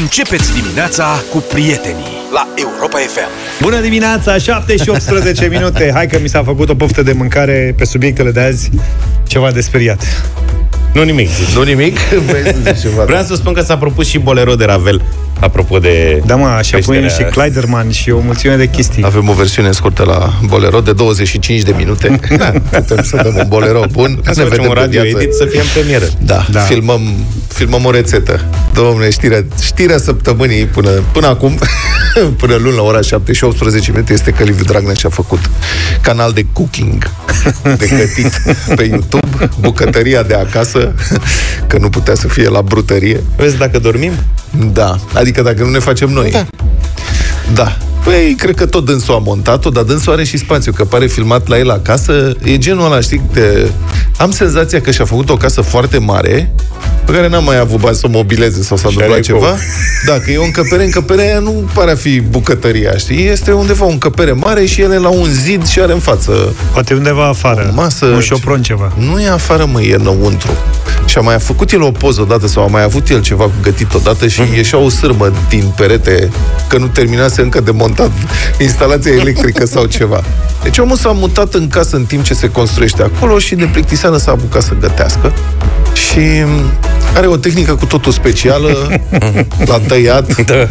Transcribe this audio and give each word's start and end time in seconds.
Începeți 0.00 0.52
dimineața 0.60 1.22
cu 1.30 1.38
prietenii 1.38 2.12
la 2.32 2.48
Europa 2.54 2.98
FM. 2.98 3.28
Bună 3.62 3.80
dimineața, 3.80 4.38
7 4.38 4.76
și 4.76 4.88
18 4.88 5.46
minute. 5.46 5.90
Hai 5.94 6.06
că 6.06 6.18
mi 6.22 6.28
s-a 6.28 6.42
făcut 6.42 6.68
o 6.68 6.74
poftă 6.74 7.02
de 7.02 7.12
mâncare 7.12 7.74
pe 7.78 7.84
subiectele 7.84 8.30
de 8.30 8.40
azi. 8.40 8.70
Ceva 9.26 9.50
de 9.50 9.60
speriat. 9.60 10.02
Nu 10.92 11.02
nimic. 11.02 11.28
Nu 11.54 11.62
nimic? 11.62 11.98
Vrei 11.98 12.42
să 12.42 12.54
zici 12.64 12.80
ceva, 12.80 13.04
Vreau 13.04 13.20
da? 13.20 13.26
să 13.26 13.34
spun 13.34 13.52
că 13.52 13.60
s-a 13.60 13.76
propus 13.76 14.06
și 14.06 14.18
bolero 14.18 14.54
de 14.54 14.64
Ravel, 14.64 15.02
apropo 15.44 15.78
de... 15.78 16.22
Da, 16.26 16.34
mă, 16.36 16.60
și 16.62 16.74
apoi 16.74 16.98
creșterea- 16.98 17.28
și 17.28 17.34
Kleiderman 17.34 17.90
și 17.90 18.10
o 18.10 18.18
mulțime 18.18 18.56
de 18.56 18.68
chestii. 18.68 19.02
Avem 19.04 19.28
o 19.28 19.32
versiune 19.32 19.70
scurtă 19.72 20.04
la 20.04 20.32
Bolero 20.46 20.80
de 20.80 20.92
25 20.92 21.60
de 21.62 21.72
minute. 21.76 22.20
Da, 22.36 22.52
putem 22.70 23.02
să 23.02 23.20
dăm 23.22 23.34
un 23.36 23.44
Bolero 23.48 23.82
bun. 23.90 24.20
Ca 24.24 24.32
să 24.32 24.42
facem 24.44 24.62
un 24.62 24.68
pe 24.72 24.78
radio 24.78 25.02
viață. 25.02 25.18
edit 25.22 25.34
să 25.34 25.44
fie 25.44 25.60
în 25.60 25.66
premieră. 25.74 26.04
Da, 26.20 26.34
Da. 26.34 26.46
da. 26.50 26.60
Filmăm, 26.60 27.00
filmăm 27.48 27.84
o 27.84 27.90
rețetă. 27.90 28.44
Domne, 28.74 29.10
știrea, 29.10 29.44
știrea 29.62 29.98
săptămânii 29.98 30.64
până, 30.64 30.90
până 31.12 31.26
acum, 31.26 31.58
până 32.40 32.54
luni 32.54 32.76
la 32.76 32.82
ora 32.82 33.00
7 33.00 33.32
și 33.32 33.44
18 33.44 33.90
minute, 33.90 34.12
este 34.12 34.30
că 34.30 34.42
Liviu 34.44 34.64
Dragnea 34.64 34.94
și-a 34.94 35.08
făcut 35.08 35.50
canal 36.00 36.32
de 36.32 36.46
cooking, 36.52 37.10
de 37.78 37.86
gătit 37.88 38.42
pe 38.76 38.82
YouTube, 38.84 39.50
bucătăria 39.60 40.22
de 40.22 40.34
acasă, 40.34 40.92
că 41.66 41.78
nu 41.78 41.88
putea 41.88 42.14
să 42.14 42.28
fie 42.28 42.48
la 42.48 42.62
brutărie. 42.62 43.22
Vezi 43.36 43.56
dacă 43.58 43.78
dormim? 43.78 44.12
Da, 44.72 44.96
adică 45.14 45.42
dacă 45.42 45.62
nu 45.62 45.70
ne 45.70 45.78
facem 45.78 46.10
noi. 46.10 46.30
Da. 46.30 46.46
Da. 47.54 47.76
Păi, 48.04 48.34
cred 48.38 48.54
că 48.54 48.66
tot 48.66 48.84
dânsul 48.84 49.14
a 49.14 49.18
montat-o, 49.18 49.70
dar 49.70 49.82
dânsul 49.82 50.12
are 50.12 50.24
și 50.24 50.36
spațiu, 50.36 50.72
că 50.72 50.84
pare 50.84 51.06
filmat 51.06 51.48
la 51.48 51.58
el 51.58 51.70
acasă. 51.70 52.32
E 52.42 52.58
genul 52.58 52.84
ăla, 52.84 53.00
știi, 53.00 53.22
de... 53.32 53.70
Am 54.16 54.30
senzația 54.30 54.80
că 54.80 54.90
și-a 54.90 55.04
făcut 55.04 55.30
o 55.30 55.36
casă 55.36 55.60
foarte 55.60 55.98
mare, 55.98 56.52
pe 57.04 57.12
care 57.12 57.28
n-am 57.28 57.44
mai 57.44 57.58
avut 57.58 57.80
bani 57.80 57.96
să 57.96 58.02
o 58.06 58.10
mobileze 58.10 58.62
sau 58.62 58.76
să 58.76 58.88
Și 58.88 58.96
aducă 58.98 59.12
are 59.12 59.20
ceva. 59.20 59.38
ecou. 59.46 59.56
Da, 60.06 60.12
că 60.12 60.30
e 60.30 60.36
o 60.38 60.44
încăpere, 60.44 60.84
încăperea 60.84 61.24
aia 61.24 61.38
nu 61.38 61.68
pare 61.74 61.90
a 61.90 61.94
fi 61.94 62.20
bucătăria, 62.20 62.96
știi? 62.96 63.26
Este 63.28 63.52
undeva 63.52 63.84
o 63.84 63.88
încăpere 63.88 64.32
mare 64.32 64.64
și 64.64 64.80
el 64.80 64.92
e 64.92 64.98
la 64.98 65.08
un 65.08 65.24
zid 65.30 65.66
și 65.66 65.80
are 65.80 65.92
în 65.92 65.98
față 65.98 66.54
Poate 66.72 66.94
undeva 66.94 67.28
afară. 67.28 67.68
O 67.70 67.74
masă- 67.82 68.06
Un 68.06 68.20
șopron 68.20 68.62
ceva. 68.62 68.92
nu 68.98 69.20
e 69.20 69.28
afară, 69.28 69.68
mă, 69.72 69.82
e 69.82 69.94
înăuntru. 69.94 70.50
Și 71.06 71.18
a 71.18 71.20
mai 71.20 71.38
făcut 71.38 71.70
el 71.72 71.82
o 71.82 71.90
poză 71.90 72.20
odată 72.20 72.46
sau 72.46 72.62
a 72.62 72.66
mai 72.66 72.82
avut 72.82 73.08
el 73.08 73.20
ceva 73.20 73.44
cu 73.44 73.52
gătit 73.62 73.94
odată 73.94 74.26
și 74.28 74.40
ieșea 74.54 74.78
o 74.78 74.88
sârmă 74.88 75.32
din 75.48 75.72
perete 75.76 76.30
că 76.68 76.78
nu 76.78 76.86
terminase 76.86 77.42
încă 77.42 77.60
de 77.60 77.70
montat 77.70 77.92
instalația 78.58 79.12
electrică 79.12 79.66
sau 79.66 79.84
ceva. 79.84 80.22
Deci 80.62 80.78
omul 80.78 80.96
s-a 80.96 81.10
mutat 81.10 81.54
în 81.54 81.68
casă 81.68 81.96
în 81.96 82.04
timp 82.04 82.24
ce 82.24 82.34
se 82.34 82.50
construiește 82.50 83.02
acolo 83.02 83.38
și 83.38 83.54
de 83.54 83.68
plictiseană 83.72 84.16
s-a 84.16 84.30
apucat 84.30 84.62
să 84.62 84.72
gătească. 84.80 85.32
Și 85.92 86.20
are 87.14 87.26
o 87.26 87.36
tehnică 87.36 87.74
cu 87.74 87.86
totul 87.86 88.12
specială, 88.12 88.88
l-a 89.68 89.78
tăiat. 89.86 90.44
Da. 90.44 90.54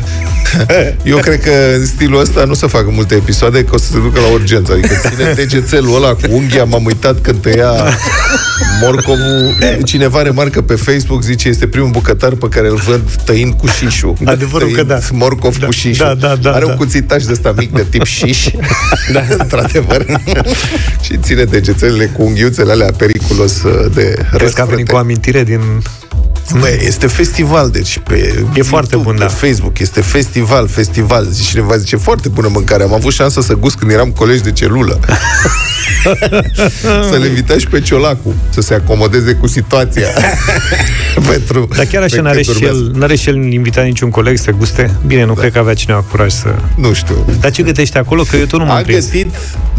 Eu 1.03 1.17
cred 1.17 1.41
că 1.41 1.51
în 1.77 1.85
stilul 1.85 2.19
ăsta 2.19 2.43
nu 2.43 2.53
se 2.53 2.67
facă 2.67 2.89
multe 2.91 3.15
episoade, 3.15 3.63
că 3.63 3.73
o 3.73 3.77
să 3.77 3.91
se 3.91 3.97
ducă 3.99 4.19
la 4.19 4.27
urgență. 4.33 4.71
Adică 4.71 4.95
ține 5.09 5.33
degețelul 5.43 5.95
ăla 5.95 6.13
cu 6.13 6.21
unghia, 6.29 6.63
m-am 6.63 6.85
uitat 6.85 7.21
când 7.21 7.41
tăia 7.41 7.71
morcovul. 8.81 9.55
Cineva 9.83 10.21
remarcă 10.21 10.61
pe 10.61 10.75
Facebook, 10.75 11.21
zice, 11.21 11.47
este 11.47 11.67
primul 11.67 11.89
bucătar 11.89 12.33
pe 12.33 12.47
care 12.49 12.67
îl 12.67 12.75
văd 12.75 13.01
tăind 13.23 13.53
cu 13.53 13.67
șișul. 13.67 14.13
Adevărul 14.25 14.67
că 14.67 14.83
Tăind 14.83 14.89
da. 14.89 14.99
Morcov 15.11 15.57
Da, 15.57 15.65
cu 15.65 15.71
șișul. 15.71 16.05
da, 16.05 16.27
da, 16.27 16.35
da, 16.35 16.51
Are 16.51 16.65
da. 16.65 16.71
un 16.71 16.77
cuțitaș 16.77 17.23
de 17.23 17.31
ăsta 17.31 17.53
mic 17.57 17.71
de 17.73 17.85
tip 17.89 18.03
șiș. 18.05 18.47
da. 19.13 19.21
Într-adevăr. 19.37 20.05
și 21.01 21.17
ține 21.21 21.43
degețelele 21.43 22.05
cu 22.05 22.23
unghiuțele 22.23 22.71
alea 22.71 22.91
periculos 22.97 23.63
uh, 23.63 23.71
de 23.93 24.15
Crezi 24.31 24.53
că 24.53 24.61
a 24.61 24.65
venit 24.65 24.87
răsfrânte. 24.87 24.91
cu 24.91 24.97
amintire 24.97 25.43
din... 25.43 25.59
Bă, 26.59 26.77
este 26.85 27.07
festival, 27.07 27.69
deci 27.69 27.99
pe 28.03 28.43
E 28.53 28.61
foarte 28.61 28.95
bun, 28.95 29.13
pe 29.13 29.19
da. 29.19 29.27
Facebook, 29.27 29.79
este 29.79 30.01
festival, 30.01 30.67
festival. 30.67 31.27
Zice 31.31 31.49
cineva, 31.49 31.77
zice, 31.77 31.95
foarte 31.95 32.29
bună 32.29 32.47
mâncare. 32.51 32.83
Am 32.83 32.93
avut 32.93 33.13
șansa 33.13 33.41
să 33.41 33.53
gust 33.53 33.75
când 33.75 33.91
eram 33.91 34.11
colegi 34.11 34.43
de 34.43 34.51
celulă. 34.51 34.99
să 37.11 37.17
le 37.19 37.27
invita 37.27 37.57
și 37.57 37.67
pe 37.67 37.79
Ciolacu 37.81 38.33
să 38.49 38.61
se 38.61 38.73
acomodeze 38.73 39.33
cu 39.33 39.47
situația. 39.47 40.07
Pentru 41.29 41.67
Dar 41.75 41.85
chiar 41.85 42.03
așa 42.03 42.15
pe 42.15 42.21
n-are 42.21 42.41
cât 42.41 42.55
și, 42.55 42.63
urmează. 42.63 42.89
el, 42.93 42.99
n-are 42.99 43.15
și 43.15 43.29
el 43.29 43.35
invitat 43.35 43.85
niciun 43.85 44.09
coleg 44.09 44.37
să 44.37 44.51
guste? 44.51 44.91
Bine, 45.07 45.25
nu 45.25 45.33
cred 45.33 45.51
că 45.51 45.59
avea 45.59 45.73
cineva 45.73 46.03
curaj 46.11 46.31
să... 46.31 46.55
Nu 46.75 46.93
știu. 46.93 47.25
Dar 47.39 47.51
ce 47.51 47.63
gătește 47.63 47.97
acolo? 47.97 48.23
Că 48.23 48.35
eu 48.35 48.45
tot 48.45 48.59
nu 48.59 48.65
m-am 48.65 48.77
A 48.77 48.81
prins. 48.81 49.05
găsit, 49.05 49.27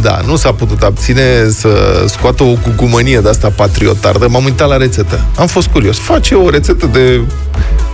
da, 0.00 0.20
nu 0.26 0.36
s-a 0.36 0.52
putut 0.52 0.82
abține 0.82 1.22
să 1.50 2.04
scoată 2.08 2.42
o 2.42 2.52
cucumănie 2.62 3.20
de 3.20 3.28
asta 3.28 3.52
patriotardă. 3.56 4.28
M-am 4.28 4.44
uitat 4.44 4.68
la 4.68 4.76
rețetă. 4.76 5.24
Am 5.36 5.46
fost 5.46 5.66
curios. 5.68 5.98
Face 5.98 6.34
o 6.34 6.48
rețetă 6.54 6.86
de 6.92 7.20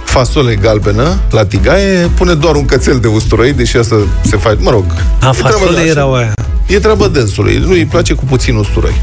fasole 0.05 0.55
galbenă 0.55 1.19
la 1.31 1.45
tigaie, 1.45 2.11
pune 2.17 2.35
doar 2.35 2.55
un 2.55 2.65
cățel 2.65 2.99
de 2.99 3.07
usturoi, 3.07 3.53
deși 3.53 3.77
asta 3.77 3.97
se 4.25 4.37
face, 4.37 4.57
mă 4.59 4.71
rog. 4.71 4.85
A, 5.21 5.29
e 5.29 5.39
treaba 5.39 5.59
fasole 5.59 5.75
de 5.75 5.81
așa. 5.81 5.91
erau 5.91 6.15
aia. 6.15 6.33
E 6.67 6.79
treaba 6.79 7.07
dânsului. 7.07 7.63
Lui 7.67 7.79
îi 7.79 7.85
place 7.85 8.15
cu 8.15 8.25
puțin 8.25 8.55
usturoi. 8.55 9.01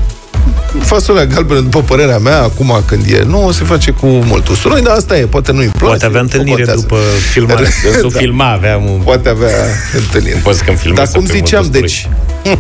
Fasolea 0.80 1.26
galbenă, 1.26 1.60
după 1.60 1.82
părerea 1.82 2.18
mea, 2.18 2.42
acum 2.42 2.84
când 2.86 3.06
e 3.12 3.24
nouă, 3.28 3.52
se 3.52 3.64
face 3.64 3.92
cu 3.92 4.06
mult 4.06 4.48
usturoi, 4.48 4.82
dar 4.82 4.96
asta 4.96 5.18
e, 5.18 5.26
poate 5.26 5.52
nu-i 5.52 5.68
place. 5.68 5.86
Poate 5.86 6.06
avea 6.06 6.20
o 6.20 6.24
întâlnire 6.24 6.58
botează. 6.58 6.80
după 6.82 6.98
filmare. 7.32 7.68
Dânsul 7.84 8.10
Da. 8.12 8.20
filma, 8.20 8.52
aveam 8.52 8.86
un... 8.86 9.02
Poate 9.04 9.30
avea 9.30 9.50
întâlnire. 9.96 10.40
Poți 10.44 10.64
când 10.64 10.78
filmezi 10.78 11.02
Dar 11.02 11.12
să 11.12 11.18
cum 11.18 11.26
fie 11.26 11.38
ziceam, 11.38 11.62
mult 11.62 11.74
deci, 11.74 12.10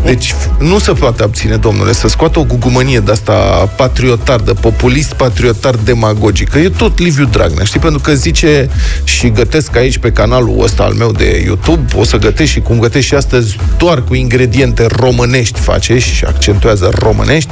deci 0.03 0.33
nu 0.59 0.79
se 0.79 0.91
poate 0.91 1.23
abține, 1.23 1.55
domnule, 1.55 1.93
să 1.93 2.07
scoată 2.07 2.39
o 2.39 2.43
gugumănie 2.43 2.99
de 2.99 3.11
asta 3.11 3.33
patriotardă, 3.75 4.53
populist 4.53 5.13
patriotar 5.13 5.75
demagogică. 5.75 6.57
E 6.59 6.69
tot 6.69 6.99
Liviu 6.99 7.25
Dragnea, 7.25 7.63
știi? 7.63 7.79
Pentru 7.79 7.99
că 7.99 8.13
zice 8.13 8.69
și 9.03 9.29
gătesc 9.29 9.75
aici 9.75 9.97
pe 9.97 10.11
canalul 10.11 10.63
ăsta 10.63 10.83
al 10.83 10.93
meu 10.93 11.11
de 11.11 11.41
YouTube, 11.45 11.93
o 11.95 12.03
să 12.03 12.17
gătesc 12.17 12.51
și 12.51 12.59
cum 12.59 12.79
gătesc 12.79 13.05
și 13.05 13.13
astăzi 13.15 13.57
doar 13.77 14.03
cu 14.03 14.15
ingrediente 14.15 14.85
românești 14.89 15.59
face 15.59 15.97
și 15.99 16.25
accentuează 16.25 16.89
românești, 16.99 17.49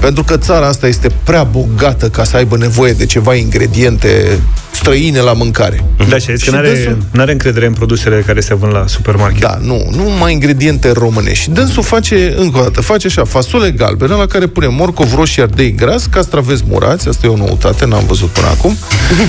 pentru 0.00 0.22
că 0.24 0.36
țara 0.36 0.66
asta 0.66 0.86
este 0.86 1.08
prea 1.24 1.42
bogată 1.42 2.08
ca 2.08 2.24
să 2.24 2.36
aibă 2.36 2.56
nevoie 2.56 2.92
de 2.92 3.06
ceva 3.06 3.34
ingrediente 3.34 4.38
străine 4.70 5.20
la 5.20 5.32
mâncare. 5.32 5.84
Da, 6.08 6.18
și 6.18 6.30
a 6.30 6.34
zis 6.34 6.44
că 6.44 6.50
Și 6.50 6.50
n-are, 6.50 6.72
dânsul- 6.72 6.98
n-are 7.10 7.32
încredere 7.32 7.66
în 7.66 7.72
produsele 7.72 8.22
care 8.26 8.40
se 8.40 8.54
vând 8.54 8.72
la 8.72 8.84
supermarket. 8.86 9.40
Da, 9.40 9.58
nu, 9.62 9.88
nu 9.96 10.02
mai 10.20 10.32
ingrediente 10.32 10.90
românești. 10.92 11.42
Și 11.42 11.50
dânsul 11.74 11.98
face, 11.98 12.34
încă 12.36 12.58
o 12.58 12.62
dată, 12.62 12.80
face 12.80 13.06
așa, 13.06 13.24
fasole 13.24 13.70
galbenă, 13.70 14.14
la 14.16 14.26
care 14.26 14.46
pune 14.46 14.66
morcov, 14.66 15.14
roșii, 15.14 15.42
ardei 15.42 15.74
gras, 15.74 16.06
castraveți 16.06 16.62
murați, 16.68 17.08
asta 17.08 17.26
e 17.26 17.30
o 17.30 17.36
noutate, 17.36 17.86
n-am 17.86 18.04
văzut 18.06 18.28
până 18.28 18.46
acum, 18.46 18.76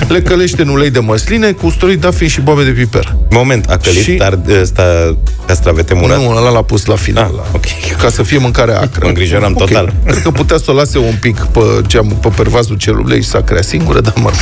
le 0.07 0.21
călește 0.21 0.61
în 0.61 0.67
ulei 0.67 0.89
de 0.89 0.99
măsline, 0.99 1.51
cu 1.51 1.65
usturoi, 1.65 1.97
dafin 1.97 2.27
și 2.27 2.41
boabe 2.41 2.63
de 2.63 2.69
piper. 2.69 3.15
Moment, 3.29 3.69
a 3.69 3.77
călit 3.77 3.97
Și- 4.03 4.11
și... 4.11 4.17
tar, 4.17 4.39
ăsta 4.61 5.17
castravete 5.45 5.93
murat? 5.93 6.19
Nu, 6.19 6.29
ăla 6.35 6.49
l-a 6.49 6.61
pus 6.61 6.85
la 6.85 6.95
final. 6.95 7.23
Ah, 7.23 7.31
la- 7.35 7.45
ok. 7.53 7.65
Ca 8.01 8.09
să 8.09 8.23
fie 8.23 8.37
mâncare 8.37 8.71
acră. 8.73 8.99
Mă 9.01 9.07
îngrijoram 9.07 9.51
Ok. 9.55 9.65
total. 9.67 9.93
Cred 10.05 10.21
că 10.21 10.31
putea 10.31 10.57
să 10.57 10.71
o 10.71 10.73
lase 10.73 10.97
un 10.97 11.15
pic 11.19 11.39
pe, 11.39 11.59
geamul, 11.87 12.15
pe 12.21 12.29
pervazul 12.35 12.75
celulei 12.77 13.21
și 13.21 13.27
să 13.27 13.37
crea 13.41 13.61
singură, 13.61 13.99
dar 14.01 14.13
mă 14.15 14.29
rog. 14.29 14.37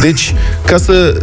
Deci, 0.00 0.34
ca 0.66 0.76
să, 0.76 1.20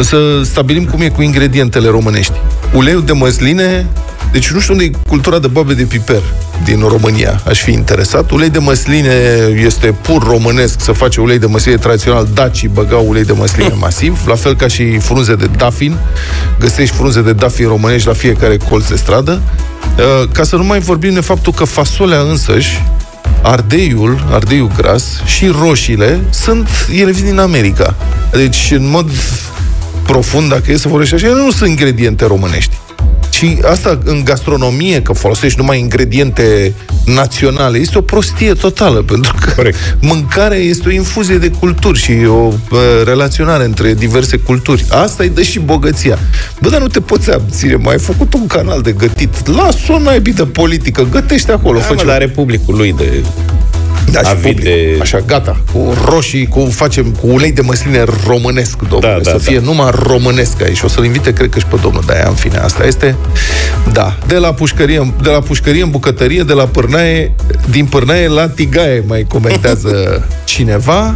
să 0.00 0.40
stabilim 0.44 0.84
cum 0.84 1.00
e 1.00 1.08
cu 1.08 1.22
ingredientele 1.22 1.88
românești. 1.88 2.32
Uleiul 2.74 3.02
de 3.04 3.12
măsline, 3.12 3.86
deci 4.32 4.50
nu 4.50 4.60
știu 4.60 4.72
unde 4.72 4.84
e 4.84 4.90
cultura 5.08 5.38
de 5.38 5.46
boabe 5.46 5.74
de 5.74 5.82
piper 5.82 6.22
din 6.64 6.80
România. 6.88 7.40
Aș 7.46 7.60
fi 7.60 7.72
interesat. 7.72 8.30
Ulei 8.30 8.50
de 8.50 8.58
măsline 8.58 9.14
este 9.64 9.94
pur 10.00 10.22
românesc. 10.22 10.80
Să 10.80 10.92
face 10.92 11.20
ulei 11.20 11.38
de 11.38 11.46
măsline 11.46 11.76
tradițional. 11.76 12.28
Dacii 12.34 12.68
băgau 12.68 13.08
ulei 13.08 13.24
de 13.24 13.32
măsline 13.32 13.74
masiv, 13.80 14.20
la 14.26 14.34
fel 14.34 14.56
ca 14.56 14.66
și 14.66 14.98
frunze 14.98 15.34
de 15.34 15.48
dafin. 15.56 15.96
Găsești 16.58 16.94
frunze 16.94 17.22
de 17.22 17.32
dafin 17.32 17.66
românești 17.66 18.06
la 18.06 18.12
fiecare 18.12 18.56
colț 18.56 18.88
de 18.88 18.96
stradă. 18.96 19.42
Uh, 19.98 20.28
Ca 20.32 20.42
să 20.42 20.56
nu 20.56 20.64
mai 20.64 20.78
vorbim 20.78 21.14
de 21.14 21.20
faptul 21.20 21.52
că 21.52 21.64
fasolea 21.64 22.20
însăși 22.20 22.82
ardeiul, 23.42 24.26
ardeiul 24.30 24.70
gras 24.76 25.04
și 25.24 25.46
roșiile 25.46 26.20
sunt, 26.30 26.68
ele 26.94 27.10
vin 27.10 27.24
din 27.24 27.38
America. 27.38 27.94
Deci, 28.30 28.72
în 28.74 28.90
mod 28.90 29.10
profund, 30.02 30.48
dacă 30.48 30.72
e 30.72 30.76
să 30.76 30.88
vorbești 30.88 31.14
așa, 31.14 31.26
ele 31.26 31.40
nu 31.40 31.50
sunt 31.50 31.68
ingrediente 31.68 32.26
românești. 32.26 32.76
Și 33.42 33.58
asta 33.70 33.98
în 34.04 34.24
gastronomie, 34.24 35.02
că 35.02 35.12
folosești 35.12 35.58
numai 35.58 35.78
ingrediente 35.78 36.74
naționale, 37.04 37.78
este 37.78 37.98
o 37.98 38.00
prostie 38.00 38.52
totală, 38.52 39.02
pentru 39.12 39.34
că 39.40 39.50
Corect. 39.56 39.96
mâncarea 40.00 40.58
este 40.58 40.88
o 40.88 40.90
infuzie 40.90 41.38
de 41.38 41.50
culturi 41.50 41.98
și 41.98 42.12
o 42.26 42.32
uh, 42.32 42.78
relaționare 43.04 43.64
între 43.64 43.94
diverse 43.94 44.36
culturi. 44.36 44.84
Asta 44.90 45.22
îi 45.22 45.28
dă 45.28 45.42
și 45.42 45.58
bogăția. 45.58 46.18
Bă, 46.60 46.68
dar 46.68 46.80
nu 46.80 46.86
te 46.86 47.00
poți 47.00 47.30
abține, 47.30 47.74
mai 47.74 47.92
ai 47.92 48.00
făcut 48.00 48.34
un 48.34 48.46
canal 48.46 48.80
de 48.80 48.92
gătit. 48.92 49.48
Lasă 49.48 49.92
o 49.92 49.98
naibii 49.98 50.32
de 50.32 50.44
politică, 50.44 51.06
gătește 51.10 51.52
acolo. 51.52 51.78
Da, 51.78 51.84
fă 51.84 51.92
mă, 51.92 51.98
ceva. 51.98 52.10
dar 52.10 52.20
are 52.20 52.28
publicul 52.28 52.76
lui 52.76 52.92
de... 52.92 53.24
Da, 54.10 54.20
și 54.20 54.26
avid 54.26 54.42
public. 54.42 54.64
de- 54.64 54.96
Așa, 55.00 55.18
gata. 55.26 55.56
Cu 55.72 55.94
roșii, 56.04 56.46
cu 56.46 56.68
facem 56.70 57.04
cu 57.20 57.26
ulei 57.26 57.52
de 57.52 57.60
măsline 57.60 58.04
românesc, 58.26 58.76
domnule. 58.88 59.12
Da, 59.12 59.30
da, 59.30 59.30
să 59.30 59.38
fie 59.38 59.58
da. 59.58 59.64
numai 59.64 59.90
românesc 60.06 60.62
aici. 60.62 60.82
O 60.82 60.88
să-l 60.88 61.04
invite, 61.04 61.32
cred 61.32 61.48
că 61.50 61.58
și 61.58 61.66
pe 61.66 61.76
domnul 61.82 62.02
Daia, 62.06 62.24
în 62.28 62.34
fine. 62.34 62.56
Asta 62.56 62.84
este. 62.86 63.16
Da. 63.92 64.16
De 64.26 64.36
la 64.36 64.52
pușcărie, 64.54 65.12
de 65.22 65.28
la 65.28 65.40
pușcărie 65.40 65.82
în 65.82 65.90
bucătărie, 65.90 66.42
de 66.42 66.52
la 66.52 66.64
pârnaie, 66.64 67.32
din 67.70 67.84
pârnaie 67.84 68.28
la 68.28 68.48
tigaie, 68.48 69.04
mai 69.06 69.24
comentează 69.28 70.22
cineva. 70.44 71.14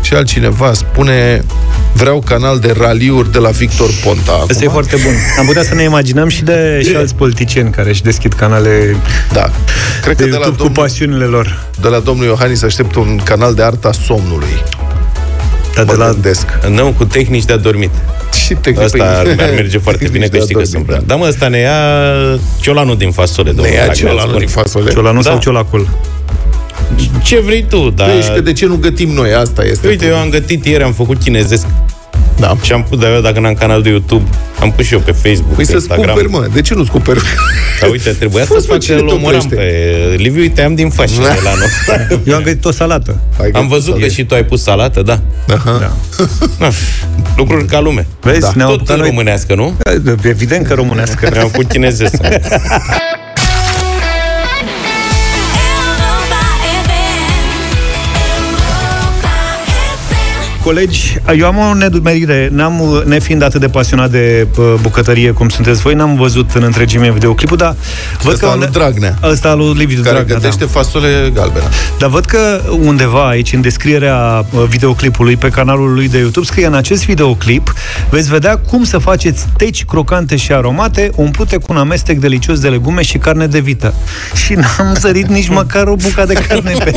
Și 0.00 0.14
altcineva 0.14 0.72
spune 0.72 1.44
vreau 1.92 2.22
canal 2.26 2.58
de 2.58 2.74
raliuri 2.78 3.32
de 3.32 3.38
la 3.38 3.48
Victor 3.50 3.88
Ponta. 4.04 4.32
Asta 4.32 4.52
e 4.52 4.56
Acum, 4.56 4.70
foarte 4.72 4.96
bun. 4.96 5.12
Am 5.38 5.46
putea 5.46 5.62
să 5.62 5.74
ne 5.74 5.82
imaginăm 5.82 6.28
și 6.28 6.42
de 6.42 6.80
și 6.88 6.94
alți 6.96 7.14
politicieni 7.14 7.70
care 7.70 7.88
își 7.88 8.02
deschid 8.02 8.32
canale 8.32 8.96
da. 9.32 9.50
Cred 10.02 10.16
de 10.16 10.22
că 10.24 10.28
de 10.30 10.36
la, 10.36 10.42
YouTube 10.44 10.56
cu 10.56 10.62
domnul, 10.62 10.82
pasiunile 10.82 11.24
lor. 11.24 11.64
de 11.80 11.88
la 11.88 11.98
domnul 11.98 12.26
Iohannis 12.26 12.62
aștept 12.62 12.94
un 12.94 13.20
canal 13.24 13.54
de 13.54 13.62
arta 13.62 13.92
somnului. 13.92 14.62
Dar 15.74 15.84
de 15.84 15.92
Mă 15.96 16.04
la 16.04 16.10
gândesc. 16.12 16.46
Nu, 16.68 16.94
cu 16.96 17.04
tehnici 17.04 17.44
de 17.44 17.52
adormit. 17.52 17.90
Și 18.46 18.54
tehnic, 18.54 18.82
Asta 18.82 19.04
ar, 19.04 19.26
ar 19.38 19.50
merge 19.54 19.78
foarte 19.78 20.08
bine, 20.12 20.26
că 20.26 20.38
știi 20.38 20.54
că 20.54 20.64
sunt 20.64 20.86
prea. 20.86 21.00
Da, 21.06 21.14
mă, 21.16 21.26
ăsta 21.28 21.48
ne 21.48 21.58
ia 21.58 21.72
ciolanul 22.60 22.96
din 22.96 23.10
fasole. 23.10 23.48
Ne 23.50 23.54
domnule 23.54 23.76
ia 23.76 23.82
Dragnea, 23.84 24.08
ciolanul 24.08 24.28
spune. 24.30 24.44
din 24.44 24.48
fasole. 24.54 24.90
Ciolanu 24.90 25.20
Da. 25.20 25.30
sau 25.30 25.38
Ciolacul. 25.38 25.88
Ce 27.22 27.40
vrei 27.40 27.64
tu, 27.68 27.90
dar... 27.90 28.08
Păi, 28.10 28.22
și 28.22 28.30
că 28.30 28.40
de 28.40 28.52
ce 28.52 28.66
nu 28.66 28.76
gătim 28.76 29.10
noi? 29.10 29.32
Asta 29.34 29.64
este. 29.64 29.86
Uite, 29.88 30.06
eu 30.06 30.16
am 30.16 30.28
gătit 30.28 30.64
ieri, 30.66 30.82
am 30.82 30.92
făcut 30.92 31.18
chinezesc 31.22 31.66
Da. 32.40 32.56
și 32.62 32.72
am 32.72 32.82
pus 32.88 32.98
de 32.98 33.20
dacă 33.22 33.40
n-am 33.40 33.54
canal 33.54 33.82
de 33.82 33.88
YouTube, 33.88 34.24
am 34.60 34.72
pus 34.72 34.84
și 34.86 34.92
eu 34.92 35.00
pe 35.00 35.12
Facebook, 35.12 35.54
Păi 35.54 35.56
pe 35.56 35.62
să-ți 35.64 35.74
Instagram. 35.74 36.06
cumperi, 36.14 36.30
mă. 36.32 36.46
De 36.54 36.60
ce 36.60 36.74
nu-ți 36.74 36.90
cumperi? 36.90 37.20
Dar 37.80 37.90
uite, 37.90 38.10
trebuia 38.10 38.44
Fost, 38.44 38.60
să 38.60 38.66
mă, 38.68 38.72
fac 38.72 38.82
cine 38.82 38.96
că 38.96 39.02
te 39.02 39.08
l-omoram 39.10 39.40
oprește? 39.44 39.54
pe 39.54 40.14
Liviu, 40.16 40.40
îi 40.40 40.48
tăiam 40.50 40.74
din 40.74 40.90
fașă 40.90 41.20
de 41.20 41.40
la 41.44 41.52
noi. 41.54 42.18
Eu 42.26 42.34
am 42.34 42.42
găsit 42.42 42.64
o 42.64 42.70
salată. 42.70 43.20
Hai 43.38 43.50
Am 43.52 43.68
văzut 43.68 44.00
că 44.00 44.06
și 44.08 44.24
tu 44.24 44.34
ai 44.34 44.44
pus 44.44 44.62
salată, 44.62 45.02
da. 45.02 45.20
Aha. 45.54 45.92
Na, 46.58 46.68
lucruri 47.36 47.64
ca 47.64 47.80
lume. 47.80 48.06
Vezi, 48.20 48.40
Da. 48.40 48.52
ne-am 48.54 48.68
Tot 48.68 48.76
apucat 48.78 48.94
în 48.96 49.00
noi... 49.00 49.08
românească, 49.10 49.54
nu? 49.54 49.74
Evident 50.22 50.66
că 50.66 50.74
românească. 50.74 51.28
Ne-am 51.32 51.48
făcut 51.48 51.68
chinezesc. 51.68 52.14
Colegi, 60.68 61.20
eu 61.36 61.46
am 61.46 61.56
o 61.56 61.74
nedumerire. 61.74 62.48
N-am, 62.52 63.02
nefiind 63.06 63.42
atât 63.42 63.60
de 63.60 63.68
pasionat 63.68 64.10
de 64.10 64.46
uh, 64.58 64.74
bucătărie 64.80 65.30
cum 65.30 65.48
sunteți 65.48 65.80
voi, 65.80 65.94
n-am 65.94 66.16
văzut 66.16 66.50
în 66.54 66.62
întregime 66.62 67.12
videoclipul, 67.12 67.56
dar 67.56 67.74
văd 68.22 68.32
Ăsta 68.32 68.46
că... 68.46 68.52
al 68.52 68.58
lui 68.58 68.68
Dragnea. 68.72 69.18
Ăsta 69.22 69.48
al 69.48 69.58
lui 69.58 69.72
Liviu 69.72 70.02
Care 70.02 70.14
Dragnea, 70.14 70.34
da. 70.34 70.40
gătește 70.40 70.64
fasole 70.64 71.30
galbenă. 71.34 71.64
Dar 71.98 72.10
văd 72.10 72.24
că 72.24 72.60
undeva 72.80 73.28
aici, 73.28 73.52
în 73.52 73.60
descrierea 73.60 74.46
uh, 74.50 74.62
videoclipului 74.68 75.36
pe 75.36 75.48
canalul 75.48 75.94
lui 75.94 76.08
de 76.08 76.18
YouTube, 76.18 76.46
scrie 76.46 76.66
în 76.66 76.74
acest 76.74 77.04
videoclip 77.04 77.74
veți 78.10 78.28
vedea 78.28 78.56
cum 78.56 78.84
să 78.84 78.98
faceți 78.98 79.46
teci 79.56 79.84
crocante 79.84 80.36
și 80.36 80.52
aromate 80.52 81.10
umplute 81.14 81.56
cu 81.56 81.66
un 81.68 81.76
amestec 81.76 82.18
delicios 82.18 82.60
de 82.60 82.68
legume 82.68 83.02
și 83.02 83.18
carne 83.18 83.46
de 83.46 83.58
vită. 83.58 83.94
Și 84.44 84.54
n-am 84.54 84.94
sărit 84.98 85.26
nici 85.26 85.48
măcar 85.48 85.86
o 85.86 85.94
bucată 85.94 86.32
de 86.32 86.44
carne 86.48 86.72
pe... 86.84 86.92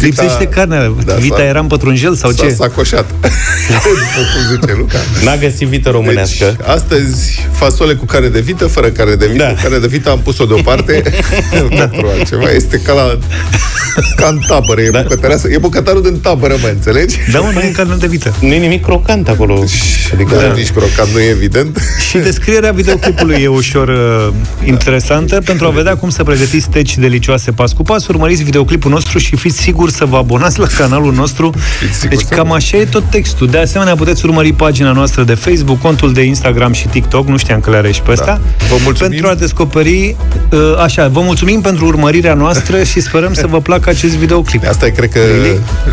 Lipsește 0.00 0.44
carnea. 0.46 0.92
Da, 1.04 1.14
Vita 1.22 1.36
s-a- 1.36 1.42
era 1.44 1.60
în 1.60 1.66
pătrunjel 1.66 2.14
sau 2.14 2.30
S-a 2.30 2.44
ce? 2.44 2.54
sacoșat. 2.54 3.06
După 3.10 4.22
cum 4.32 4.54
zice 4.56 4.74
Luca. 4.78 4.98
N-a 5.24 5.36
găsit 5.36 5.68
vită 5.68 5.90
românească. 5.90 6.44
Deci, 6.44 6.66
astăzi, 6.68 7.46
fasole 7.52 7.94
cu 7.94 8.04
care 8.04 8.28
de 8.28 8.40
vită, 8.40 8.66
fără 8.66 8.88
care 8.88 9.14
de 9.14 9.26
vită. 9.26 9.42
Da. 9.42 9.62
Care 9.62 9.78
de 9.78 9.86
vită 9.86 10.10
am 10.10 10.18
pus-o 10.20 10.44
deoparte 10.44 11.02
pentru 11.78 12.06
altceva. 12.16 12.50
Este 12.50 12.76
ca 12.78 12.92
la 12.92 13.18
ca 14.16 14.26
în 14.26 14.38
tabără. 14.46 14.80
E, 14.80 14.90
da. 14.90 15.04
e 15.50 15.58
bucătarul 15.58 16.02
din 16.02 16.18
tabără, 16.20 16.56
mă 16.62 16.68
înțelegi? 16.68 17.16
Da, 17.32 17.40
mă, 17.40 17.50
nu 17.54 17.60
e 17.60 17.70
carne 17.76 17.94
de 17.98 18.06
vită. 18.06 18.34
Nu 18.40 18.52
e 18.52 18.58
nimic 18.58 18.82
crocant 18.84 19.28
acolo. 19.28 19.64
Adică 20.12 20.34
da. 20.34 20.52
nici 20.54 20.70
crocant 20.70 21.08
nu 21.12 21.20
e 21.20 21.28
evident. 21.28 21.78
Și 22.10 22.18
descrierea 22.18 22.72
videoclipului 22.72 23.42
e 23.42 23.46
ușor 23.46 23.88
uh, 23.88 24.28
interesantă 24.64 25.40
pentru 25.44 25.66
a 25.66 25.70
vedea 25.70 25.96
cum 25.96 26.10
să 26.10 26.22
pregătiți 26.22 26.68
teci 26.68 26.96
delicioase 26.98 27.50
pas 27.50 27.72
cu 27.72 27.82
pas. 27.82 28.06
Urmăriți 28.06 28.42
videoclipul 28.42 28.90
nostru 28.90 29.18
și 29.18 29.36
fiți 29.36 29.58
siguri 29.58 29.92
să 29.92 30.04
vă 30.04 30.16
abonați 30.16 30.58
la 30.58 30.66
canalul 30.78 31.11
nostru. 31.14 31.50
siguri 31.92 32.16
Deci 32.16 32.26
să 32.26 32.34
cam 32.34 32.52
așa 32.52 32.76
e 32.76 32.84
tot 32.84 33.04
textul. 33.10 33.46
De 33.46 33.58
asemenea, 33.58 33.94
puteți 33.94 34.24
urmări 34.24 34.52
pagina 34.52 34.92
noastră 34.92 35.22
de 35.22 35.34
Facebook, 35.34 35.80
contul 35.80 36.12
de 36.12 36.22
Instagram 36.22 36.72
și 36.72 36.86
TikTok. 36.86 37.28
Nu 37.28 37.36
știam 37.36 37.60
că 37.60 37.70
le 37.70 37.76
are 37.76 37.92
și 37.92 38.02
pe 38.02 38.10
ăsta. 38.10 38.40
Vă 38.68 38.76
mulțumim. 38.82 39.10
Pentru 39.10 39.30
a 39.30 39.34
descoperi... 39.34 40.16
Uh, 40.50 40.58
așa, 40.82 41.08
vă 41.08 41.20
mulțumim 41.20 41.60
pentru 41.60 41.86
urmărirea 41.86 42.34
noastră 42.34 42.82
și 42.82 43.00
sperăm 43.00 43.34
să 43.34 43.46
vă 43.46 43.60
placă 43.60 43.90
acest 43.90 44.16
videoclip. 44.16 44.68
Asta 44.68 44.86
e, 44.86 44.90
cred 44.90 45.10
că, 45.10 45.20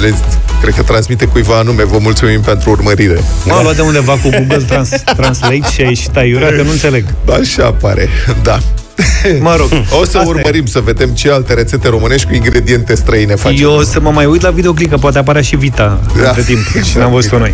le, 0.02 0.14
cred 0.62 0.74
că 0.74 0.82
transmite 0.82 1.26
cuiva 1.26 1.58
anume. 1.58 1.84
Vă 1.84 1.98
mulțumim 2.02 2.42
pentru 2.42 2.70
urmărire. 2.70 3.20
M-am 3.46 3.64
luat 3.64 3.76
de 3.76 3.82
undeva 3.82 4.12
cu 4.12 4.30
Google 4.30 4.64
Trans- 4.68 5.04
Translate 5.18 5.70
și 5.74 5.82
a 5.82 5.88
ieșit 5.88 6.16
aiurea, 6.18 6.50
că 6.50 6.62
nu 6.62 6.72
înțeleg. 6.72 7.06
Așa 7.42 7.72
pare, 7.72 8.10
da. 8.44 8.60
Mă 9.40 9.56
rog, 9.58 9.70
O 9.72 10.04
să 10.04 10.18
asta 10.18 10.22
e. 10.26 10.28
urmărim 10.28 10.66
să 10.66 10.80
vedem 10.80 11.10
ce 11.10 11.32
alte 11.32 11.54
rețete 11.54 11.88
românești 11.90 12.28
cu 12.28 12.34
ingrediente 12.34 12.96
străine 12.96 13.36
facem. 13.36 13.58
Eu 13.62 13.72
o 13.72 13.82
să 13.84 14.00
mă 14.00 14.12
mai 14.12 14.26
uit 14.26 14.42
la 14.42 14.50
videoclip, 14.50 14.90
că 14.90 14.98
poate 14.98 15.18
apărea 15.18 15.42
și 15.42 15.56
Vita 15.56 16.00
Da. 16.22 16.28
între 16.28 16.42
timp 16.42 16.60
și 16.90 16.98
n-am 16.98 17.12
văzut-o 17.12 17.38
noi. 17.38 17.54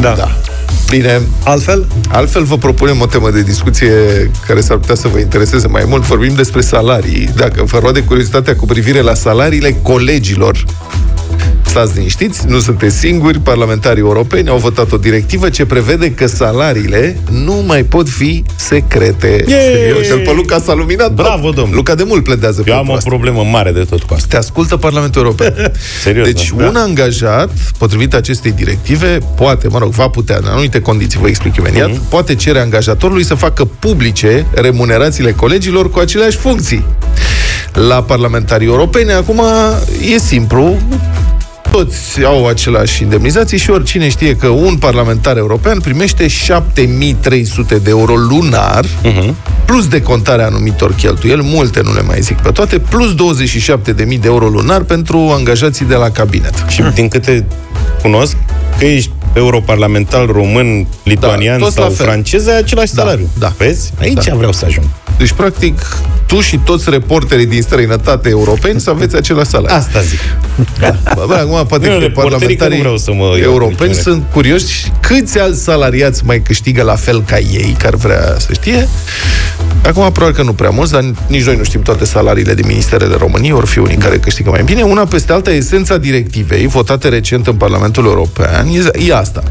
Da. 0.00 0.14
Da. 0.16 0.36
Bine, 0.90 1.20
Altfel? 1.44 1.86
Altfel 2.08 2.42
vă 2.44 2.56
propunem 2.58 3.00
o 3.00 3.06
temă 3.06 3.30
de 3.30 3.42
discuție 3.42 3.90
care 4.46 4.60
s-ar 4.60 4.76
putea 4.76 4.94
să 4.94 5.08
vă 5.08 5.18
intereseze 5.18 5.66
mai 5.68 5.82
mult. 5.86 6.02
Vorbim 6.02 6.34
despre 6.34 6.60
salarii. 6.60 7.30
Dacă 7.36 7.64
vă 7.64 7.78
roade 7.78 8.02
curiozitatea 8.02 8.56
cu 8.56 8.66
privire 8.66 9.00
la 9.00 9.14
salariile 9.14 9.76
colegilor, 9.82 10.64
Stați 11.66 11.92
liniștiți, 11.96 12.46
nu 12.48 12.58
sunteți 12.58 12.96
singuri, 12.98 13.38
parlamentarii 13.38 14.00
europeni 14.02 14.48
au 14.48 14.56
votat 14.58 14.92
o 14.92 14.96
directivă 14.96 15.48
ce 15.48 15.66
prevede 15.66 16.10
că 16.12 16.26
salariile 16.26 17.16
nu 17.44 17.62
mai 17.66 17.82
pot 17.82 18.08
fi 18.08 18.44
secrete. 18.56 19.44
Serios, 19.48 20.06
și 20.06 20.12
pe 20.12 20.32
Luca 20.36 20.58
s-a 20.58 20.74
luminat. 20.74 21.12
Bravo, 21.12 21.50
domnule. 21.50 21.74
Luca 21.76 21.94
de 21.94 22.02
mult 22.06 22.24
pledează 22.24 22.62
Eu 22.66 22.72
am 22.72 22.78
pentru 22.78 22.92
o 22.92 22.96
asta. 22.96 23.08
problemă 23.08 23.42
mare 23.50 23.72
de 23.72 23.84
tot 23.90 24.02
cu 24.02 24.14
asta. 24.14 24.26
Te 24.30 24.36
ascultă 24.36 24.76
Parlamentul 24.76 25.22
European. 25.22 25.72
Serios, 26.02 26.26
Deci, 26.26 26.52
da. 26.56 26.64
un 26.66 26.76
angajat, 26.76 27.50
potrivit 27.78 28.14
acestei 28.14 28.52
directive, 28.52 29.18
poate, 29.36 29.68
mă 29.68 29.78
rog, 29.78 29.90
va 29.92 30.08
putea, 30.08 30.36
în 30.42 30.48
anumite 30.48 30.80
condiții, 30.80 31.18
vă 31.20 31.28
explic 31.28 31.56
imediat, 31.56 31.88
Mhm. 31.90 32.08
poate 32.08 32.34
cere 32.34 32.58
angajatorului 32.60 33.24
să 33.24 33.34
facă 33.34 33.64
publice 33.64 34.46
remunerațiile 34.54 35.32
colegilor 35.32 35.90
cu 35.90 35.98
aceleași 35.98 36.36
funcții. 36.36 36.84
La 37.72 38.02
parlamentarii 38.02 38.66
europeni, 38.66 39.12
acum, 39.12 39.42
e 40.14 40.18
simplu, 40.18 40.76
toți 41.70 42.24
au 42.24 42.46
același 42.46 43.02
indemnizații 43.02 43.58
și 43.58 43.70
oricine 43.70 44.08
știe 44.08 44.36
că 44.36 44.46
un 44.48 44.76
parlamentar 44.76 45.36
european 45.36 45.78
primește 45.80 46.28
7300 46.28 47.74
de 47.78 47.90
euro 47.90 48.14
lunar, 48.14 48.84
Mhm. 49.02 49.34
plus 49.64 49.88
de 49.88 50.02
contarea 50.02 50.46
anumitor 50.46 50.94
cheltuieli, 50.94 51.40
multe 51.44 51.80
nu 51.84 51.92
le 51.94 52.02
mai 52.02 52.20
zic 52.20 52.36
pe 52.36 52.50
toate, 52.50 52.78
plus 52.78 53.14
27.000 53.14 54.18
de 54.20 54.28
euro 54.28 54.46
lunar 54.48 54.80
pentru 54.82 55.18
angajații 55.18 55.84
de 55.84 55.94
la 55.94 56.10
cabinet. 56.10 56.54
Și 56.68 56.82
din 56.94 57.08
câte 57.08 57.46
cunosc, 58.02 58.36
că 58.78 58.84
ești 58.84 59.10
europarlamentar 59.32 60.26
român, 60.26 60.86
lituanian 61.02 61.58
Da, 61.58 61.64
toți 61.64 61.76
la 61.78 61.82
sau 61.84 61.92
fel. 61.92 62.06
francez, 62.06 62.46
ai 62.46 62.58
același 62.58 62.94
Da, 62.94 63.02
salariu. 63.02 63.28
da. 63.38 63.52
Vezi? 63.56 63.90
Aici 64.00 64.24
Da. 64.24 64.34
vreau 64.36 64.52
să 64.52 64.64
ajung. 64.64 64.84
Deci, 65.20 65.32
practic, 65.32 65.80
tu 66.26 66.40
și 66.40 66.58
toți 66.64 66.90
reporterii 66.90 67.46
din 67.46 67.62
străinătate 67.62 68.28
europeni 68.28 68.80
să 68.80 68.90
aveți 68.90 69.16
același 69.16 69.48
salariu. 69.48 69.76
Asta 69.76 70.00
zic. 70.00 70.18
Da. 70.78 70.96
Bă, 71.14 71.24
bă, 71.26 71.34
acum 71.34 71.66
poate 71.66 71.88
Nu, 71.88 71.92
că 71.92 71.98
reporterii 71.98 72.08
că 72.08 72.20
parlamentarii 72.20 72.76
nu 72.76 72.82
vreau 72.82 72.96
să 72.96 73.12
mă 73.12 73.24
iau 73.24 73.32
cu 73.32 73.38
europeni 73.38 73.90
cine. 73.90 74.02
sunt 74.02 74.22
curioși 74.32 74.92
câți 75.00 75.38
alți 75.38 75.62
salariați 75.62 76.24
mai 76.24 76.40
câștigă 76.40 76.82
la 76.82 76.94
fel 76.94 77.22
ca 77.22 77.38
ei, 77.38 77.76
care 77.78 77.96
vrea 77.96 78.36
să 78.38 78.52
știe. 78.52 78.88
Acum, 79.86 80.12
probabil 80.12 80.34
că 80.34 80.42
nu 80.42 80.52
prea 80.52 80.70
mulți, 80.70 80.92
dar 80.92 81.04
nici 81.26 81.44
noi 81.44 81.56
nu 81.56 81.64
știm 81.64 81.82
toate 81.82 82.04
salariile 82.04 82.54
din 82.54 82.66
ministerele 82.66 83.14
României, 83.18 83.52
ori 83.52 83.66
fi 83.66 83.78
unii 83.78 83.96
care 83.96 84.18
câștigă 84.18 84.50
mai 84.50 84.62
bine. 84.62 84.82
Una 84.82 85.04
peste 85.04 85.32
alta, 85.32 85.50
esența 85.50 85.96
directivei, 85.96 86.66
votate 86.66 87.08
recent 87.08 87.46
în 87.46 87.54
Parlamentul 87.54 88.04
European, 88.04 88.66
e, 88.66 89.06
e 89.06 89.14
asta. 89.14 89.42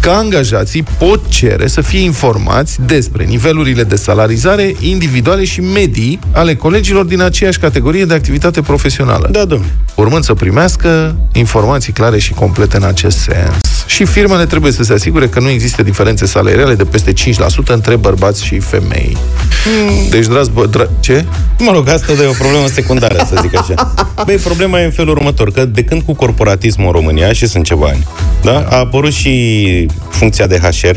Că 0.00 0.10
angajații 0.10 0.84
pot 0.98 1.28
cere 1.28 1.66
să 1.66 1.80
fie 1.80 2.00
informați 2.00 2.78
despre 2.86 3.24
nivelurile 3.24 3.82
de 3.82 3.96
salarizare 3.96 4.62
individuale 4.62 5.03
și 5.44 5.60
medii 5.60 6.18
ale 6.32 6.54
colegilor 6.54 7.04
din 7.04 7.20
aceeași 7.20 7.58
categorie 7.58 8.04
de 8.04 8.14
activitate 8.14 8.60
profesională 8.60 9.28
Da, 9.30 9.44
domnule. 9.44 9.70
urmând 9.94 10.24
să 10.24 10.34
primească 10.34 11.16
informații 11.32 11.92
clare 11.92 12.18
și 12.18 12.32
complete 12.32 12.76
în 12.76 12.82
acest 12.82 13.18
sens. 13.18 13.84
Și 13.86 14.04
firmele 14.04 14.46
trebuie 14.46 14.72
să 14.72 14.82
se 14.82 14.92
asigure 14.92 15.28
că 15.28 15.40
nu 15.40 15.48
există 15.48 15.82
diferențe 15.82 16.26
salariale 16.26 16.74
de 16.74 16.84
peste 16.84 17.12
5% 17.12 17.14
între 17.66 17.96
bărbați 17.96 18.44
și 18.44 18.58
femei. 18.58 19.16
Deci, 20.10 20.26
dragi 20.26 20.50
bă, 20.50 20.68
dra- 20.68 21.00
ce? 21.00 21.24
Mă 21.58 21.70
rog, 21.72 21.88
asta 21.88 22.12
e 22.12 22.26
o 22.26 22.32
problemă 22.38 22.66
secundară, 22.66 23.26
să 23.28 23.38
zic 23.42 23.58
așa. 23.58 23.94
Băi, 24.24 24.36
problema 24.36 24.80
e 24.80 24.84
în 24.84 24.90
felul 24.90 25.16
următor, 25.16 25.52
că 25.52 25.64
de 25.64 25.84
când 25.84 26.02
cu 26.02 26.14
corporatismul 26.14 26.86
în 26.86 26.92
România, 26.92 27.32
și 27.32 27.46
sunt 27.46 27.64
ceva 27.64 27.86
ani, 27.86 28.06
da? 28.42 28.66
a 28.70 28.76
apărut 28.76 29.12
și 29.12 29.86
funcția 30.08 30.46
de 30.46 30.58
HR, 30.58 30.96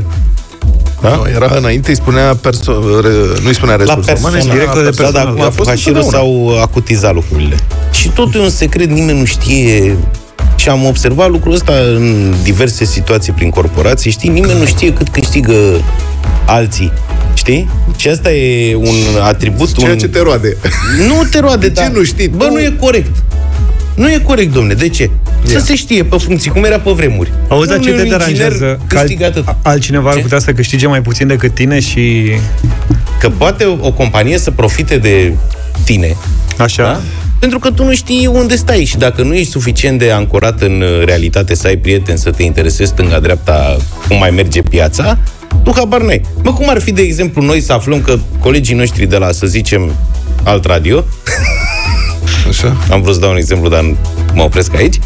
da? 1.02 1.16
Nu, 1.16 1.24
era 1.36 1.54
înainte, 1.58 1.90
îi 1.90 1.96
spunea 1.96 2.36
perso- 2.36 3.02
re- 3.02 3.40
nu 3.42 3.48
îi 3.48 3.56
spunea 3.56 3.76
la 3.76 3.84
resurse 3.84 4.14
umane, 4.18 4.36
persoană, 4.36 4.36
îi 4.36 4.42
spunea 4.42 4.54
director 4.66 4.84
de 4.84 4.90
da, 4.90 5.04
dar 5.04 5.12
personal. 5.12 5.28
acum 5.28 5.42
A 5.42 5.50
fost 5.50 5.70
HR-ul 5.70 5.96
întotdeauna. 5.96 6.52
s-au 6.54 6.62
acutizat 6.62 7.14
lucrurile. 7.14 7.56
Și 7.92 8.10
totul 8.10 8.40
e 8.40 8.44
un 8.44 8.50
secret, 8.50 8.90
nimeni 8.90 9.20
nu 9.20 9.26
știe 9.26 9.96
și 10.56 10.70
am 10.70 10.86
observat 10.86 11.30
lucrul 11.30 11.54
ăsta 11.54 11.74
în 11.96 12.34
diverse 12.44 12.86
situații 12.86 13.34
prin 13.34 13.50
corporații, 13.50 14.12
știi? 14.12 14.30
Nimeni 14.30 14.60
nu 14.60 14.66
știe 14.66 14.94
cât 14.94 15.10
câștigă 15.10 15.56
alții, 16.46 16.92
știi? 17.34 17.70
Și 17.96 18.08
asta 18.08 18.32
e 18.32 18.76
un 18.76 18.96
atribut, 19.22 19.74
Ceea 19.78 19.92
un... 19.92 19.98
ce 19.98 20.08
te 20.08 20.22
roade. 20.22 20.58
Nu 21.08 21.24
te 21.32 21.40
roade, 21.40 21.68
De 21.68 21.74
ce 21.82 21.82
dar... 21.82 21.92
nu 21.92 22.04
știi 22.04 22.28
Bă, 22.28 22.46
tu? 22.46 22.52
nu 22.54 22.60
e 22.60 22.74
corect. 22.80 23.12
Nu 23.98 24.10
e 24.12 24.18
corect, 24.24 24.54
domne. 24.54 24.74
De 24.74 24.90
ce? 24.90 25.10
Să 25.44 25.54
Ia. 25.54 25.60
se 25.60 25.76
știe 25.76 26.04
pe 26.04 26.18
funcții, 26.18 26.52
cum 26.52 26.64
era 26.64 26.80
pe 26.80 26.92
vremuri. 26.92 27.32
Auzi, 27.48 27.68
dar 27.70 27.80
ce 27.80 27.90
Domnule, 27.90 28.10
te 28.10 28.14
un 28.16 28.20
inginer 28.30 28.48
deranjează? 28.50 28.80
Că 28.88 28.96
câștigă 28.98 29.24
al- 29.24 29.30
atât. 29.30 29.56
altcineva 29.62 30.10
ar 30.10 30.16
Ce? 30.16 30.22
putea 30.22 30.40
să 30.40 30.52
câștige 30.54 30.88
mai 30.88 31.02
puțin 31.02 31.28
decât 31.28 31.54
tine 31.54 31.80
și... 31.80 32.32
Că 33.20 33.30
poate 33.30 33.64
o, 33.64 33.78
o 33.88 33.92
companie 33.92 34.38
să 34.38 34.52
profite 34.52 34.98
de 34.98 35.34
tine, 35.84 36.16
Așa? 36.58 36.84
da? 36.84 37.02
Pentru 37.40 37.60
că 37.60 37.72
tu 37.72 37.84
nu 37.84 37.94
știi 37.94 38.26
unde 38.28 38.56
stai 38.56 38.84
și 38.84 38.98
dacă 38.98 39.22
nu 39.24 39.34
ești 39.34 39.52
suficient 39.52 40.00
de 40.00 40.12
ancorat 40.12 40.62
în 40.62 40.82
uh, 40.82 41.06
realitate, 41.06 41.56
să 41.56 41.68
ai 41.68 41.78
prieteni, 41.78 42.18
să 42.18 42.30
te 42.32 42.44
interesezi 42.44 42.90
stânga-dreapta 42.92 43.78
cum 44.08 44.18
mai 44.18 44.30
merge 44.30 44.62
piața, 44.62 45.18
tu 45.64 45.72
habar 45.76 46.02
n-ai. 46.02 46.22
Mă, 46.44 46.54
cum 46.54 46.70
ar 46.70 46.80
fi, 46.82 46.92
de 46.92 47.02
exemplu, 47.02 47.42
noi 47.42 47.62
să 47.62 47.74
aflăm 47.74 48.02
că 48.02 48.18
colegii 48.40 48.76
noștri 48.76 49.06
de 49.06 49.18
la, 49.18 49.32
să 49.32 49.46
zicem, 49.48 49.92
alt 50.44 50.66
radio, 50.66 51.04
Așa? 52.48 52.78
am 52.92 53.02
vrut 53.02 53.14
să 53.14 53.20
dau 53.20 53.32
un 53.32 53.38
exemplu, 53.38 53.70
dar 53.70 53.96
mă 54.34 54.44
opresc 54.44 54.76
aici, 54.76 55.00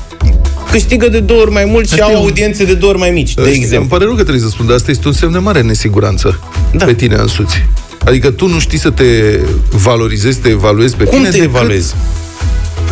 câștigă 0.72 1.08
de 1.10 1.20
două 1.20 1.42
ori 1.42 1.52
mai 1.52 1.66
mult 1.66 1.88
și 1.88 1.94
Asta 1.94 2.06
au 2.06 2.12
e 2.12 2.16
un- 2.16 2.22
audiențe 2.22 2.66
de 2.66 2.74
două 2.74 2.92
ori 2.92 3.02
mai 3.02 3.10
mici, 3.12 3.34
de 3.34 3.42
Știi, 3.42 3.54
Îmi 3.54 3.64
exemplu. 3.64 3.88
pare 3.88 4.04
rău 4.04 4.14
că 4.14 4.22
trebuie 4.22 4.44
să 4.44 4.50
spun, 4.50 4.66
dar 4.66 4.76
asta 4.76 4.92
este 4.92 5.08
un 5.08 5.14
semn 5.14 5.32
de 5.32 5.38
mare 5.38 5.62
nesiguranță 5.62 6.40
Da. 6.74 6.86
pe 6.86 6.94
tine 6.94 7.16
însuți. 7.16 7.66
Adică 8.06 8.32
tu 8.32 8.48
nu 8.48 8.60
știi 8.60 8.78
să 8.80 8.90
te 8.90 9.40
valorizezi, 9.70 10.40
te 10.40 10.50
evaluezi 10.50 10.96
pe 10.96 11.04
Cum 11.04 11.18
tine 11.18 11.30
te 11.30 11.38
decât- 11.38 11.44
evaluezi? 11.56 11.94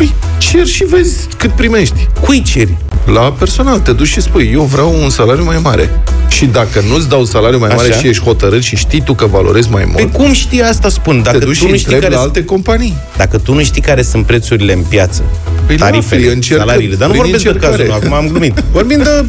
Păi 0.00 0.14
cer 0.38 0.66
și 0.66 0.84
vezi 0.84 1.26
cât 1.36 1.50
primești. 1.50 2.06
Cui 2.20 2.42
ceri? 2.42 2.76
La 3.06 3.20
personal 3.38 3.78
te 3.78 3.92
duci 3.92 4.06
și 4.08 4.20
spui, 4.20 4.50
eu 4.52 4.62
vreau 4.62 4.94
un 5.02 5.10
salariu 5.10 5.44
mai 5.44 5.58
mare. 5.62 5.90
Și 6.28 6.44
dacă 6.46 6.80
nu-ți 6.88 7.08
dau 7.08 7.24
salariu 7.24 7.58
mai 7.58 7.68
mare 7.76 7.88
Așa. 7.88 7.98
și 7.98 8.08
ești 8.08 8.22
hotărât 8.22 8.62
și 8.62 8.76
știi 8.76 9.00
tu 9.02 9.14
că 9.14 9.26
valorezi 9.26 9.70
mai 9.70 9.82
Păi 9.82 10.02
mult, 10.04 10.14
cum 10.16 10.32
știi 10.32 10.62
asta, 10.62 10.88
spun? 10.88 11.22
Dacă 11.22 11.38
te 11.38 11.44
duci 11.44 11.58
tu 11.58 11.64
și 11.64 11.70
nu 11.70 11.76
știi 11.76 11.94
întrebi 11.94 12.02
care 12.02 12.14
la 12.14 12.20
sunt- 12.20 12.36
alte 12.36 12.44
companii. 12.48 12.94
Dacă 13.16 13.38
tu 13.38 13.54
nu 13.54 13.62
știi 13.62 13.82
care 13.82 14.02
sunt 14.02 14.26
prețurile 14.26 14.72
în 14.72 14.82
piață, 14.88 15.22
Păi 15.66 15.76
la 15.76 15.84
tarifele, 15.84 16.22
fel, 16.22 16.32
încercă 16.32 16.62
salariile, 16.64 16.94
dar 16.94 17.06
nu 17.08 17.12
prin 17.12 17.22
vorbesc 17.22 17.44
de 17.44 17.48
încercare. 17.50 17.82
cazul, 17.86 18.00
acum 18.02 18.12
am 18.12 18.28
glumit. 18.28 18.64
Vorbim 18.72 18.98
de, 19.02 19.24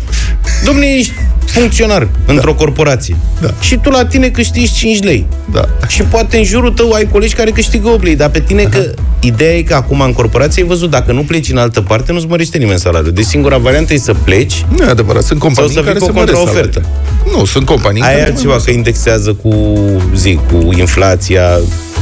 domne, 0.65 0.85
ești 1.45 1.59
funcționar 1.59 2.07
într-o 2.25 2.53
corporație 2.53 3.15
Da. 3.41 3.49
și 3.59 3.75
tu 3.77 3.89
la 3.89 4.05
tine 4.05 4.27
câștigi 4.29 4.73
5 4.73 5.03
lei. 5.03 5.25
Da. 5.51 5.65
Și 5.87 6.01
poate 6.01 6.37
în 6.37 6.43
jurul 6.43 6.71
tău 6.71 6.91
ai 6.91 7.07
colegi 7.11 7.33
care 7.35 7.49
câștigă 7.51 7.87
8 7.87 8.03
lei, 8.03 8.15
dar 8.15 8.29
pe 8.29 8.39
tine 8.39 8.63
că 8.63 8.83
ideea 9.19 9.53
e 9.57 9.61
că 9.61 9.73
acum 9.73 10.01
în 10.01 10.13
corporație 10.13 10.61
ai 10.61 10.67
văzut, 10.67 10.89
dacă 10.89 11.11
nu 11.11 11.21
pleci 11.21 11.49
în 11.49 11.57
altă 11.57 11.81
parte, 11.81 12.11
nu-ți 12.11 12.25
mărește 12.27 12.57
nimeni 12.57 12.79
salariul. 12.79 13.11
Deci 13.13 13.25
singura 13.25 13.57
variantă 13.57 13.93
e 13.93 13.97
să 13.97 14.13
pleci, 14.23 14.65
Nu 14.77 14.83
e 14.83 14.89
adevărat, 14.89 15.23
sunt 15.23 15.39
companii 15.39 15.73
Sau 15.73 15.83
să 15.83 15.87
care 15.89 15.97
vii 15.99 16.07
se 16.07 16.11
cu 16.11 16.17
o 16.17 16.19
măresc 16.19 16.37
contraofertă. 16.37 16.81
salariile. 16.81 17.37
Nu, 17.39 17.45
sunt 17.45 17.65
companii 17.65 18.01
aia 18.01 18.11
e 18.11 18.17
care 18.17 18.29
altceva, 18.29 18.47
măresc 18.47 18.65
că 18.65 18.71
indexează 18.71 19.33
cu, 19.33 19.75
zi, 20.15 20.39
cu 20.51 20.69
inflația 20.77 21.59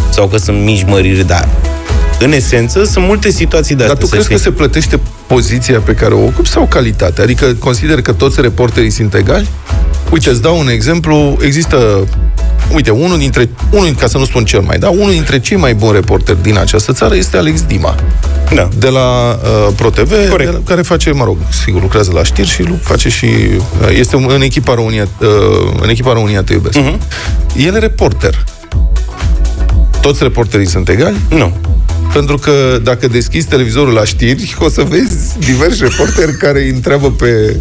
sau 0.09 0.27
că 0.27 0.37
sunt 0.37 0.61
mici 0.63 0.83
măriri, 0.87 1.27
dar 1.27 1.47
în 2.19 2.31
esență 2.31 2.83
sunt 2.83 3.05
multe 3.05 3.29
situații 3.31 3.75
de 3.75 3.83
Dar 3.83 3.91
astea. 3.91 3.99
tu 4.03 4.05
să 4.09 4.15
crezi 4.15 4.27
că 4.29 4.35
știi. 4.37 4.45
se 4.51 4.57
plătește 4.57 4.99
poziția 5.27 5.79
pe 5.79 5.93
care 5.93 6.13
o 6.13 6.23
ocupi 6.23 6.49
sau 6.49 6.65
calitatea? 6.65 7.23
Adică 7.23 7.45
consider 7.59 8.01
că 8.01 8.11
toți 8.13 8.41
reporterii 8.41 8.89
sunt 8.89 9.13
egali? 9.13 9.47
Uite, 10.11 10.29
îți 10.29 10.41
dau 10.41 10.59
un 10.59 10.69
exemplu. 10.69 11.37
Există, 11.41 12.07
uite, 12.73 12.89
unul 12.91 13.17
dintre, 13.17 13.49
unul, 13.71 13.95
ca 13.99 14.07
să 14.07 14.17
nu 14.17 14.25
spun 14.25 14.45
cel 14.45 14.59
mai, 14.59 14.77
da, 14.77 14.89
unul 14.89 15.11
dintre 15.11 15.39
cei 15.39 15.57
mai 15.57 15.73
buni 15.73 15.93
reporteri 15.93 16.41
din 16.41 16.57
această 16.57 16.91
țară 16.93 17.15
este 17.15 17.37
Alex 17.37 17.61
Dima, 17.61 17.95
Da. 18.53 18.67
de 18.77 18.87
la 18.87 19.39
uh, 19.43 19.73
ProTV, 19.75 20.29
Corect. 20.29 20.49
de 20.51 20.57
la, 20.57 20.63
care 20.65 20.81
face, 20.81 21.11
mă 21.11 21.23
rog, 21.23 21.37
sigur, 21.63 21.81
lucrează 21.81 22.11
la 22.13 22.23
știri 22.23 22.47
și 22.47 22.63
lu- 22.63 22.79
face 22.81 23.09
și, 23.09 23.25
uh, 23.25 23.97
este 23.97 24.15
un- 24.15 24.29
în 24.33 24.41
echipa 24.41 24.73
România, 24.73 25.07
uh, 25.21 25.27
în 25.81 25.89
echipa 25.89 26.13
România 26.13 26.43
Te 26.43 26.53
Iubesc. 26.53 26.77
Mhm. 26.77 26.99
El 27.57 27.75
e 27.75 27.79
reporter. 27.79 28.43
Toți 30.01 30.23
reporterii 30.23 30.67
sunt 30.67 30.89
egali? 30.89 31.15
Nu. 31.29 31.53
Pentru 32.13 32.37
că 32.37 32.79
dacă 32.83 33.07
deschizi 33.07 33.47
televizorul 33.47 33.93
la 33.93 34.05
știri, 34.05 34.55
o 34.59 34.69
să 34.69 34.81
vezi 34.81 35.37
diversi 35.39 35.81
reporteri 35.81 36.37
care 36.37 36.61
îi 36.61 36.69
întreabă 36.69 37.11
pe 37.11 37.55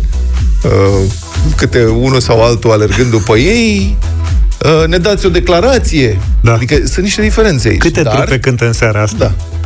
uh, 0.65 1.11
câte 1.57 1.85
unul 1.85 2.21
sau 2.21 2.43
altul 2.43 2.71
alergând 2.71 3.11
după 3.11 3.37
ei, 3.37 3.97
uh, 4.65 4.87
ne 4.87 4.99
dați 4.99 5.27
o 5.27 5.29
declarație. 5.29 6.21
Da. 6.41 6.53
Adică 6.53 6.75
sunt 6.75 7.05
niște 7.05 7.23
diferențe 7.23 7.69
aici. 7.69 7.81
Câte 7.81 8.03
dar, 8.03 8.15
trupe 8.15 8.39
cântă 8.39 8.67
în 8.67 8.73
seara 8.73 9.03
asta? 9.03 9.17
Da. 9.19 9.58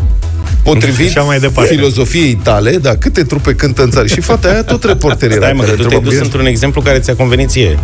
Potrivit 0.63 1.11
Și 1.11 1.19
așa 1.19 1.27
mai 1.27 1.39
departe. 1.39 1.75
filozofiei 1.75 2.35
tale, 2.43 2.71
da, 2.71 2.97
câte 2.97 3.23
trupe 3.23 3.55
cântă 3.55 3.83
în 3.83 3.91
țară. 3.91 4.07
Și 4.07 4.21
fata 4.21 4.49
aia 4.49 4.63
tot 4.65 4.85
reporterii 4.85 5.35
era 5.37 5.45
Stai 5.45 5.55
mă, 5.57 5.63
că 5.63 5.65
care 5.69 5.77
tu 5.83 5.83
te-ai 5.83 5.95
întreba 5.95 6.11
dus 6.11 6.19
pe- 6.19 6.25
într-un 6.25 6.47
exemplu 6.47 6.81
care 6.81 6.99
ți-a 6.99 7.15
convenit 7.15 7.49
ție. 7.51 7.79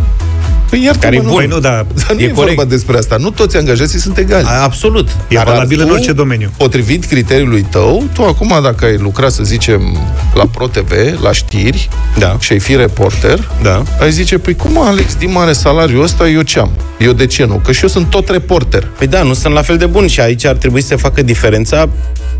Păi 0.69 0.83
iartă 0.83 0.99
care 0.99 1.15
e 1.15 1.19
bun. 1.19 1.33
Păi 1.35 1.45
nu, 1.47 1.59
da, 1.59 1.85
Dar 1.95 2.13
nu 2.15 2.19
E 2.19 2.23
e, 2.25 2.29
corect. 2.29 2.55
vorba 2.55 2.63
despre 2.69 2.97
asta. 2.97 3.15
Nu 3.19 3.29
toți 3.29 3.57
angajații 3.57 3.99
sunt 3.99 4.17
egali. 4.17 4.45
A, 4.47 4.63
absolut. 4.63 5.07
e 5.27 5.35
Dar 5.35 5.45
valabil 5.45 5.79
în 5.79 5.87
tu- 5.87 5.93
orice 5.93 6.11
domeniu. 6.11 6.51
Potrivit 6.57 7.05
criteriului 7.05 7.65
tău, 7.71 8.03
tu 8.13 8.23
acum 8.23 8.59
dacă 8.63 8.85
ai 8.85 8.97
lucrat, 8.97 9.31
să 9.31 9.43
zicem, 9.43 9.97
la 10.33 10.45
ProTV, 10.45 10.91
la 11.21 11.31
știri, 11.31 11.89
Da. 12.17 12.37
și 12.39 12.51
ai 12.53 12.59
fi 12.59 12.75
reporter, 12.75 13.49
Da. 13.61 13.83
ai 14.01 14.11
zice, 14.11 14.37
păi 14.37 14.55
cum 14.55 14.79
Alex 14.81 15.15
Dima 15.15 15.41
are 15.41 15.53
salariul 15.53 16.03
ăsta, 16.03 16.29
eu 16.29 16.41
ce 16.41 16.59
am? 16.59 16.71
Eu 16.99 17.11
de 17.11 17.25
ce 17.25 17.45
nu? 17.45 17.61
Că 17.65 17.71
și 17.71 17.83
eu 17.83 17.89
sunt 17.89 18.09
tot 18.09 18.29
reporter. 18.29 18.87
Păi 18.97 19.07
da, 19.07 19.23
nu 19.23 19.33
sunt 19.33 19.53
la 19.53 19.61
fel 19.61 19.77
de 19.77 19.85
bun 19.85 20.07
și 20.07 20.19
aici 20.19 20.45
ar 20.45 20.55
trebui 20.55 20.81
să 20.81 20.87
se 20.87 20.95
facă 20.95 21.21
diferența 21.21 21.89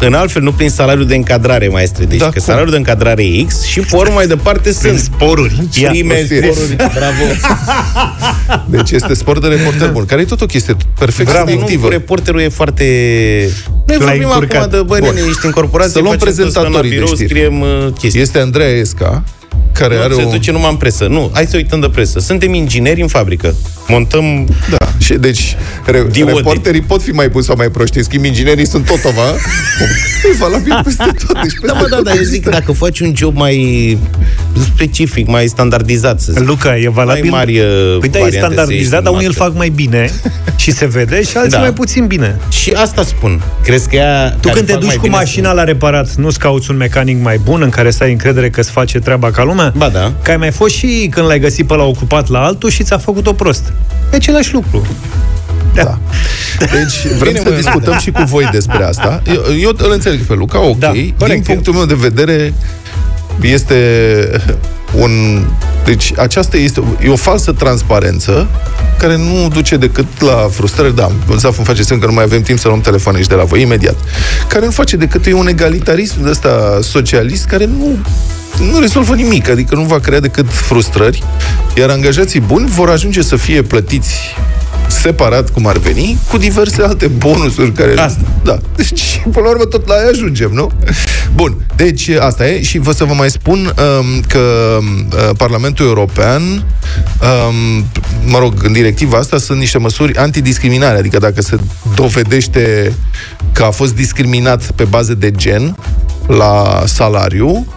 în 0.05 0.13
altfel, 0.13 0.41
nu 0.41 0.51
prin 0.51 0.69
salariul 0.69 1.05
de 1.05 1.15
încadrare, 1.15 1.67
maestre. 1.67 2.05
Deci 2.05 2.19
Da, 2.19 2.25
că 2.25 2.31
cum? 2.31 2.41
salariul 2.41 2.71
de 2.71 2.77
încadrare 2.77 3.23
e 3.23 3.43
X 3.43 3.63
și 3.63 3.79
pe 3.79 3.95
urmă 3.95 4.13
mai 4.13 4.27
departe 4.27 4.71
sunt 4.71 4.99
sporuri. 4.99 5.61
Ia, 5.81 5.89
prime, 5.89 6.13
prostie. 6.13 6.51
sporuri. 6.51 6.75
Bravo. 6.75 7.23
Deci 8.75 8.91
este 8.91 9.13
sport 9.13 9.41
de 9.41 9.47
reporter 9.47 9.89
bun, 9.91 10.05
care 10.05 10.21
e 10.21 10.25
tot 10.25 10.41
o 10.41 10.45
chestie 10.45 10.75
perfect 10.99 11.29
Bravo, 11.29 11.45
nu, 11.45 11.51
subiectivă. 11.51 11.83
cu 11.85 11.89
reporterul 11.91 12.39
e 12.39 12.49
foarte... 12.49 12.83
Noi 13.85 13.97
L-ai 13.97 14.05
vorbim 14.07 14.23
încurcat. 14.29 14.61
acum 14.61 14.71
de, 14.77 14.81
băi, 14.85 14.99
Bun. 14.99 15.13
nene, 15.13 15.27
ești 15.27 15.45
în 15.45 15.51
corporație, 15.51 15.91
Să 15.93 15.99
luăm 15.99 16.17
facem 16.17 16.35
tot, 16.35 16.51
stăm 16.51 16.63
la 16.63 16.69
prezentatorii 16.69 16.89
de 16.89 16.95
birou, 16.95 17.13
știri. 17.15 17.29
scriem 17.29 17.61
uh, 17.61 17.87
chestii. 17.99 18.21
Este 18.21 18.39
Andreea 18.39 18.69
Esca, 18.69 19.23
care 19.79 19.95
Nu 19.95 20.01
are 20.01 20.13
se 20.13 20.21
o... 20.23 20.29
duce 20.29 20.51
numai 20.51 20.69
în 20.71 20.75
presă. 20.77 21.05
Nu, 21.07 21.29
hai 21.33 21.45
să 21.45 21.55
uităm 21.57 21.79
de 21.79 21.89
presă. 21.89 22.19
Suntem 22.19 22.53
ingineri 22.53 23.01
în 23.01 23.07
fabrică. 23.07 23.55
Montăm... 23.87 24.47
Da, 24.77 24.85
și 24.97 25.13
deci 25.13 25.55
re- 25.85 26.07
Diode. 26.11 26.31
reporterii 26.31 26.81
pot 26.81 27.01
fi 27.01 27.09
mai 27.11 27.29
buni 27.29 27.43
sau 27.43 27.55
mai 27.57 27.69
proști. 27.69 27.97
În 27.97 28.03
schimb, 28.03 28.23
inginerii 28.23 28.67
sunt 28.67 28.85
tot 28.85 29.03
ova. 29.05 29.27
e 30.31 30.35
valabil 30.39 30.81
peste 30.83 31.03
tot. 31.03 31.41
Deci 31.41 31.53
Da, 31.65 31.73
peste 31.73 31.77
mă, 31.81 31.87
da, 31.89 32.01
da, 32.01 32.11
eu 32.15 32.21
zic 32.23 32.43
că 32.43 32.49
dacă 32.49 32.71
faci 32.71 32.99
un 32.99 33.13
job 33.15 33.35
mai 33.35 33.97
specific, 34.73 35.27
mai 35.27 35.47
standardizat, 35.47 36.19
să 36.19 36.31
zic. 36.31 36.47
Luca, 36.47 36.77
e 36.77 36.89
valabil? 36.89 37.29
Mai 37.29 37.39
mari, 37.39 37.59
uh, 37.59 37.97
Păi 37.99 38.09
da, 38.09 38.17
e 38.17 38.21
variante 38.21 38.55
să 38.55 38.71
ieși 38.73 38.85
standardizat, 38.85 38.93
din 39.01 39.03
dar 39.03 39.13
unii 39.13 39.25
îl 39.25 39.33
masă. 39.37 39.43
fac 39.49 39.57
mai 39.57 39.69
bine 39.69 40.09
și 40.61 40.71
se 40.71 40.85
vede 40.85 41.21
și 41.23 41.37
alții 41.37 41.51
Da. 41.51 41.59
mai 41.59 41.73
puțin 41.73 42.05
bine. 42.07 42.37
Și 42.49 42.71
asta 42.71 43.03
spun. 43.03 43.41
Crezi 43.63 43.89
că 43.89 43.95
ea 43.95 44.29
Tu 44.39 44.49
când 44.49 44.65
te 44.65 44.73
duci 44.73 44.95
cu 44.95 45.09
mașina 45.09 45.51
la 45.51 45.63
reparat, 45.63 46.15
nu-ți 46.15 46.39
cauți 46.39 46.71
un 46.71 46.77
mecanic 46.77 47.21
mai 47.23 47.37
bun 47.43 47.61
în 47.61 47.69
care 47.69 47.91
să 47.91 48.03
ai 48.03 48.11
încredere 48.11 48.49
că 48.49 48.59
îți 48.59 48.71
face 48.71 48.99
treaba 48.99 49.31
ca 49.31 49.43
lumea? 49.43 49.68
Ba 49.77 49.89
da. 49.89 50.11
Că 50.21 50.31
ai 50.31 50.37
mai 50.37 50.51
fost 50.51 50.75
și 50.75 51.07
când 51.11 51.27
l-ai 51.27 51.39
găsit 51.39 51.67
pe 51.67 51.75
la 51.75 51.83
ocupat 51.83 52.27
la 52.29 52.39
altul 52.43 52.69
și 52.69 52.83
ți-a 52.83 52.97
făcut-o 52.97 53.33
prost. 53.33 53.73
E 54.11 54.15
același 54.15 54.53
lucru. 54.53 54.87
Da. 55.73 55.97
Deci 56.59 57.13
vrem 57.17 57.31
Bine, 57.33 57.39
să 57.43 57.49
mă, 57.49 57.55
discutăm 57.55 57.97
și 57.97 58.11
cu 58.11 58.23
voi 58.25 58.49
despre 58.51 58.83
asta. 58.83 59.21
Eu, 59.27 59.57
eu 59.59 59.71
îl 59.77 59.91
înțeleg 59.91 60.21
pe 60.21 60.33
Luca, 60.33 60.59
ok. 60.59 60.77
Da, 60.77 60.91
Din 60.91 61.13
corect. 61.17 61.45
punctul 61.45 61.73
meu 61.73 61.85
de 61.85 61.93
vedere, 61.93 62.53
este 63.41 63.75
un... 64.95 65.45
Deci 65.85 66.13
aceasta 66.17 66.57
este 66.57 66.83
e 67.03 67.09
o 67.09 67.15
falsă 67.15 67.51
transparență 67.51 68.47
care 68.97 69.17
nu 69.17 69.47
duce 69.47 69.77
decât 69.77 70.21
la 70.21 70.47
frustrări. 70.51 70.95
Da, 70.95 71.11
Zaf 71.37 71.57
îmi 71.57 71.65
face 71.65 71.83
semn 71.83 71.99
că 71.99 72.05
nu 72.05 72.13
mai 72.13 72.23
avem 72.23 72.41
timp 72.41 72.59
să 72.59 72.67
luăm 72.67 72.81
telefoane 72.81 73.17
aici 73.17 73.27
de 73.27 73.35
la 73.35 73.43
voi, 73.43 73.61
imediat. 73.61 73.95
Care 74.47 74.65
nu 74.65 74.71
face 74.71 74.95
decât 74.95 75.25
e 75.25 75.33
un 75.33 75.47
egalitarism 75.47 76.23
de 76.23 76.29
ăsta 76.29 76.79
socialist 76.81 77.45
care 77.45 77.65
nu 77.65 77.97
nu 78.71 78.79
rezolvă 78.79 79.15
nimic, 79.15 79.49
adică 79.49 79.75
nu 79.75 79.83
va 79.83 79.99
crea 79.99 80.19
decât 80.19 80.45
frustrări, 80.49 81.23
iar 81.77 81.89
angajații 81.89 82.39
buni 82.39 82.69
vor 82.69 82.89
ajunge 82.89 83.21
să 83.21 83.35
fie 83.35 83.61
plătiți 83.61 84.35
separat, 84.89 85.49
cum 85.49 85.67
ar 85.67 85.77
veni, 85.77 86.17
cu 86.29 86.37
diverse 86.37 86.81
alte 86.81 87.07
bonusuri 87.07 87.71
care... 87.71 87.99
Asta. 87.99 88.21
Da. 88.43 88.59
Deci, 88.75 89.21
până 89.23 89.45
la 89.45 89.49
urmă, 89.49 89.63
tot 89.63 89.87
la 89.87 89.93
aia 89.93 90.07
ajungem, 90.09 90.49
nu? 90.53 90.71
Bun. 91.35 91.55
Deci, 91.75 92.09
asta 92.09 92.47
e. 92.47 92.61
Și 92.61 92.77
vă 92.77 92.91
să 92.91 93.03
vă 93.03 93.13
mai 93.13 93.29
spun 93.29 93.57
um, 93.59 94.21
că 94.27 94.77
uh, 94.79 95.29
Parlamentul 95.37 95.85
European, 95.85 96.41
um, 96.41 97.85
mă 98.25 98.37
rog, 98.37 98.53
în 98.63 98.73
directiva 98.73 99.17
asta 99.17 99.37
sunt 99.37 99.59
niște 99.59 99.77
măsuri 99.77 100.15
antidiscriminare, 100.17 100.97
adică 100.97 101.17
dacă 101.17 101.41
se 101.41 101.57
dovedește 101.95 102.93
că 103.51 103.63
a 103.63 103.71
fost 103.71 103.95
discriminat 103.95 104.71
pe 104.71 104.83
bază 104.83 105.13
de 105.13 105.31
gen 105.31 105.75
la 106.27 106.83
salariu, 106.85 107.67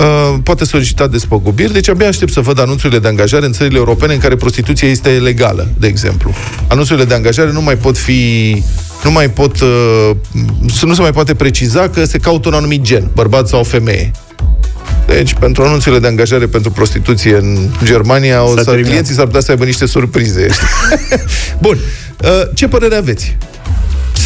Uh, 0.00 0.34
poate 0.42 0.64
solicita 0.64 1.06
despăgubiri, 1.06 1.72
deci 1.72 1.88
abia 1.88 2.08
aștept 2.08 2.32
să 2.32 2.40
văd 2.40 2.60
anunțurile 2.60 2.98
de 2.98 3.08
angajare 3.08 3.46
în 3.46 3.52
țările 3.52 3.78
europene 3.78 4.12
în 4.12 4.18
care 4.18 4.36
prostituția 4.36 4.88
este 4.88 5.08
legală, 5.08 5.68
de 5.78 5.86
exemplu. 5.86 6.34
Anunțurile 6.66 7.04
de 7.04 7.14
angajare 7.14 7.52
nu 7.52 7.62
mai 7.62 7.76
pot 7.76 7.98
fi 7.98 8.62
nu 9.04 9.10
mai 9.10 9.30
pot 9.30 9.60
uh, 9.60 10.10
nu 10.82 10.94
se 10.94 11.00
mai 11.00 11.12
poate 11.12 11.34
preciza 11.34 11.88
că 11.88 12.04
se 12.04 12.18
caută 12.18 12.48
un 12.48 12.54
anumit 12.54 12.82
gen, 12.82 13.10
bărbat 13.14 13.48
sau 13.48 13.62
femeie. 13.62 14.10
Deci, 15.06 15.34
pentru 15.34 15.62
anunțurile 15.62 16.00
de 16.00 16.06
angajare 16.06 16.46
pentru 16.46 16.70
prostituție 16.70 17.36
în 17.36 17.68
Germania, 17.84 18.42
o 18.42 18.56
să, 18.56 18.64
terminat. 18.64 18.88
clienții 18.88 19.14
s-ar 19.14 19.24
putea 19.24 19.40
să 19.40 19.50
aibă 19.50 19.64
niște 19.64 19.86
surprize. 19.86 20.46
Bun. 21.64 21.78
Uh, 22.22 22.30
ce 22.54 22.68
părere 22.68 22.96
aveți? 22.96 23.36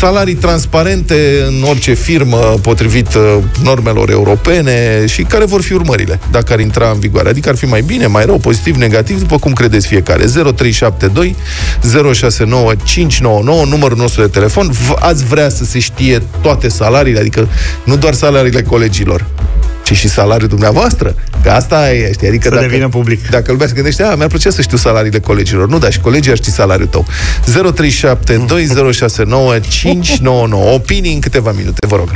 Salarii 0.00 0.34
transparente 0.34 1.44
în 1.46 1.62
orice 1.62 1.94
firmă 1.94 2.58
potrivit 2.62 3.14
uh, 3.14 3.36
normelor 3.62 4.10
europene 4.10 5.06
și 5.06 5.22
care 5.22 5.44
vor 5.44 5.62
fi 5.62 5.72
urmările 5.72 6.20
dacă 6.30 6.52
ar 6.52 6.60
intra 6.60 6.90
în 6.90 6.98
vigoare. 6.98 7.28
Adică 7.28 7.48
ar 7.48 7.56
fi 7.56 7.64
mai 7.64 7.82
bine, 7.82 8.06
mai 8.06 8.24
rău, 8.24 8.38
pozitiv, 8.38 8.76
negativ, 8.76 9.18
după 9.18 9.38
cum 9.38 9.52
credeți 9.52 9.86
fiecare. 9.86 10.24
0372 10.24 11.36
069 12.12 12.72
599, 12.84 13.64
numărul 13.64 13.96
nostru 13.96 14.20
de 14.20 14.28
telefon. 14.28 14.70
V- 14.70 14.96
ați 14.98 15.24
vrea 15.24 15.48
să 15.48 15.64
se 15.64 15.78
știe 15.78 16.22
toate 16.42 16.68
salariile, 16.68 17.18
adică 17.18 17.48
nu 17.84 17.96
doar 17.96 18.14
salariile 18.14 18.62
colegilor, 18.62 19.26
ci 19.90 19.96
și 19.96 20.08
salariul 20.08 20.48
dumneavoastră. 20.48 21.14
Că 21.42 21.50
asta 21.50 21.92
e, 21.92 22.12
știi, 22.12 22.28
adică 22.28 22.48
Să 22.48 22.54
dacă, 22.54 22.66
devină 22.66 22.88
public. 22.88 23.30
Dacă 23.30 23.52
lumea 23.52 23.66
se 23.66 23.72
gândește, 23.74 24.02
a, 24.02 24.14
mi-ar 24.14 24.28
plăcea 24.28 24.50
să 24.50 24.62
știu 24.62 24.76
salariile 24.76 25.18
colegilor. 25.18 25.68
Nu, 25.68 25.78
dar 25.78 25.92
și 25.92 26.00
colegii 26.00 26.30
ar 26.30 26.36
ști 26.36 26.50
salariul 26.50 26.88
tău. 26.88 27.04
0372069599. 27.04 27.08
Opinii 30.74 31.14
în 31.14 31.20
câteva 31.20 31.52
minute, 31.52 31.86
vă 31.86 31.96
rog. 31.96 32.10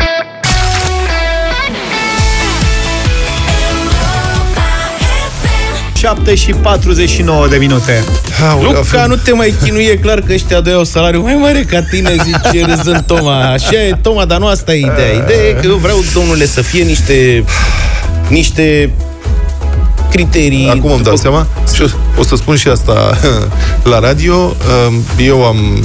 7 6.04 6.34
și 6.34 6.50
49 6.52 7.48
de 7.48 7.56
minute. 7.56 8.04
Luca, 8.62 9.06
nu 9.06 9.16
te 9.16 9.32
mai 9.32 9.54
chinuie, 9.62 9.90
e 9.90 9.96
clar 9.96 10.20
că 10.20 10.32
ăștia 10.32 10.60
doi 10.60 10.72
au 10.72 10.84
salariu 10.84 11.20
mai 11.22 11.34
mare 11.40 11.60
ca 11.60 11.82
tine, 11.82 12.16
zice 12.24 12.64
râzând 12.66 13.02
Toma. 13.06 13.52
Așa 13.52 13.72
e, 13.82 13.98
Toma, 14.02 14.24
dar 14.24 14.38
nu 14.38 14.46
asta 14.46 14.74
e 14.74 14.78
ideea. 14.78 15.12
Ideea 15.24 15.48
e 15.48 15.52
că 15.52 15.66
eu 15.66 15.74
vreau, 15.76 15.98
domnule, 16.14 16.46
să 16.46 16.62
fie 16.62 16.82
niște 16.82 17.44
niște 18.28 18.90
criterii. 20.10 20.68
Acum 20.68 20.92
îmi 20.92 21.02
dau 21.02 21.14
după- 21.14 21.16
seama 21.16 21.46
și 21.74 21.82
o, 21.82 21.86
o 22.18 22.22
să 22.22 22.36
spun 22.36 22.56
și 22.56 22.68
asta 22.68 23.18
la 23.92 23.98
radio. 23.98 24.34
Um, 24.36 25.04
Eu 25.18 25.44
am 25.44 25.84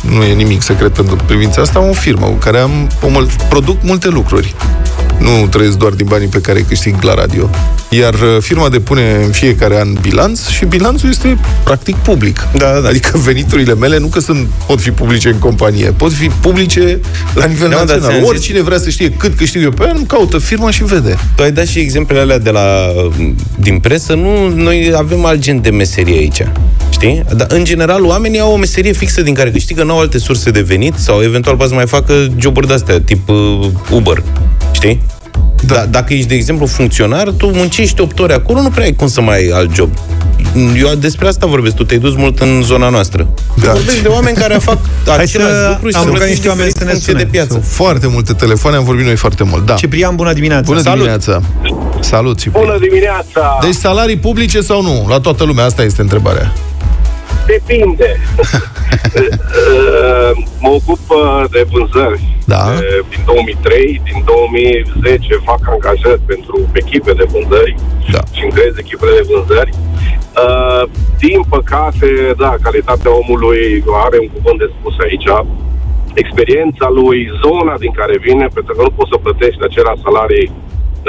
nu 0.00 0.22
e 0.22 0.32
nimic 0.32 0.62
secret 0.62 0.92
pentru 0.92 1.16
privința 1.26 1.60
asta, 1.62 1.78
am 1.78 1.88
o 1.88 1.92
firmă 1.92 2.26
cu 2.26 2.32
care 2.34 2.58
am, 2.58 2.88
o 3.02 3.08
mul- 3.08 3.28
produc 3.48 3.76
multe 3.82 4.08
lucruri. 4.08 4.54
Nu 5.20 5.46
trăiesc 5.46 5.76
doar 5.76 5.92
din 5.92 6.06
banii 6.08 6.26
pe 6.26 6.40
care 6.40 6.58
îi 6.58 6.64
câștig 6.64 7.02
la 7.02 7.14
radio. 7.14 7.50
Iar 7.88 8.14
uh, 8.14 8.36
firma 8.40 8.68
depune 8.68 9.20
în 9.24 9.30
fiecare 9.30 9.80
an 9.80 9.92
bilanț 10.00 10.46
și 10.46 10.64
bilanțul 10.64 11.08
este 11.08 11.38
practic 11.64 11.96
public. 11.96 12.46
Da, 12.56 12.72
da, 12.72 12.80
da. 12.80 12.88
Adică 12.88 13.18
veniturile 13.18 13.74
mele 13.74 13.98
nu 13.98 14.06
că 14.06 14.20
sunt, 14.20 14.48
pot 14.66 14.80
fi 14.80 14.90
publice 14.90 15.28
în 15.28 15.38
companie, 15.38 15.90
pot 15.90 16.12
fi 16.12 16.28
publice 16.40 17.00
la 17.34 17.44
nivel 17.44 17.68
Da, 17.68 17.74
da, 17.74 17.80
național. 17.80 18.08
ți-am 18.08 18.18
zis. 18.20 18.28
Oricine 18.28 18.62
vrea 18.62 18.78
să 18.78 18.90
știe 18.90 19.10
cât 19.10 19.36
câștig 19.36 19.62
eu 19.62 19.70
pe 19.70 19.84
an, 19.88 20.06
caută 20.06 20.38
firma 20.38 20.70
și 20.70 20.84
vede. 20.84 21.18
Tu 21.34 21.42
ai 21.42 21.52
dat 21.52 21.66
și 21.66 21.78
exemplele 21.78 22.20
alea 22.20 22.38
de 22.38 22.50
la, 22.50 22.86
din 23.58 23.78
presă, 23.78 24.14
nu, 24.14 24.48
noi 24.48 24.92
avem 24.96 25.24
alt 25.24 25.40
gen 25.40 25.60
de 25.62 25.70
meserie 25.70 26.16
aici. 26.18 26.42
Știi? 26.90 27.22
Dar, 27.36 27.46
în 27.50 27.64
general, 27.64 28.04
oamenii 28.04 28.40
au 28.40 28.52
o 28.52 28.56
meserie 28.56 28.92
fixă 28.92 29.22
din 29.22 29.34
care 29.34 29.50
câștigă, 29.50 29.82
nu 29.82 29.92
au 29.92 29.98
alte 29.98 30.18
surse 30.18 30.50
de 30.50 30.60
venit 30.60 30.94
sau 30.96 31.22
eventual 31.22 31.54
poate 31.56 31.70
să 31.70 31.76
mai 31.76 31.86
facă 31.86 32.28
joburi 32.38 32.66
de-astea, 32.66 33.00
tip 33.00 33.28
uh, 33.28 33.68
Uber. 33.90 34.22
Știi? 34.80 35.02
Da. 35.66 35.74
da. 35.74 35.86
Dacă 35.86 36.14
ești, 36.14 36.26
de 36.26 36.34
exemplu, 36.34 36.66
funcționar, 36.66 37.28
tu 37.28 37.46
muncești 37.46 38.00
8 38.00 38.18
ore 38.18 38.34
acolo, 38.34 38.60
nu 38.60 38.68
prea 38.68 38.84
ai 38.84 38.92
cum 38.92 39.08
să 39.08 39.20
mai 39.20 39.36
ai 39.36 39.48
alt 39.48 39.74
job. 39.74 39.90
Eu 40.76 40.94
despre 40.98 41.28
asta 41.28 41.46
vorbesc, 41.46 41.74
tu 41.74 41.84
te-ai 41.84 42.00
dus 42.00 42.14
mult 42.14 42.38
în 42.38 42.62
zona 42.62 42.88
noastră. 42.88 43.26
Da. 43.64 43.72
Vorbești 43.72 44.02
de 44.02 44.08
oameni 44.08 44.36
care 44.36 44.54
fac 44.54 44.78
același 45.18 45.50
să 45.50 45.68
lucru 45.70 45.88
și 45.88 45.96
am 45.96 46.02
se 46.02 46.08
rugat 46.08 46.18
plătesc 46.18 46.28
niște 46.28 46.48
oameni 46.48 46.68
diferit 46.68 46.76
să 46.76 46.84
ne 46.84 46.90
în 46.90 46.96
funcție 46.96 47.12
sune. 47.12 47.24
de 47.24 47.30
piață. 47.30 47.52
Sunt 47.52 47.64
foarte 47.64 48.06
multe 48.06 48.32
telefoane, 48.32 48.76
am 48.76 48.84
vorbit 48.84 49.04
noi 49.04 49.16
foarte 49.16 49.44
mult. 49.44 49.66
Da. 49.66 49.74
Ciprian, 49.74 50.16
bună 50.16 50.32
dimineața. 50.32 50.64
Bună 50.66 50.80
Salut. 50.80 50.98
dimineața! 50.98 51.40
Salut, 52.00 52.38
Ciprian. 52.38 52.64
Bună 52.64 52.78
dimineața! 52.78 53.58
Deci 53.62 53.74
salarii 53.74 54.16
publice 54.16 54.60
sau 54.60 54.82
nu? 54.82 55.06
La 55.08 55.20
toată 55.20 55.44
lumea, 55.44 55.64
asta 55.64 55.82
este 55.82 56.00
întrebarea. 56.00 56.52
Depinde. 57.52 58.10
Uh, 59.16 60.30
mă 60.62 60.70
ocup 60.78 61.02
uh, 61.08 61.44
de 61.54 61.62
vânzări 61.72 62.22
Da. 62.52 62.62
uh, 62.74 62.98
din 63.12 63.22
2003. 63.26 64.00
Din 64.08 64.18
2010 64.24 65.34
fac 65.50 65.60
angajări 65.74 66.22
pentru 66.32 66.56
echipe 66.82 67.12
de 67.20 67.26
vânzări 67.32 67.74
Da. 68.14 68.22
și 68.36 68.42
încrez 68.44 68.72
echipele 68.84 69.12
de 69.18 69.28
vânzări. 69.30 69.72
Uh, 70.44 70.82
din 71.24 71.40
păcate, 71.54 72.08
da, 72.42 72.52
calitatea 72.66 73.12
omului 73.22 73.84
are 74.06 74.16
un 74.24 74.30
cuvânt 74.36 74.58
de 74.62 74.72
spus 74.76 74.94
aici. 75.06 75.28
Experiența 76.22 76.86
lui, 76.98 77.18
zona 77.44 77.74
din 77.84 77.92
care 78.00 78.14
vine, 78.26 78.46
pentru 78.56 78.72
că 78.74 78.80
nu 78.82 78.92
poți 78.96 79.12
să 79.12 79.24
plătești 79.24 79.66
același 79.68 80.04
salarii 80.06 80.48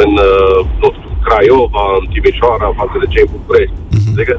în, 0.04 0.12
uh, 0.30 0.60
nu 0.82 0.88
știu, 0.96 1.10
Craiova, 1.28 1.86
în 2.00 2.06
Timișoara, 2.14 2.78
față 2.82 2.96
de 3.02 3.08
cei 3.14 3.26
în 3.28 3.34
București. 3.38 3.76
Mhm. 3.98 4.12
Adică, 4.16 4.36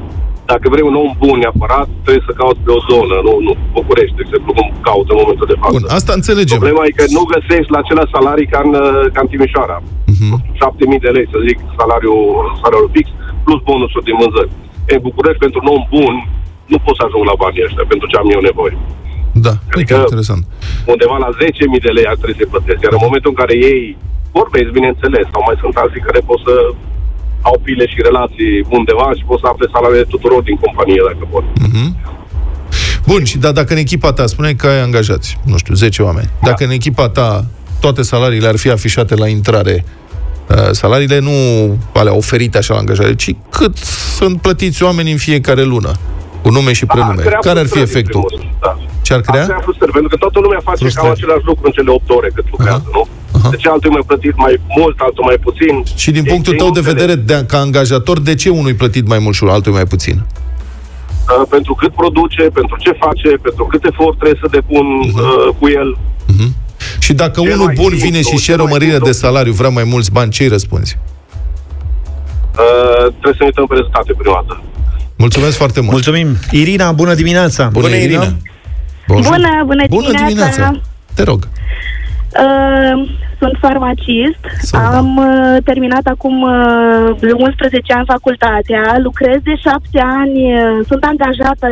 dacă 0.51 0.65
vrei 0.73 0.85
un 0.89 0.95
om 1.03 1.09
bun 1.23 1.37
neapărat, 1.43 1.87
trebuie 2.03 2.27
să 2.29 2.33
cauți 2.41 2.61
pe 2.65 2.71
o 2.77 2.79
zonă, 2.91 3.15
nu, 3.27 3.33
nu 3.47 3.51
București, 3.79 4.15
de 4.17 4.23
exemplu, 4.25 4.51
cum 4.57 4.67
caut 4.87 5.07
în 5.13 5.19
momentul 5.21 5.47
de 5.51 5.57
față. 5.61 5.75
Bun, 5.77 5.85
asta 5.99 6.11
înțelegem. 6.19 6.57
Problema 6.57 6.83
e 6.87 6.99
că 6.99 7.05
nu 7.17 7.23
găsești 7.35 7.73
la 7.75 7.79
același 7.83 8.13
salarii 8.15 8.51
ca 8.53 8.59
în, 8.65 8.71
uh, 8.83 9.05
ca 9.13 9.19
în 9.23 9.29
Timișoara. 9.31 9.77
Mhm. 10.13 10.31
Uh-huh. 10.33 10.41
7.000 10.61 10.99
de 11.05 11.11
lei, 11.15 11.27
să 11.33 11.37
zic, 11.47 11.57
salariul, 11.79 12.23
salariul 12.61 12.91
fix, 12.95 13.05
plus 13.45 13.59
bonusul 13.67 14.03
din 14.07 14.15
vânzări. 14.21 14.51
În 14.93 14.99
București, 15.07 15.43
pentru 15.45 15.59
un 15.63 15.69
om 15.75 15.83
bun, 15.95 16.15
nu 16.71 16.77
pot 16.85 16.95
să 16.97 17.03
ajung 17.05 17.23
la 17.31 17.35
banii 17.43 17.65
ăștia, 17.67 17.85
pentru 17.91 18.05
ce 18.11 18.15
am 18.17 18.29
eu 18.35 18.41
nevoie. 18.49 18.75
Da, 19.45 19.53
uite, 19.59 19.75
Adică- 19.77 19.99
interesant. 20.05 20.43
Undeva 20.93 21.17
la 21.25 21.29
10.000 21.41 21.81
de 21.87 21.91
lei 21.97 22.07
ar 22.11 22.17
trebui 22.19 22.39
să 22.41 22.51
plătesc. 22.53 22.79
Iar 22.83 22.93
în 22.97 23.05
momentul 23.07 23.31
în 23.33 23.39
care 23.41 23.53
ei 23.71 23.81
vorbesc, 24.39 24.67
bineînțeles, 24.79 25.25
sau 25.33 25.41
mai 25.47 25.57
sunt 25.63 25.75
alții 25.83 26.05
care 26.07 26.19
pot 26.29 26.39
să 26.47 26.53
au 27.49 27.55
pile 27.65 27.85
și 27.87 27.97
relații 28.09 28.51
undeva 28.77 29.07
și 29.17 29.23
pot 29.29 29.39
să 29.43 29.47
afle 29.51 29.67
salariile 29.75 30.11
tuturor 30.13 30.41
din 30.49 30.55
companie, 30.63 31.01
dacă 31.09 31.23
pot. 31.33 31.43
Bun, 33.07 33.23
și 33.23 33.37
da, 33.37 33.51
dacă 33.51 33.73
în 33.73 33.79
echipa 33.79 34.13
ta, 34.13 34.25
spuneai 34.25 34.55
că 34.55 34.67
ai 34.67 34.81
angajați, 34.81 35.37
nu 35.43 35.57
știu, 35.57 35.73
10 35.73 36.01
oameni, 36.03 36.29
dacă 36.41 36.63
în 36.63 36.69
echipa 36.71 37.09
ta 37.09 37.45
toate 37.79 38.01
salariile 38.01 38.47
ar 38.47 38.57
fi 38.57 38.69
afișate 38.69 39.15
la 39.15 39.27
intrare, 39.27 39.85
uh, 40.49 40.55
salariile 40.71 41.19
nu 41.19 41.31
alea 41.93 42.15
oferite 42.15 42.57
așa 42.57 42.73
la 42.73 42.79
angajare, 42.79 43.15
ci 43.15 43.35
cât 43.49 43.77
sunt 44.17 44.41
plătiți 44.41 44.83
oamenii 44.83 45.11
în 45.11 45.17
fiecare 45.17 45.63
lună, 45.63 45.91
cu 46.41 46.49
nume 46.49 46.73
și 46.73 46.85
prenume. 46.85 47.21
crea 47.23 47.37
Care 47.39 47.59
ar 47.59 47.65
fi 47.65 47.71
frustrări, 47.71 47.91
în 47.91 47.97
efectul? 47.99 48.23
primul 48.27 48.43
rând, 48.43 48.55
Da. 48.61 48.77
Ce 49.01 49.13
ar 49.13 49.21
Ar 49.25 49.25
crea? 49.31 49.45
crea 49.45 49.59
frustrări, 49.67 49.91
pentru 49.91 50.09
că 50.09 50.15
toată 50.23 50.39
lumea 50.39 50.59
face 50.63 50.77
Frustrări. 50.83 51.07
cam 51.07 51.15
același 51.17 51.45
lucru 51.49 51.63
în 51.65 51.71
cele 51.77 51.91
8 51.91 52.09
ore 52.09 52.29
cât 52.35 52.45
lucrează, 52.51 52.83
Aha. 52.85 52.91
nu? 52.97 53.03
Aha. 53.43 53.49
De 53.49 53.55
ce 53.55 53.69
altul 53.69 53.89
e 53.89 53.93
mai 53.93 54.03
plătit 54.07 54.35
mai 54.35 54.61
mult, 54.77 54.95
altul 54.99 55.23
mai 55.23 55.37
puțin? 55.47 55.83
Și 55.95 56.11
din 56.11 56.25
E- 56.25 56.29
punctul 56.29 56.53
e 56.53 56.57
tău 56.57 56.69
de 56.71 56.79
înțeles. 56.79 56.99
vedere, 57.01 57.15
de, 57.21 57.45
ca 57.47 57.57
angajator, 57.57 58.19
de 58.19 58.35
ce 58.35 58.49
unul 58.49 58.69
e 58.69 58.73
plătit 58.73 59.07
mai 59.07 59.19
mult 59.19 59.35
și 59.35 59.43
altul 59.43 59.71
mai 59.73 59.85
puțin? 59.85 60.17
Uh, 60.23 61.45
pentru 61.49 61.73
cât 61.73 61.93
produce, 61.93 62.41
pentru 62.59 62.75
ce 62.79 62.91
face, 62.99 63.29
pentru 63.41 63.63
cât 63.65 63.83
efort 63.85 64.17
trebuie 64.19 64.39
să 64.43 64.47
depun 64.51 64.85
Mhm. 64.97 65.17
uh, 65.19 65.55
cu 65.59 65.67
el. 65.69 65.97
Și 66.99 67.13
dacă 67.13 67.41
Ce 67.41 67.51
unul 67.53 67.65
mai 67.65 67.73
bun 67.75 67.89
simplu, 67.89 68.05
vine 68.07 68.21
și 68.21 68.29
ce 68.35 68.35
cere 68.43 68.61
o 68.61 68.63
mai 68.63 68.71
mărire 68.73 68.91
simplu. 68.91 69.07
de 69.11 69.17
salariu, 69.17 69.53
vrea 69.53 69.69
mai 69.69 69.83
mulți 69.83 70.11
bani, 70.11 70.31
ce 70.31 70.43
îi 70.43 70.49
răspunzi? 70.49 70.97
Uh, 72.57 72.97
trebuie 73.19 73.33
să 73.37 73.39
ne 73.39 73.45
uităm 73.45 73.65
pe 73.65 73.75
rezultate 73.75 74.13
prima 74.17 74.43
dată. 74.47 74.61
Mulțumesc 75.17 75.57
foarte 75.57 75.79
mult! 75.79 75.91
Mulțumim. 75.91 76.37
Irina, 76.51 76.91
bună 76.91 77.13
dimineața. 77.13 77.69
Bună, 77.71 77.95
Irina. 77.95 78.33
Bonjour. 79.07 79.35
Bună, 79.35 79.47
bună 79.65 79.83
Bună 79.89 80.11
dimineața! 80.11 80.27
dimineața! 80.27 80.81
Te 81.13 81.23
rog. 81.23 81.47
Uh, 82.43 83.09
sunt 83.39 83.55
farmacist, 83.65 84.41
Sau 84.69 84.81
da. 84.81 84.97
am 84.97 85.09
uh, 85.17 85.57
terminat 85.63 86.05
acum 86.13 86.41
uh, 86.41 87.33
11 87.37 87.93
ani 87.93 88.05
facultatea, 88.15 88.83
lucrez 89.07 89.39
de 89.43 89.55
7 89.55 89.99
ani, 90.19 90.39
uh, 90.53 90.79
sunt 90.89 91.03
angajată 91.03 91.67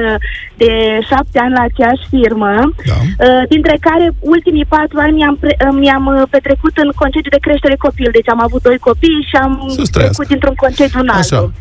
de 0.64 0.72
7 1.10 1.40
ani 1.40 1.54
la 1.58 1.62
aceeași 1.70 2.04
firmă, 2.10 2.54
Da. 2.92 2.98
uh, 3.26 3.42
dintre 3.50 3.76
care 3.88 4.06
ultimii 4.20 4.66
4 4.66 5.00
ani 5.00 5.14
mi-am, 5.20 5.36
pre- 5.44 5.58
uh, 5.68 5.76
mi-am 5.84 6.06
uh, 6.06 6.22
petrecut 6.30 6.76
în 6.84 6.90
concediu 6.96 7.30
de 7.36 7.46
creștere 7.46 7.76
copil, 7.76 8.10
deci 8.12 8.30
am 8.30 8.42
avut 8.42 8.62
doi 8.62 8.78
copii 8.78 9.28
și 9.30 9.36
am 9.36 9.52
Să-ți 9.68 9.92
trăiască. 9.92 10.14
trecut 10.16 10.28
dintr-un 10.32 10.56
concediu 10.64 11.00
în 11.00 11.10
Așa. 11.10 11.52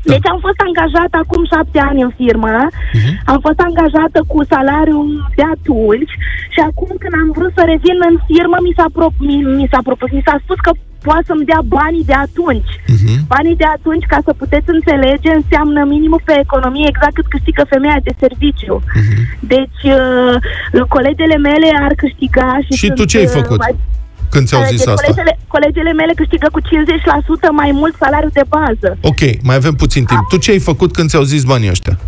Altul. 0.00 0.08
Da. 0.08 0.12
Deci 0.12 0.28
am 0.32 0.40
fost 0.46 0.60
angajată 0.68 1.14
acum 1.24 1.42
șapte 1.52 1.78
ani 1.88 2.00
în 2.06 2.12
firmă, 2.20 2.52
Mhm. 2.98 3.10
am 3.32 3.38
fost 3.46 3.60
angajată 3.68 4.18
cu 4.32 4.38
salariul 4.52 5.08
de 5.38 5.44
atunci 5.56 6.12
și 6.54 6.60
acum 6.68 6.90
când 7.02 7.14
am 7.22 7.28
vrut 7.36 7.52
să 7.58 7.62
revin 7.72 7.96
în 8.10 8.16
firmă 8.30 8.56
mi 8.66 8.76
s-a, 8.78 8.86
pro- 8.96 9.16
mi, 9.28 9.36
mi 9.60 9.66
s-a 9.72 9.80
propus, 9.88 10.08
mi 10.18 10.26
s-a 10.28 10.36
spus 10.44 10.58
că 10.66 10.72
poate 11.08 11.24
să-mi 11.30 11.48
dea 11.50 11.62
banii 11.78 12.08
de 12.10 12.16
atunci. 12.26 12.72
Mhm. 12.94 13.12
Banii 13.34 13.60
de 13.62 13.68
atunci, 13.76 14.04
ca 14.12 14.18
să 14.26 14.32
puteți 14.42 14.68
înțelege, 14.76 15.30
înseamnă 15.40 15.80
minimul 15.94 16.22
pe 16.28 16.34
economie 16.46 16.86
exact 16.92 17.14
cât 17.18 17.28
câștigă 17.34 17.62
femeia 17.74 17.98
de 18.06 18.12
serviciu. 18.22 18.74
Mhm. 19.00 19.14
Deci, 19.54 19.82
uh, 19.98 20.34
colegele 20.94 21.36
mele 21.48 21.68
ar 21.86 21.92
câștiga 22.02 22.48
și... 22.64 22.72
Și 22.80 22.86
sunt, 22.86 22.98
tu 22.98 23.04
ce 23.10 23.16
ai 23.18 23.30
uh, 23.32 23.36
făcut? 23.40 23.58
mai- 23.58 23.76
Când 24.30 24.46
ți-au 24.46 24.62
deci 24.62 24.70
zis 24.70 24.86
asta? 24.86 25.02
Colegele, 25.02 25.38
colegele 25.46 25.92
mele 25.92 26.12
câștigă 26.16 26.48
cu 26.52 26.60
50% 26.60 26.64
mai 27.52 27.70
mult 27.72 27.94
salariul 27.98 28.30
de 28.32 28.44
bază. 28.48 28.98
Ok, 29.00 29.20
mai 29.42 29.56
avem 29.56 29.74
puțin 29.74 30.04
timp. 30.04 30.28
Tu 30.28 30.36
ce 30.36 30.50
ai 30.50 30.58
făcut 30.58 30.92
când 30.92 31.08
ți-au 31.08 31.22
zis 31.22 31.42
banii 31.44 31.70
ăștia? 31.70 31.98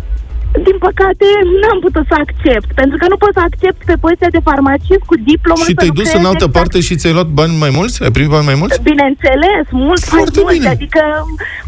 Din 0.67 0.77
păcate, 0.87 1.25
n-am 1.61 1.79
putut 1.85 2.05
să 2.11 2.15
accept, 2.25 2.67
pentru 2.81 2.95
că 3.01 3.05
nu 3.11 3.17
pot 3.23 3.31
să 3.37 3.41
accept 3.49 3.79
pe 3.89 3.95
poziția 4.03 4.29
de 4.35 4.41
farmacist 4.49 5.03
cu 5.11 5.15
diplomă 5.31 5.63
Și 5.65 5.71
să 5.73 5.77
te-ai 5.79 5.95
dus 5.99 6.05
lucrez 6.09 6.19
în 6.21 6.29
altă 6.31 6.45
exact- 6.47 6.57
parte 6.57 6.77
și 6.87 6.93
ți-ai 6.99 7.13
luat 7.17 7.29
bani 7.39 7.53
mai 7.63 7.71
mulți? 7.79 7.95
Ai 8.03 8.11
primit 8.15 8.31
bani 8.35 8.45
mai 8.51 8.57
mulți? 8.61 8.81
Bineînțeles, 8.91 9.63
mult 9.85 9.99
Foarte 10.15 10.39
mai 10.39 10.43
mult, 10.45 10.55
bine. 10.57 10.69
adică 10.75 11.01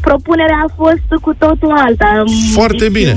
propunerea 0.08 0.60
a 0.66 0.70
fost 0.82 1.08
cu 1.26 1.32
totul 1.44 1.72
alta. 1.86 2.10
Foarte 2.58 2.84
Deci, 2.88 2.96
bine. 3.00 3.14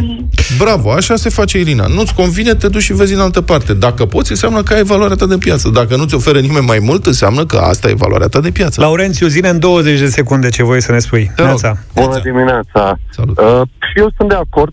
Bravo, 0.62 0.88
așa 1.00 1.14
se 1.24 1.28
face, 1.38 1.54
Irina. 1.64 1.86
Nu-ți 1.96 2.14
convine, 2.20 2.52
te 2.54 2.68
duci 2.68 2.82
și 2.88 2.92
vezi 3.00 3.14
în 3.14 3.20
altă 3.26 3.40
parte. 3.50 3.72
Dacă 3.86 4.02
poți, 4.14 4.30
înseamnă 4.30 4.60
că 4.62 4.72
ai 4.74 4.82
valoarea 4.92 5.16
ta 5.16 5.26
de 5.26 5.38
piață. 5.38 5.68
Dacă 5.68 5.96
nu 5.96 6.04
ți 6.04 6.14
oferă 6.14 6.38
nimeni 6.40 6.66
mai 6.66 6.78
mult, 6.88 7.06
înseamnă 7.06 7.42
că 7.46 7.56
asta 7.56 7.88
e 7.88 7.94
valoarea 8.06 8.26
ta 8.34 8.40
de 8.40 8.50
piață. 8.50 8.80
Laurențiu, 8.80 9.26
zine 9.26 9.48
în 9.48 9.58
20 9.58 9.98
de 9.98 10.06
secunde 10.06 10.48
ce 10.48 10.62
voi 10.62 10.82
să 10.82 10.92
ne 10.92 10.98
spui. 10.98 11.24
Te 11.36 11.42
rog. 11.42 11.46
Neața. 11.50 11.76
Bună 11.94 12.20
dimineața! 12.22 12.98
Salut. 13.10 13.38
Uh, 13.38 13.60
și 13.88 13.98
eu 14.02 14.08
sunt 14.16 14.28
de 14.28 14.34
acord. 14.34 14.72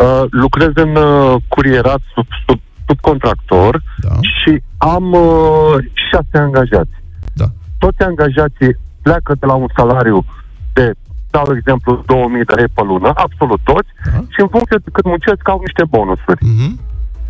Uh, 0.00 0.22
lucrez 0.30 0.70
în 0.74 0.96
uh, 0.96 1.34
curierat 1.48 2.00
sub, 2.14 2.26
sub, 2.46 2.60
subcontractor 2.86 3.82
Da. 4.08 4.14
și 4.38 4.62
am 4.78 5.12
uh, 5.12 5.74
șase 6.10 6.36
angajați. 6.46 6.94
Da. 7.32 7.44
Toți 7.78 8.02
angajații 8.02 8.76
pleacă 9.02 9.34
de 9.40 9.46
la 9.46 9.54
un 9.54 9.66
salariu 9.76 10.24
de, 10.72 10.92
dau 11.30 11.46
exemplu, 11.56 12.02
2000 12.06 12.44
de 12.44 12.54
lei 12.54 12.68
pe 12.74 12.82
lună, 12.84 13.10
absolut 13.14 13.60
toți, 13.64 13.88
Da. 14.04 14.18
și 14.28 14.40
în 14.40 14.48
funcție 14.48 14.78
de 14.84 14.90
cât 14.92 15.04
muncesc 15.04 15.48
au 15.48 15.58
niște 15.60 15.84
bonusuri. 15.90 16.44
Mhm. 16.44 16.80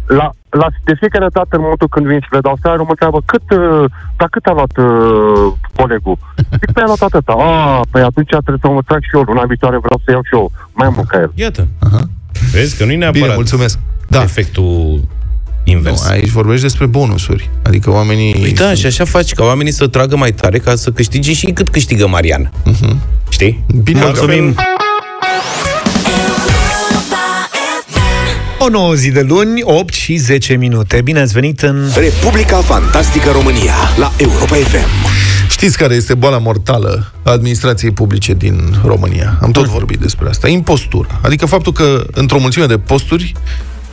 La, 0.06 0.30
la, 0.48 0.66
de 0.84 0.94
fiecare 1.00 1.26
dată, 1.32 1.52
în 1.56 1.60
momentul 1.66 1.88
când 1.88 2.06
vin 2.06 2.20
și 2.20 2.32
le 2.32 2.40
dau 2.40 2.56
salariul, 2.62 2.84
mă 2.84 2.94
întreabă 2.96 3.20
cât, 3.32 3.46
uh, 3.50 3.84
dar 4.16 4.28
cât 4.28 4.46
a 4.46 4.52
luat 4.52 4.74
uh, 4.76 5.52
colegul? 5.76 6.16
Zic, 6.60 6.70
păi 6.72 6.82
a 6.82 6.86
luat 6.86 7.02
atâta. 7.08 7.32
Ah, 7.32 7.80
păi 7.90 8.02
atunci 8.02 8.28
trebuie 8.28 8.58
să 8.64 8.68
mă 8.68 8.82
trag 8.86 9.02
și 9.02 9.16
eu. 9.16 9.22
Luna 9.22 9.44
viitoare 9.44 9.78
vreau 9.78 10.00
să 10.04 10.10
iau 10.10 10.22
și 10.28 10.34
eu 10.34 10.50
mai 10.72 10.88
mult 10.94 11.08
ca 11.08 11.18
el. 11.20 11.32
Iată. 11.34 11.68
Aha. 11.86 12.02
Vezi 12.52 12.76
că 12.76 12.84
nu-i 12.84 12.94
Bine, 12.94 13.10
neapărat 13.10 13.34
mulțumesc. 13.34 13.78
Da. 14.08 14.22
efectul 14.22 15.00
Nu, 15.64 15.72
invers. 15.72 16.06
aici 16.08 16.28
vorbești 16.28 16.62
despre 16.62 16.86
bonusuri. 16.86 17.50
Adică 17.62 17.90
oamenii... 17.90 18.34
Păi 18.34 18.52
da, 18.52 18.74
și 18.74 18.86
așa 18.86 19.04
faci 19.04 19.32
ca 19.32 19.44
oamenii 19.44 19.72
să 19.72 19.86
tragă 19.86 20.16
mai 20.16 20.32
tare 20.32 20.58
ca 20.58 20.74
să 20.74 20.90
câștige 20.90 21.32
și 21.32 21.46
cât 21.46 21.68
câștigă 21.68 22.06
Marian. 22.06 22.52
Știi? 23.28 23.64
Bine, 23.82 24.00
Mulțumim. 24.00 24.54
O 28.58 28.68
nouă 28.68 28.94
zi 28.94 29.10
de 29.10 29.20
luni, 29.20 29.62
8 29.62 29.94
și 29.94 30.16
10 30.16 30.54
minute. 30.54 31.00
Bine 31.04 31.20
ați 31.20 31.32
venit 31.32 31.60
în... 31.60 31.90
Republica 31.96 32.56
Fantastică 32.56 33.30
România 33.30 33.74
la 33.96 34.12
Europa 34.16 34.54
FM. 34.54 35.09
Știți 35.60 35.78
care 35.78 35.94
este 35.94 36.14
boala 36.14 36.38
mortală 36.38 37.12
a 37.22 37.30
administrației 37.30 37.90
publice 37.90 38.32
din 38.34 38.74
România? 38.84 39.38
Am 39.42 39.50
tot 39.50 39.66
vorbit 39.66 39.98
despre 39.98 40.28
asta. 40.28 40.48
Impostura. 40.48 41.20
Adică 41.22 41.46
faptul 41.46 41.72
că 41.72 42.06
într-o 42.12 42.38
mulțime 42.38 42.66
de 42.66 42.78
posturi, 42.78 43.32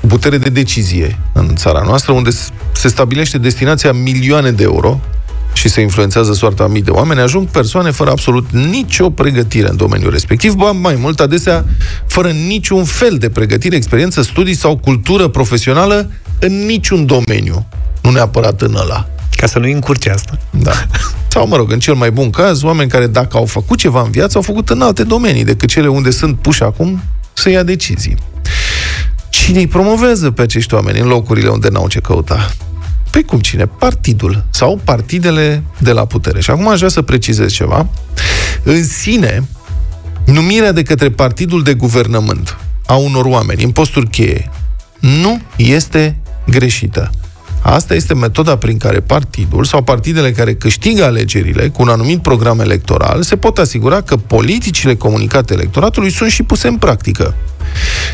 putere 0.08 0.38
de 0.38 0.50
decizie 0.50 1.20
în 1.34 1.56
țara 1.56 1.82
noastră, 1.86 2.12
unde 2.12 2.30
s- 2.30 2.50
se 2.72 2.88
stabilește 2.88 3.38
destinația 3.38 3.92
milioane 3.92 4.52
de 4.52 4.64
euro 4.64 5.00
și 5.54 5.70
se 5.70 5.82
influențează 5.82 6.34
soarta 6.34 6.64
a 6.64 6.68
mii 6.68 6.82
de 6.82 6.92
oameni, 6.92 7.20
ajung 7.20 7.48
persoane 7.48 7.92
fără 7.92 8.10
absolut 8.10 8.52
nicio 8.52 9.10
pregătire 9.10 9.70
în 9.70 9.76
domeniul 9.76 10.12
respectiv, 10.12 10.54
ba 10.54 10.72
mai 10.72 10.96
mult, 10.96 11.20
adesea 11.20 11.66
fără 12.06 12.30
niciun 12.30 12.84
fel 12.84 13.18
de 13.18 13.30
pregătire, 13.30 13.76
experiență, 13.76 14.22
studii 14.22 14.56
sau 14.56 14.78
cultură 14.78 15.28
profesională 15.28 16.12
în 16.40 16.66
niciun 16.66 17.06
domeniu. 17.06 17.66
Nu 18.02 18.10
neapărat 18.12 18.62
în 18.62 18.76
ăla. 18.76 19.08
Ca 19.38 19.48
să 19.48 19.60
nu-i 19.60 19.72
încurce 19.72 20.10
asta. 20.10 20.38
Da. 20.50 20.72
Sau, 21.28 21.48
mă 21.48 21.56
rog, 21.56 21.72
în 21.72 21.80
cel 21.80 21.94
mai 21.94 22.12
bun 22.12 22.30
caz, 22.30 22.64
oameni 22.64 22.90
care, 22.90 23.08
dacă 23.08 23.38
au 23.38 23.46
făcut 23.46 23.78
ceva 23.78 24.02
în 24.02 24.12
viață, 24.12 24.38
au 24.38 24.44
făcut 24.44 24.70
în 24.70 24.82
alte 24.82 25.04
domenii 25.04 25.44
decât 25.44 25.70
cele 25.70 25.88
unde 25.88 26.10
sunt 26.10 26.40
puși 26.40 26.64
acum 26.64 27.02
să 27.34 27.50
ia 27.50 27.64
decizii. 27.64 28.18
Cine 29.30 29.60
îi 29.60 29.68
promovează 29.68 30.32
pe 30.32 30.42
acești 30.42 30.74
oameni 30.74 31.00
în 31.00 31.08
locurile 31.08 31.50
unde 31.50 31.70
n-au 31.70 31.88
ce 31.88 32.00
căuta? 32.00 32.52
Păi 33.10 33.24
cum 33.24 33.40
cine? 33.40 33.66
Partidul 33.66 34.46
sau 34.50 34.80
partidele 34.84 35.64
de 35.78 35.92
la 35.92 36.06
putere. 36.06 36.42
Și 36.42 36.50
acum 36.50 36.68
aș 36.68 36.78
vrea 36.78 36.90
să 36.90 37.02
precizez 37.02 37.52
ceva. 37.52 37.88
În 38.64 38.84
sine, 38.84 39.48
numirea 40.26 40.72
de 40.72 40.84
către 40.84 41.10
partidul 41.10 41.64
de 41.64 41.74
guvernământ 41.74 42.58
a 42.86 42.96
unor 42.96 43.26
oameni 43.26 43.64
în 43.64 43.72
posturi 43.72 44.10
cheie 44.10 44.52
nu 45.00 45.42
este 45.56 46.18
greșită. 46.48 47.12
Asta 47.70 47.96
este 47.96 48.14
metoda 48.14 48.58
prin 48.58 48.78
care 48.78 49.00
partidul 49.00 49.64
sau 49.64 49.84
partidele 49.84 50.32
care 50.32 50.54
câștigă 50.54 51.04
alegerile 51.04 51.68
cu 51.68 51.82
un 51.82 51.88
anumit 51.88 52.22
program 52.22 52.60
electoral 52.60 53.22
se 53.22 53.38
pot 53.38 53.58
asigura 53.58 54.02
că 54.02 54.18
politicile 54.18 54.96
comunicate 54.96 55.54
electoratului 55.54 56.12
sunt 56.12 56.30
și 56.30 56.44
puse 56.44 56.68
în 56.68 56.78
practică. 56.78 57.36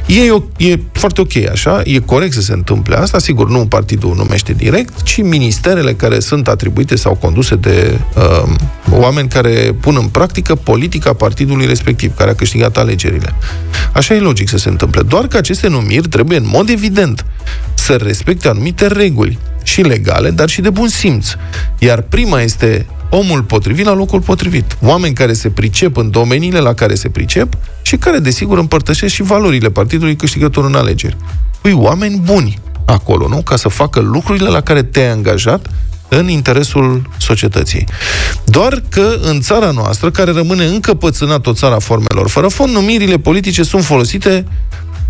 E, 0.06 0.32
o- 0.32 0.44
e 0.58 0.80
foarte 0.92 1.22
ok 1.22 1.36
așa, 1.52 1.82
e 1.84 2.00
corect 2.00 2.34
să 2.34 2.42
se 2.42 2.54
întâmple 2.54 2.96
asta, 2.96 3.20
sigur, 3.20 3.50
nu 3.50 3.66
partidul 3.66 4.16
numește 4.16 4.54
direct, 4.54 5.02
ci 5.02 5.18
ministerele 5.22 5.94
care 5.94 6.20
sunt 6.20 6.48
atribuite 6.48 6.96
sau 6.96 7.16
conduse 7.16 7.56
de 7.56 7.98
uh, 8.16 8.50
oameni 8.92 9.30
care 9.30 9.76
pun 9.80 9.98
în 10.00 10.08
practică 10.08 10.56
politica 10.56 11.14
partidului 11.14 11.66
respectiv, 11.66 12.16
care 12.16 12.30
a 12.30 12.36
câștigat 12.36 12.78
alegerile. 12.78 13.34
Așa 13.94 14.14
e 14.14 14.20
logic 14.20 14.50
să 14.50 14.58
se 14.58 14.70
întâmple. 14.70 15.02
Doar 15.02 15.28
că 15.28 15.38
aceste 15.38 15.68
numiri 15.68 16.08
trebuie 16.08 16.38
în 16.38 16.48
mod 16.48 16.70
evident 16.70 17.26
să 17.74 17.94
respecte 17.94 18.48
anumite 18.48 18.88
reguli 18.88 19.38
și 19.64 19.82
legale, 19.82 20.30
dar 20.30 20.50
și 20.50 20.62
de 20.62 20.70
bun 20.70 20.88
simț. 20.88 21.28
Iar 21.80 22.02
prima 22.02 22.42
este 22.42 22.86
omul 23.16 23.44
potrivit 23.44 23.86
la 23.86 23.94
locul 23.94 24.22
potrivit. 24.22 24.78
Oameni 24.82 25.14
care 25.14 25.34
se 25.34 25.50
pricep 25.50 25.98
în 25.98 26.10
domeniile 26.10 26.60
la 26.60 26.74
care 26.74 26.96
se 26.96 27.10
pricep 27.10 27.54
și 27.82 27.96
care, 27.96 28.18
desigur, 28.18 28.58
împărtășesc 28.58 29.14
și 29.14 29.24
valorile 29.24 29.70
partidului 29.70 30.16
câștigător 30.16 30.66
în 30.66 30.76
alegeri. 30.76 31.18
Păi 31.62 31.74
oameni 31.74 32.22
buni 32.24 32.60
acolo, 32.86 33.28
nu? 33.28 33.42
Ca 33.42 33.56
să 33.56 33.68
facă 33.68 34.00
lucrurile 34.00 34.50
la 34.50 34.62
care 34.62 34.84
te-ai 34.84 35.10
angajat 35.10 35.70
în 36.10 36.30
interesul 36.30 37.10
societății. 37.18 37.86
Doar 38.46 38.84
că 38.90 39.16
în 39.22 39.42
țara 39.42 39.72
noastră, 39.72 40.12
care 40.12 40.32
rămâne 40.32 40.66
încăpățânat 40.66 41.48
o 41.48 41.54
țara 41.54 41.80
formelor 41.80 42.30
fără 42.30 42.48
fond, 42.48 42.74
numirile 42.74 43.18
politice 43.18 43.64
sunt 43.64 43.84
folosite 43.84 44.46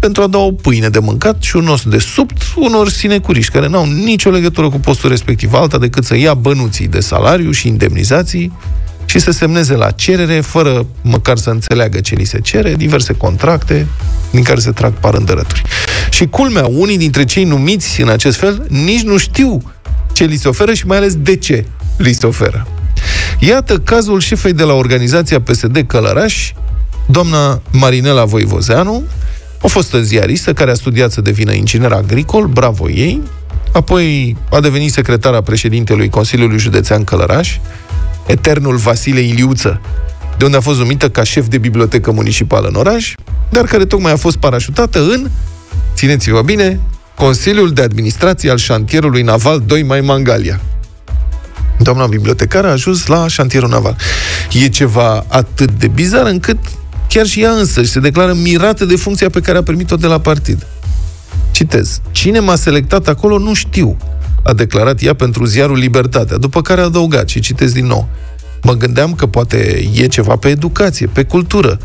pentru 0.03 0.21
a 0.21 0.27
da 0.27 0.37
o 0.37 0.51
pâine 0.51 0.89
de 0.89 0.99
mâncat 0.99 1.43
și 1.43 1.55
un 1.55 1.67
os 1.67 1.83
de 1.83 1.97
subt 1.97 2.41
unor 2.55 2.89
sinecuriști 2.89 3.51
care 3.51 3.67
n-au 3.67 3.85
nicio 3.85 4.29
legătură 4.29 4.69
cu 4.69 4.79
postul 4.79 5.09
respectiv, 5.09 5.53
alta 5.53 5.77
decât 5.77 6.03
să 6.03 6.17
ia 6.17 6.33
bănuții 6.33 6.87
de 6.87 6.99
salariu 6.99 7.51
și 7.51 7.67
indemnizații 7.67 8.51
și 9.05 9.19
să 9.19 9.31
semneze 9.31 9.75
la 9.75 9.91
cerere, 9.91 10.41
fără 10.41 10.85
măcar 11.01 11.37
să 11.37 11.49
înțeleagă 11.49 11.99
ce 11.99 12.15
li 12.15 12.23
se 12.23 12.39
cere, 12.39 12.75
diverse 12.75 13.13
contracte 13.13 13.87
din 14.31 14.43
care 14.43 14.59
se 14.59 14.71
trag 14.71 14.93
parândărături. 14.93 15.61
Și 16.09 16.27
culmea, 16.27 16.65
unii 16.65 16.97
dintre 16.97 17.25
cei 17.25 17.43
numiți 17.43 18.01
în 18.01 18.09
acest 18.09 18.37
fel 18.37 18.65
nici 18.69 19.03
nu 19.03 19.17
știu 19.17 19.61
ce 20.11 20.23
li 20.23 20.35
se 20.35 20.47
oferă 20.47 20.73
și 20.73 20.85
mai 20.85 20.97
ales 20.97 21.15
de 21.15 21.35
ce 21.35 21.65
li 21.97 22.13
se 22.13 22.25
oferă. 22.25 22.67
Iată 23.39 23.79
cazul 23.79 24.19
șefei 24.19 24.53
de 24.53 24.63
la 24.63 24.73
organizația 24.73 25.41
PSD 25.41 25.83
Călăraș, 25.87 26.51
doamna 27.05 27.61
Marinela 27.71 28.25
Voivozeanu, 28.25 29.03
o 29.65 29.67
fostă 29.67 30.01
ziaristă 30.01 30.53
care 30.53 30.71
a 30.71 30.73
studiat 30.73 31.11
să 31.11 31.21
devină 31.21 31.51
inginer 31.53 31.91
agricol, 31.91 32.45
bravo 32.47 32.89
ei, 32.89 33.21
apoi 33.71 34.35
a 34.49 34.59
devenit 34.59 34.91
secretara 34.91 35.41
președintelui 35.41 36.09
Consiliului 36.09 36.57
Județean 36.57 37.03
Călăraș, 37.03 37.57
eternul 38.25 38.75
Vasile 38.75 39.19
Iliuță, 39.19 39.81
de 40.37 40.45
unde 40.45 40.57
a 40.57 40.61
fost 40.61 40.79
numită 40.79 41.09
ca 41.09 41.23
șef 41.23 41.47
de 41.47 41.57
bibliotecă 41.57 42.11
municipală 42.11 42.67
în 42.67 42.75
oraș, 42.75 43.13
dar 43.49 43.65
care 43.65 43.85
tocmai 43.85 44.11
a 44.11 44.15
fost 44.15 44.37
parașutată 44.37 44.99
în, 44.99 45.29
țineți-vă 45.95 46.41
bine, 46.41 46.79
Consiliul 47.15 47.73
de 47.73 47.81
Administrație 47.81 48.49
al 48.49 48.57
șantierului 48.57 49.21
naval 49.21 49.63
2 49.65 49.83
Mai 49.83 50.01
Mangalia. 50.01 50.61
Doamna 51.79 52.07
bibliotecară 52.07 52.67
a 52.67 52.71
ajuns 52.71 53.05
la 53.05 53.27
șantierul 53.27 53.69
naval. 53.69 53.95
E 54.51 54.67
ceva 54.67 55.25
atât 55.27 55.71
de 55.71 55.87
bizar 55.87 56.25
încât 56.25 56.57
chiar 57.13 57.25
și 57.25 57.41
ea 57.41 57.51
însă 57.51 57.83
se 57.83 57.99
declară 57.99 58.33
mirată 58.33 58.85
de 58.85 58.95
funcția 58.95 59.29
pe 59.29 59.39
care 59.39 59.57
a 59.57 59.63
primit-o 59.63 59.95
de 59.95 60.07
la 60.07 60.19
partid. 60.19 60.67
Citez. 61.51 61.99
Cine 62.11 62.39
m-a 62.39 62.55
selectat 62.55 63.07
acolo 63.07 63.37
nu 63.37 63.53
știu, 63.53 63.97
a 64.43 64.53
declarat 64.53 65.01
ea 65.01 65.13
pentru 65.13 65.45
ziarul 65.45 65.77
Libertatea, 65.77 66.37
după 66.37 66.61
care 66.61 66.81
a 66.81 66.83
adăugat 66.83 67.29
și 67.29 67.39
citez 67.39 67.71
din 67.71 67.85
nou. 67.85 68.07
Mă 68.61 68.73
gândeam 68.73 69.13
că 69.13 69.25
poate 69.25 69.89
e 69.95 70.07
ceva 70.07 70.35
pe 70.35 70.47
educație, 70.47 71.07
pe 71.07 71.23
cultură. 71.23 71.79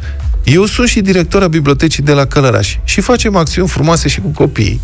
Eu 0.45 0.64
sunt 0.64 0.88
și 0.88 1.01
directora 1.01 1.49
bibliotecii 1.49 2.03
de 2.03 2.12
la 2.12 2.27
Călăraș 2.27 2.77
și 2.85 3.01
facem 3.01 3.37
acțiuni 3.37 3.69
frumoase 3.69 4.09
și 4.09 4.21
cu 4.21 4.29
copiii. 4.29 4.81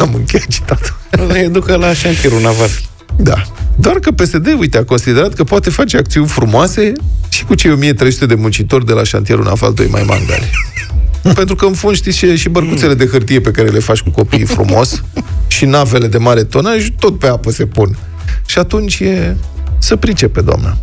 Am 0.00 0.14
încheiat 0.14 0.46
citatul. 0.46 0.96
Ne 1.32 1.48
ducă 1.48 1.76
la 1.76 1.92
șantierul 1.92 2.40
naval. 2.40 2.70
Da. 3.16 3.42
Doar 3.80 3.98
că 3.98 4.10
PSD, 4.10 4.46
uite, 4.58 4.78
a 4.78 4.84
considerat 4.84 5.34
că 5.34 5.44
poate 5.44 5.70
face 5.70 5.96
acțiuni 5.96 6.26
frumoase 6.26 6.92
și 7.28 7.44
cu 7.44 7.54
cei 7.54 7.70
1300 7.70 8.26
de 8.26 8.34
muncitori 8.34 8.86
de 8.86 8.92
la 8.92 9.02
șantierul 9.02 9.44
naval 9.44 9.72
2 9.72 9.86
mai 9.90 10.02
mangale. 10.06 10.50
Pentru 11.34 11.54
că, 11.54 11.64
în 11.66 11.72
fond, 11.72 11.96
știți, 11.96 12.16
și, 12.16 12.36
și 12.36 12.48
bărcuțele 12.48 12.94
de 12.94 13.06
hârtie 13.06 13.40
pe 13.40 13.50
care 13.50 13.68
le 13.68 13.78
faci 13.78 14.00
cu 14.00 14.10
copiii 14.10 14.44
frumos 14.56 15.02
și 15.46 15.64
navele 15.64 16.06
de 16.06 16.18
mare 16.18 16.44
tonaj, 16.44 16.88
tot 16.98 17.18
pe 17.18 17.26
apă 17.26 17.50
se 17.50 17.66
pun. 17.66 17.98
Și 18.46 18.58
atunci 18.58 18.98
e 19.00 19.36
să 19.78 19.96
pricepe, 19.96 20.40
doamna. 20.40 20.76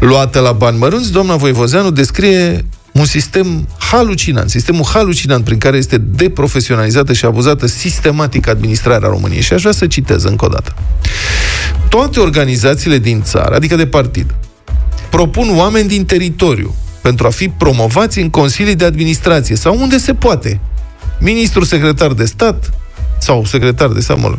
Luată 0.00 0.40
la 0.40 0.52
bani 0.52 0.78
mărunți, 0.78 1.12
doamna 1.12 1.36
Voivozeanu 1.36 1.90
descrie 1.90 2.64
un 2.92 3.04
sistem 3.04 3.68
halucinant, 3.78 4.50
sistemul 4.50 4.84
halucinant 4.84 5.44
prin 5.44 5.58
care 5.58 5.76
este 5.76 5.98
deprofesionalizată 5.98 7.12
și 7.12 7.24
abuzată 7.24 7.66
sistematic 7.66 8.48
administrarea 8.48 9.08
României. 9.08 9.40
Și 9.40 9.52
aș 9.52 9.60
vrea 9.60 9.72
să 9.72 9.86
citez 9.86 10.24
încă 10.24 10.44
o 10.44 10.48
dată. 10.48 10.74
Toate 11.88 12.20
organizațiile 12.20 12.98
din 12.98 13.22
țară, 13.22 13.54
adică 13.54 13.76
de 13.76 13.86
partid, 13.86 14.34
propun 15.10 15.56
oameni 15.56 15.88
din 15.88 16.04
teritoriu 16.04 16.74
pentru 17.00 17.26
a 17.26 17.30
fi 17.30 17.48
promovați 17.48 18.18
în 18.18 18.30
consilii 18.30 18.74
de 18.74 18.84
administrație 18.84 19.56
sau 19.56 19.80
unde 19.80 19.98
se 19.98 20.14
poate. 20.14 20.60
ministru 21.18 21.64
secretar 21.64 22.12
de 22.12 22.24
stat 22.24 22.70
sau 23.20 23.44
secretar 23.44 23.88
de 23.88 24.00
stat, 24.00 24.18
mă 24.20 24.26
rog. 24.26 24.38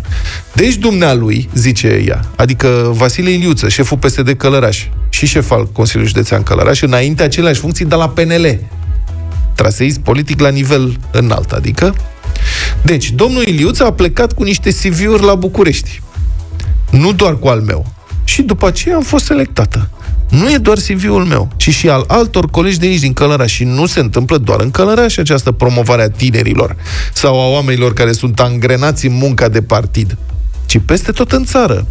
Deci 0.54 0.76
dumnealui, 0.76 1.50
zice 1.54 2.04
ea, 2.08 2.20
adică 2.36 2.92
Vasile 2.94 3.30
Iliuță, 3.30 3.70
șeful 3.70 3.98
PSD 3.98 4.30
Călăraș 4.30 4.88
și 5.10 5.26
șef 5.26 5.52
al 5.52 5.68
Consiliului 5.68 6.14
Județean 6.14 6.44
Călăraș, 6.44 6.82
înainte 6.82 7.24
aceleași 7.24 7.60
funcții, 7.60 7.86
dar 7.86 8.00
la 8.00 8.10
PNL. 8.10 8.60
Traseist 9.56 10.00
politic 10.00 10.40
la 10.40 10.50
nivel 10.50 11.00
înalt, 11.12 11.52
adică. 11.52 11.96
Deci, 12.82 13.12
domnul 13.12 13.44
Iliuță 13.44 13.86
a 13.86 13.94
plecat 13.94 14.34
cu 14.34 14.44
niște 14.44 14.70
CV-uri 14.70 15.24
la 15.24 15.36
București. 15.36 16.02
Nu 16.92 17.14
doar 17.14 17.38
cu 17.38 17.48
al 17.48 17.62
meu. 17.62 17.94
Și 18.24 18.42
după 18.42 18.68
aceea 18.68 18.96
am 18.96 19.02
fost 19.02 19.26
selectată. 19.26 19.90
Nu 20.32 20.52
e 20.52 20.58
doar 20.58 20.78
CV-ul 20.78 21.26
meu, 21.26 21.50
ci 21.56 21.70
și 21.70 21.90
al 21.90 22.04
altor 22.08 22.50
colegi 22.50 22.80
de 22.80 22.86
aici 22.86 23.00
din 23.00 23.14
Călăraș. 23.14 23.52
Și 23.52 23.64
nu 23.64 23.86
se 23.86 24.00
întâmplă 24.00 24.38
doar 24.38 24.60
în 24.62 24.72
Călăraș 24.72 25.18
această 25.18 25.52
promovare 25.52 26.02
a 26.02 26.10
tinerilor 26.10 26.76
sau 27.14 27.40
a 27.40 27.48
oamenilor 27.48 27.94
care 27.94 28.12
sunt 28.12 28.40
angrenați 28.40 29.06
în 29.06 29.14
munca 29.14 29.48
de 29.50 29.62
partid, 29.62 30.18
ci 30.66 30.80
peste 30.86 31.12
tot 31.12 31.32
în 31.32 31.46
țară. 31.46 31.88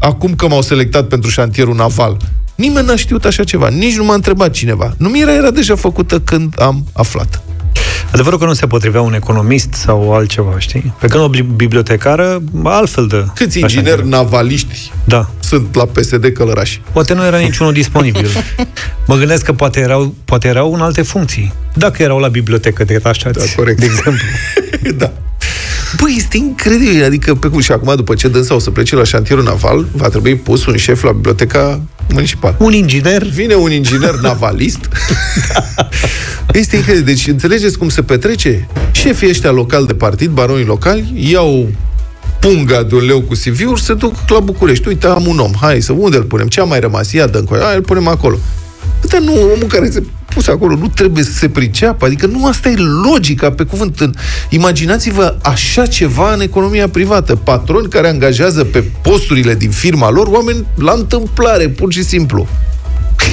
Acum 0.00 0.34
că 0.34 0.48
m-au 0.48 0.62
selectat 0.62 1.08
pentru 1.08 1.30
șantierul 1.30 1.74
naval, 1.74 2.16
nimeni 2.54 2.86
n-a 2.86 2.96
știut 2.96 3.24
așa 3.24 3.44
ceva, 3.44 3.68
nici 3.68 3.96
nu 3.96 4.04
m-a 4.04 4.14
întrebat 4.14 4.50
cineva. 4.50 4.94
Numirea 4.98 5.34
era 5.34 5.50
deja 5.50 5.74
făcută 5.74 6.20
când 6.20 6.60
am 6.60 6.86
aflat. 6.92 7.42
Adevărul 8.12 8.38
că 8.38 8.44
nu 8.44 8.52
se 8.52 8.66
potrivea 8.66 9.00
un 9.00 9.14
economist 9.14 9.72
sau 9.72 10.14
altceva, 10.14 10.54
știi? 10.58 10.92
Pe 11.00 11.06
când 11.06 11.22
o 11.22 11.28
bibli- 11.28 11.56
bibliotecară, 11.56 12.42
altfel 12.64 13.06
de... 13.06 13.24
Câți 13.34 13.62
așa 13.62 13.74
ingineri 13.76 13.96
ceva. 14.02 14.08
navaliști 14.16 14.90
Da. 15.04 15.28
sunt 15.40 15.74
la 15.74 15.84
PSD 15.84 16.26
Călăraș? 16.26 16.78
Poate 16.92 17.14
nu 17.14 17.24
era 17.24 17.38
niciunul 17.38 17.72
disponibil. 17.82 18.28
Mă 19.06 19.14
gândesc 19.16 19.44
că 19.44 19.52
poate 19.52 19.80
erau, 19.80 20.14
poate 20.24 20.48
erau 20.48 20.74
în 20.74 20.80
alte 20.80 21.02
funcții. 21.02 21.52
Dacă 21.74 22.02
erau 22.02 22.18
la 22.18 22.28
bibliotecă 22.28 22.84
de 22.84 22.94
atașați, 22.94 23.38
Da, 23.38 23.44
corect. 23.56 23.78
de 23.80 23.84
exemplu. 23.84 24.24
da. 24.98 25.12
Băi, 26.00 26.14
este 26.16 26.36
incredibil. 26.36 27.04
Adică, 27.04 27.34
pe 27.34 27.48
cum 27.48 27.60
și 27.60 27.72
acum, 27.72 27.96
după 27.96 28.14
ce 28.14 28.28
dânsa 28.28 28.54
o 28.54 28.58
să 28.58 28.70
plece 28.70 28.96
la 28.96 29.04
șantierul 29.04 29.44
naval, 29.44 29.86
va 29.92 30.08
trebui 30.08 30.36
pus 30.36 30.66
un 30.66 30.76
șef 30.76 31.02
la 31.02 31.12
biblioteca 31.12 31.80
municipală. 32.12 32.56
Un 32.58 32.72
inginer 32.72 33.22
Vine 33.22 33.54
un 33.54 33.72
inginer 33.72 34.14
navalist. 34.22 34.88
este 36.52 36.76
incredibil. 36.76 37.06
Deci, 37.06 37.26
înțelegeți 37.26 37.78
cum 37.78 37.88
se 37.88 38.02
petrece? 38.02 38.68
Șefii 38.92 39.28
ăștia 39.28 39.50
locali 39.50 39.86
de 39.86 39.94
partid, 39.94 40.30
baronii 40.30 40.64
locali, 40.64 41.28
iau 41.30 41.68
punga 42.40 42.82
de 42.82 42.94
un 42.94 43.04
leu 43.04 43.20
cu 43.20 43.34
CV-uri, 43.34 43.82
se 43.82 43.94
duc 43.94 44.14
la 44.28 44.40
București. 44.40 44.88
Uite, 44.88 45.06
am 45.06 45.26
un 45.26 45.38
om. 45.38 45.52
Hai 45.60 45.80
să, 45.80 45.92
unde 45.92 46.16
îl 46.16 46.22
punem? 46.22 46.46
Ce 46.46 46.60
a 46.60 46.64
mai 46.64 46.80
rămas? 46.80 47.12
Ia, 47.12 47.26
dă 47.26 47.44
Hai, 47.50 47.74
îl 47.74 47.82
punem 47.82 48.08
acolo. 48.08 48.38
Dar 49.08 49.20
nu, 49.20 49.32
omul 49.32 49.66
care 49.68 49.90
se 49.90 50.02
pus 50.34 50.46
acolo 50.48 50.76
nu 50.76 50.88
trebuie 50.88 51.24
să 51.24 51.32
se 51.32 51.48
priceapă. 51.48 52.04
Adică 52.06 52.26
nu 52.26 52.46
asta 52.46 52.68
e 52.68 52.74
logica 52.76 53.50
pe 53.50 53.64
cuvânt. 53.64 54.00
În- 54.00 54.14
Imaginați-vă 54.48 55.36
așa 55.42 55.86
ceva 55.86 56.32
în 56.34 56.40
economia 56.40 56.88
privată. 56.88 57.36
Patroni 57.36 57.88
care 57.88 58.08
angajează 58.08 58.64
pe 58.64 58.84
posturile 59.02 59.54
din 59.54 59.70
firma 59.70 60.10
lor 60.10 60.26
oameni 60.26 60.66
la 60.76 60.92
întâmplare, 60.92 61.68
pur 61.68 61.92
și 61.92 62.02
simplu. 62.04 62.46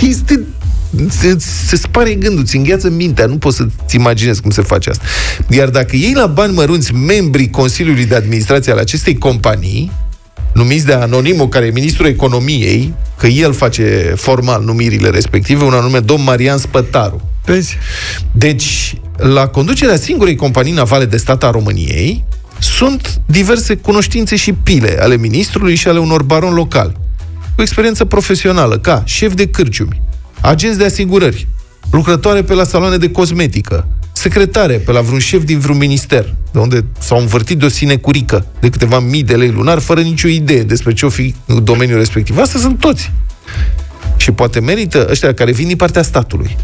Este 0.02 0.44
se, 1.10 1.38
se 1.68 1.76
spare 1.76 2.14
gândul, 2.14 2.46
ți 2.46 2.56
îngheață 2.58 2.90
mintea, 2.90 3.26
nu 3.26 3.38
poți 3.38 3.58
să-ți 3.58 3.96
imaginezi 3.96 4.42
cum 4.42 4.52
se 4.52 4.62
face 4.62 4.90
asta. 4.90 5.04
Iar 5.50 5.70
dacă 5.70 5.96
iei 5.96 6.14
la 6.14 6.26
bani 6.26 6.54
mărunți 6.54 6.94
membrii 6.94 7.50
Consiliului 7.50 8.06
de 8.06 8.16
Administrație 8.16 8.72
al 8.72 8.78
acestei 8.78 9.18
companii, 9.18 9.92
numiți 10.54 10.86
de 10.86 10.94
anonimul 10.94 11.48
care 11.48 11.66
e 11.66 11.72
ministrul 11.72 12.08
economiei, 12.08 12.94
că 13.18 13.28
el 13.28 13.54
face 13.54 14.14
formal 14.16 14.64
numirile 14.64 15.10
respective, 15.10 15.64
un 15.64 15.74
anume 15.74 16.00
domn 16.00 16.24
Marian 16.24 16.58
Spătaru. 16.58 17.30
Vezi? 17.46 17.78
Deci, 18.32 18.96
la 19.18 19.48
conducerea 19.48 19.96
singurei 19.96 20.36
companii 20.36 20.74
navale 20.74 21.06
de 21.06 21.18
stat 21.18 21.44
a 21.44 21.50
României 21.50 22.24
sunt 22.60 23.22
diverse 23.26 23.76
cunoștințe 23.76 24.36
și 24.36 24.54
pile 24.54 24.98
ale 25.00 25.18
ministrului 25.18 25.76
și 25.76 25.88
ale 25.88 26.00
unor 26.00 26.24
baroni 26.24 26.56
locali, 26.56 26.94
cu 27.56 27.62
experiență 27.62 28.06
profesională, 28.06 28.78
ca 28.78 29.04
șef 29.06 29.34
de 29.34 29.48
cârciumi, 29.48 30.02
agenți 30.42 30.78
de 30.78 30.86
asigurări, 30.86 31.48
lucrătoare 31.92 32.44
pe 32.44 32.54
la 32.54 32.64
saloane 32.64 32.98
de 32.98 33.12
cosmetică, 33.12 33.88
secretare 34.12 34.74
pe 34.74 34.92
la 34.92 35.02
vreun 35.02 35.20
șef 35.20 35.44
din 35.44 35.60
vreun 35.60 35.78
minister, 35.78 36.36
de 36.54 36.60
unde 36.60 36.86
s-au 37.00 37.20
învârtit 37.20 37.60
de 37.60 37.66
o 37.66 37.70
sinecurică 37.70 38.46
de 38.60 38.70
câteva 38.70 39.00
mii 39.00 39.24
de 39.24 39.36
lei 39.36 39.50
lunar, 39.50 39.80
fără 39.80 40.02
nicio 40.02 40.28
idee 40.28 40.64
despre 40.64 40.94
ce 40.94 41.06
o 41.06 41.10
fi 41.10 41.36
în 41.46 41.64
domeniul 41.64 41.98
respectiv. 41.98 42.38
Asta 42.38 42.60
sunt 42.60 42.80
toți. 42.80 43.12
Și 44.18 44.32
poate 44.32 44.60
merită 44.60 45.08
ăștia 45.10 45.34
care 45.34 45.52
vin 45.52 45.68
din 45.68 45.76
partea 45.76 46.02
statului. 46.02 46.58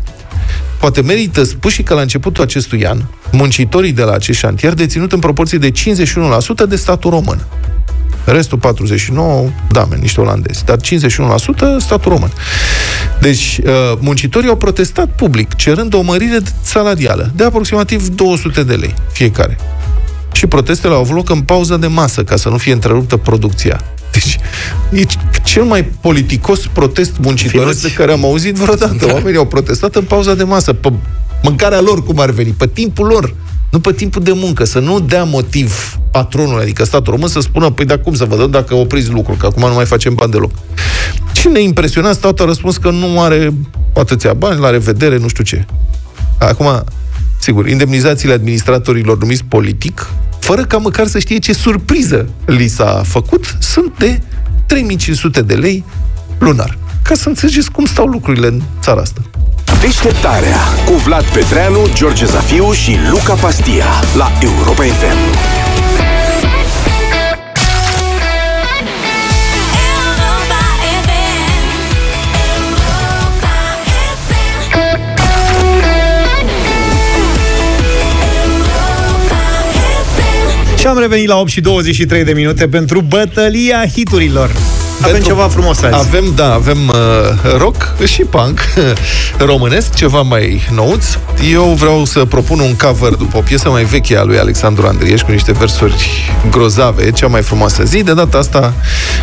Poate 0.80 1.02
merită 1.02 1.44
spuși 1.44 1.84
că 1.84 1.94
la 1.94 2.02
începutul 2.02 2.44
acestui 2.44 2.86
an, 2.86 3.02
muncitorii 3.32 3.92
de 3.92 4.04
la 4.04 4.12
acest 4.12 4.40
șantier 4.40 4.74
deținut 4.74 5.12
în 5.12 5.20
proporție 5.20 5.58
de 5.58 5.72
51% 5.72 5.74
de 6.68 6.76
statul 6.76 7.10
român. 7.10 7.46
Restul 8.26 8.58
49, 8.58 9.50
da, 9.72 9.86
men, 9.90 10.00
niște 10.00 10.22
olandezi, 10.22 10.66
dar 10.66 10.78
51% 10.78 10.80
statul 11.78 12.12
român. 12.12 12.32
Deci, 13.20 13.60
uh, 13.66 13.72
muncitorii 14.00 14.50
au 14.50 14.58
protestat 14.58 15.08
public, 15.16 15.56
cerând 15.56 15.94
o 15.94 16.02
mărire 16.02 16.38
salarială 16.62 17.32
de 17.36 17.44
aproximativ 17.44 18.08
200 18.08 18.64
de 18.64 18.74
lei 18.74 18.94
fiecare. 19.12 19.58
Și 20.40 20.48
protestele 20.48 20.94
au 20.94 21.00
avut 21.00 21.16
loc 21.16 21.30
în 21.30 21.42
pauza 21.42 21.78
de 21.78 21.88
masă, 21.88 22.24
ca 22.24 22.36
să 22.36 22.50
nu 22.50 22.58
fie 22.58 22.74
întreruptă 22.74 23.18
producția. 23.18 23.82
Deci, 24.12 24.40
e 24.92 25.06
cel 25.44 25.64
mai 25.64 25.84
politicos 25.84 26.68
protest 26.74 27.12
muncitoresc 27.22 27.78
Finuți. 27.78 27.82
de 27.82 27.94
care 27.94 28.12
am 28.12 28.26
auzit 28.26 28.56
vreodată. 28.56 29.06
Oamenii 29.14 29.38
au 29.38 29.46
protestat 29.46 29.96
în 29.96 30.04
pauza 30.04 30.34
de 30.36 30.44
masă, 30.44 30.74
pe 30.74 30.92
mâncarea 31.44 31.82
lor, 31.82 32.04
cum 32.04 32.20
ar 32.20 32.30
veni, 32.30 32.50
pe 32.50 32.68
timpul 32.68 33.08
lor, 33.08 33.36
nu 33.72 33.80
pe 33.80 33.92
timpul 33.92 34.24
de 34.24 34.32
muncă, 34.36 34.64
să 34.64 34.80
nu 34.80 35.00
dea 35.00 35.24
motiv 35.24 35.98
patronul, 36.12 36.60
adică 36.60 36.84
statul 36.86 37.14
român, 37.14 37.30
să 37.30 37.40
spună, 37.40 37.70
păi 37.70 37.86
dar 37.86 37.98
cum 37.98 38.16
să 38.16 38.26
vă 38.26 38.36
dăm 38.36 38.52
dacă 38.52 38.76
opriți 38.76 39.10
lucrul, 39.10 39.36
că 39.36 39.46
acum 39.46 39.68
nu 39.68 39.74
mai 39.74 39.86
facem 39.86 40.16
bani 40.16 40.32
deloc. 40.32 40.52
Și 41.32 41.48
ne 41.48 41.62
impresionat, 41.62 42.16
statul 42.16 42.46
a 42.46 42.48
răspuns 42.48 42.78
că 42.78 42.90
nu 42.90 43.22
are 43.22 43.54
atâția 43.94 44.34
bani, 44.34 44.60
la 44.60 44.70
revedere, 44.70 45.18
nu 45.18 45.28
știu 45.28 45.44
ce. 45.44 45.66
Acum, 46.38 46.84
sigur, 47.40 47.68
indemnizațiile 47.68 48.34
administratorilor 48.34 49.18
numiți 49.18 49.44
politic, 49.44 50.10
fără 50.40 50.66
ca 50.66 50.78
măcar 50.78 51.08
să 51.08 51.20
știe 51.20 51.38
ce 51.38 51.54
surpriză 51.54 52.30
li 52.46 52.68
s-a 52.68 53.02
făcut, 53.06 53.58
sunt 53.60 53.98
de 53.98 54.22
3500 54.66 55.42
de 55.42 55.54
lei 55.54 55.84
lunar. 56.40 56.78
Ca 57.04 57.16
să 57.16 57.30
înțelegeți 57.30 57.72
cum 57.72 57.86
stau 57.86 58.06
lucrurile 58.06 58.48
în 58.48 58.62
țara 58.82 59.02
asta. 59.02 59.22
Deșteptarea 59.82 60.58
cu 60.86 60.94
Vlad 60.94 61.24
Petreanu, 61.24 61.88
George 61.94 62.26
Zafiu 62.26 62.72
și 62.72 62.98
Luca 63.10 63.34
Pastia 63.34 63.86
la 64.16 64.32
Europa 64.42 64.84
FM. 64.84 65.59
Și 80.80 80.88
am 80.88 81.00
revenit 81.00 81.28
la 81.28 81.36
8 81.38 81.50
și 81.50 81.62
23 81.62 82.24
de 82.24 82.32
minute 82.32 82.68
pentru 82.68 83.02
bătălia 83.02 83.86
hiturilor. 83.94 84.50
Avem 85.02 85.12
Pentru- 85.12 85.30
ceva 85.30 85.48
frumos 85.48 85.82
azi. 85.82 85.94
Avem, 85.96 86.24
da, 86.36 86.54
avem 86.54 86.88
uh, 86.88 86.96
rock 87.58 87.96
și 88.06 88.22
punk 88.22 88.60
românesc, 89.52 89.94
ceva 89.94 90.22
mai 90.22 90.62
nouț. 90.72 91.06
Eu 91.52 91.64
vreau 91.64 92.06
să 92.06 92.26
propun 92.26 92.60
un 92.60 92.76
cover 92.76 93.14
după 93.14 93.38
o 93.38 93.42
piesă 93.42 93.70
mai 93.70 93.84
veche 93.84 94.18
a 94.18 94.24
lui 94.24 94.40
Alexandru 94.40 94.88
Andrieș 94.88 95.22
cu 95.22 95.32
niște 95.32 95.52
versuri 95.52 96.32
grozave, 96.50 97.12
cea 97.12 97.28
mai 97.28 97.42
frumoasă 97.42 97.84
zi, 97.84 98.04
de 98.04 98.14
data 98.14 98.38
asta 98.38 98.74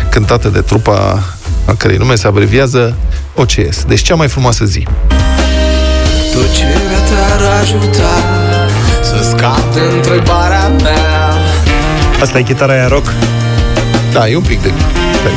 cântată 0.09 0.47
de 0.47 0.59
trupa 0.61 1.23
a 1.65 1.73
cărei 1.77 1.97
nume 1.97 2.15
se 2.15 2.27
abreviază 2.27 2.95
OCS. 3.35 3.83
Deci 3.87 4.01
cea 4.01 4.15
mai 4.15 4.27
frumoasă 4.27 4.65
zi. 4.65 4.87
Tăcerea 6.31 6.99
te-ar 7.09 7.59
ajuta 7.61 8.13
Să 9.03 9.29
scap 9.29 9.73
de 9.73 9.79
întrebarea 9.95 10.67
mea 10.67 11.06
Asta 12.21 12.37
e 12.37 12.41
chitara 12.41 12.73
aia 12.73 12.87
rock. 12.87 13.13
Da, 14.13 14.27
e 14.29 14.35
un 14.35 14.41
pic 14.41 14.61
de... 14.61 14.67
de 14.67 15.29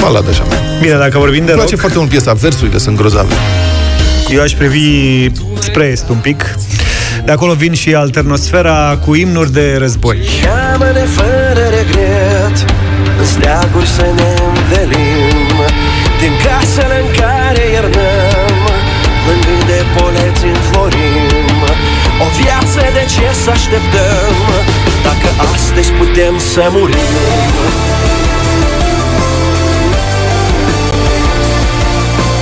baladă 0.00 0.30
așa 0.30 0.42
mai. 0.48 0.56
Bine, 0.80 0.96
dacă 0.96 1.18
vorbim 1.18 1.44
de 1.44 1.50
Îmi 1.50 1.60
place 1.60 1.70
rock, 1.70 1.80
foarte 1.80 1.98
mult 1.98 2.10
piesa, 2.10 2.32
versurile 2.32 2.78
sunt 2.78 2.96
grozave. 2.96 3.34
eu 4.28 4.40
aș 4.42 4.52
privi 4.52 5.30
spre 5.58 5.84
est 5.84 6.08
un 6.08 6.16
pic. 6.16 6.54
De 7.24 7.32
acolo 7.32 7.52
vin 7.52 7.72
și 7.72 7.94
alternosfera 7.94 8.98
cu 9.04 9.14
imnuri 9.14 9.52
de 9.52 9.76
război. 9.78 10.18
Cheamă-ne 10.42 11.04
fără 11.18 11.64
regret 11.78 12.56
În 13.20 13.26
steaguri 13.26 13.86
să 13.86 14.06
ne 14.16 14.30
învelim 14.48 15.48
Din 16.20 16.32
casele 16.44 16.96
în 17.04 17.10
care 17.20 17.62
iernăm 17.72 18.56
Plângând 19.24 19.64
de 19.66 19.80
poleți 19.96 20.44
înflorim 20.54 21.58
O 22.24 22.26
viață 22.40 22.80
de 22.96 23.04
ce 23.14 23.26
să 23.42 23.50
așteptăm 23.50 24.36
Dacă 25.24 25.50
astăzi 25.54 25.90
putem 25.92 26.38
să 26.38 26.68
murim 26.70 26.96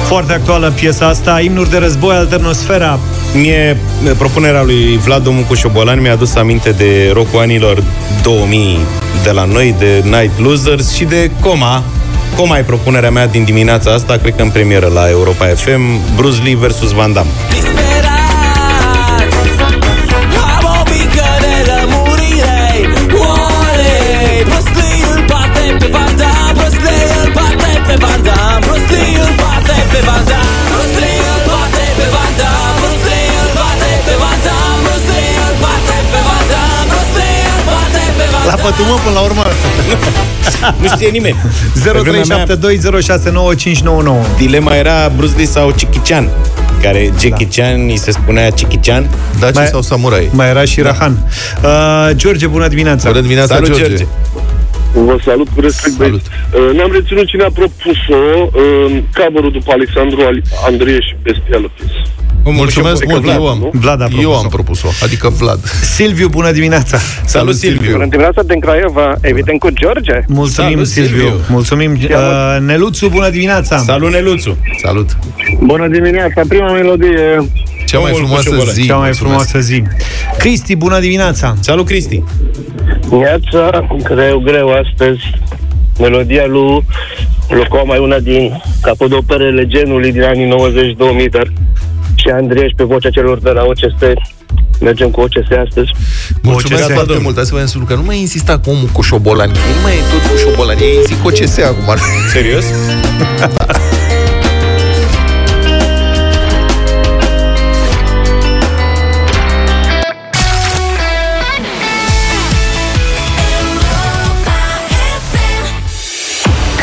Foarte 0.07 0.33
actuală 0.33 0.73
piesa 0.75 1.07
asta, 1.07 1.41
imnuri 1.41 1.71
de 1.71 1.77
război, 1.77 2.15
alternosfera. 2.15 2.99
Mie, 3.35 3.77
propunerea 4.19 4.63
lui 4.63 5.01
Vlad 5.05 5.23
Domul 5.23 5.43
cu 5.43 5.55
Șobolan 5.55 6.01
mi-a 6.01 6.13
adus 6.13 6.35
aminte 6.35 6.71
de 6.71 7.11
rocul 7.13 7.41
anilor 7.41 7.83
2000 8.23 8.79
de 9.23 9.31
la 9.31 9.45
noi, 9.45 9.75
de 9.79 10.03
Night 10.05 10.39
Losers 10.39 10.95
și 10.95 11.05
de 11.05 11.31
Coma. 11.41 11.83
Coma 12.37 12.59
e 12.59 12.63
propunerea 12.63 13.11
mea 13.11 13.27
din 13.27 13.45
dimineața 13.45 13.91
asta, 13.91 14.17
cred 14.17 14.37
că 14.37 14.43
în 14.43 14.51
premieră 14.51 14.91
la 14.95 15.09
Europa 15.11 15.47
FM, 15.47 16.01
Bruce 16.17 16.43
Lee 16.43 16.57
versus 16.57 16.91
Van 16.91 17.13
Damme. 17.13 17.31
La 38.53 38.59
Damme 38.59 38.71
pătumă 38.71 38.95
până 39.05 39.15
la 39.15 39.21
urmă. 39.21 39.43
Nu 40.83 40.87
știe 40.95 41.09
nimeni. 41.09 41.37
Pe 41.85 41.91
vremea 41.99 42.23
mea, 42.29 42.45
0372069599. 42.47 44.37
Dilema 44.39 44.75
era 44.75 45.13
Bruce 45.17 45.37
Lee 45.37 45.47
sau 45.47 45.69
Jackie 45.79 46.01
Chan 46.05 46.29
care 46.83 47.13
Jackie 47.21 47.49
da. 47.57 47.63
Chan 47.63 47.81
îi 47.89 47.97
se 47.97 48.11
spunea 48.11 48.43
Jackie 48.45 48.79
Chan. 48.83 49.11
Daci 49.41 49.55
Mai- 49.55 49.67
sau 49.67 49.83
samurai? 49.83 50.29
Mai 50.33 50.49
era 50.49 50.65
și 50.65 50.81
Rahan. 50.81 51.17
Uh, 51.63 52.11
George, 52.15 52.47
bună 52.47 52.69
dimineața. 52.69 53.09
Bună 53.09 53.21
dimineața, 53.21 53.55
Salut, 53.55 53.69
George. 53.69 53.87
George. 53.87 54.07
Vă 54.95 55.17
salut 55.25 55.49
cu 55.55 55.61
respect. 55.61 55.95
Salut. 55.97 56.21
Uh, 56.21 56.77
Ne-am 56.77 56.91
reținut 56.93 57.27
cine 57.27 57.43
a 57.45 57.51
propus-o 57.55 58.23
în 58.87 59.03
cover 59.17 59.51
după 59.51 59.73
Alexandru 59.73 60.21
Ali- 60.27 60.43
Andrieș 60.67 61.05
și 61.07 61.17
Bestială 61.23 61.71
Pis. 61.77 61.93
Mulțumesc 62.45 63.05
mult, 63.07 63.23
Vlad, 63.23 63.37
eu 63.37 63.49
am, 63.49 63.59
nu? 63.59 63.71
Vlad 63.73 64.01
a 64.01 64.05
eu 64.05 64.11
propus-o. 64.11 64.37
am 64.43 64.49
propus-o, 64.49 64.89
adică 65.03 65.29
Vlad. 65.29 65.61
Silviu, 65.95 66.29
bună 66.29 66.51
dimineața. 66.51 66.99
Salut, 67.25 67.55
Silviu. 67.55 67.93
Bună 67.93 68.07
dimineața 68.07 68.43
din 68.43 68.61
Craiova, 68.61 69.15
evident 69.21 69.59
cu 69.59 69.69
George. 69.71 70.21
Mulțumim, 70.27 70.71
Salut, 70.71 70.87
Silviu. 70.87 71.17
Silviu. 71.19 71.41
Mulțumim. 71.49 71.93
Uh, 71.93 72.57
Neluțu, 72.61 73.09
bună 73.09 73.31
dimineața. 73.31 73.79
Salut, 73.79 74.11
Neluțu. 74.11 74.57
Salut. 74.83 75.17
Bună 75.61 75.89
dimineața, 75.89 76.43
prima 76.49 76.73
melodie. 76.73 77.51
Cea 77.87 77.99
mai 77.99 78.11
Omul 78.11 78.21
cu 78.21 78.27
frumoasă 78.27 78.49
șobolan. 78.49 78.75
zi. 78.75 78.87
Cea 78.87 78.97
mai 78.97 79.05
mulțumesc. 79.05 79.19
frumoasă 79.19 79.59
zi. 79.59 79.83
Cristi, 80.39 80.77
bună 80.77 81.01
dimineața. 81.01 81.55
Salut, 81.61 81.87
Cristi. 81.87 82.23
Viața, 83.09 83.87
greu, 84.03 84.39
greu 84.39 84.69
astăzi. 84.69 85.21
Melodia 86.01 86.47
lui 86.47 86.85
Lucoma 87.49 87.95
e 87.95 87.99
una 87.99 88.19
din 88.19 88.63
capodoperele 88.83 89.67
genului 89.67 90.13
din 90.13 90.23
anii 90.23 90.55
90-2000, 91.27 91.31
dar 91.31 91.53
și 92.23 92.29
Andrieș 92.29 92.71
pe 92.77 92.85
vocea 92.85 93.11
celor 93.11 93.39
de 93.39 93.51
la 93.51 93.63
OCS. 93.63 93.95
Mergem 94.81 95.11
cu 95.11 95.21
OCS 95.21 95.51
astăzi. 95.67 95.91
Mulțumesc 96.43 96.83
OCS. 96.85 96.93
foarte 96.93 97.19
mult. 97.23 97.35
Hai 97.37 97.45
să 97.45 97.53
vedem 97.53 97.67
Sulu, 97.67 97.85
că 97.85 97.95
nu 97.95 98.03
mai 98.03 98.19
insista 98.19 98.59
cu 98.59 98.71
omul 98.71 98.89
cu 98.93 99.03
șobolani. 99.03 99.53
Nu 99.53 99.83
mai 99.83 99.93
e 99.93 100.03
tot 100.13 100.31
cu 100.31 100.37
șobolani. 100.37 100.81
Ei 100.81 100.99
zic 101.07 101.25
OCS 101.25 101.59
acum. 101.59 101.97
Serios? 102.33 102.65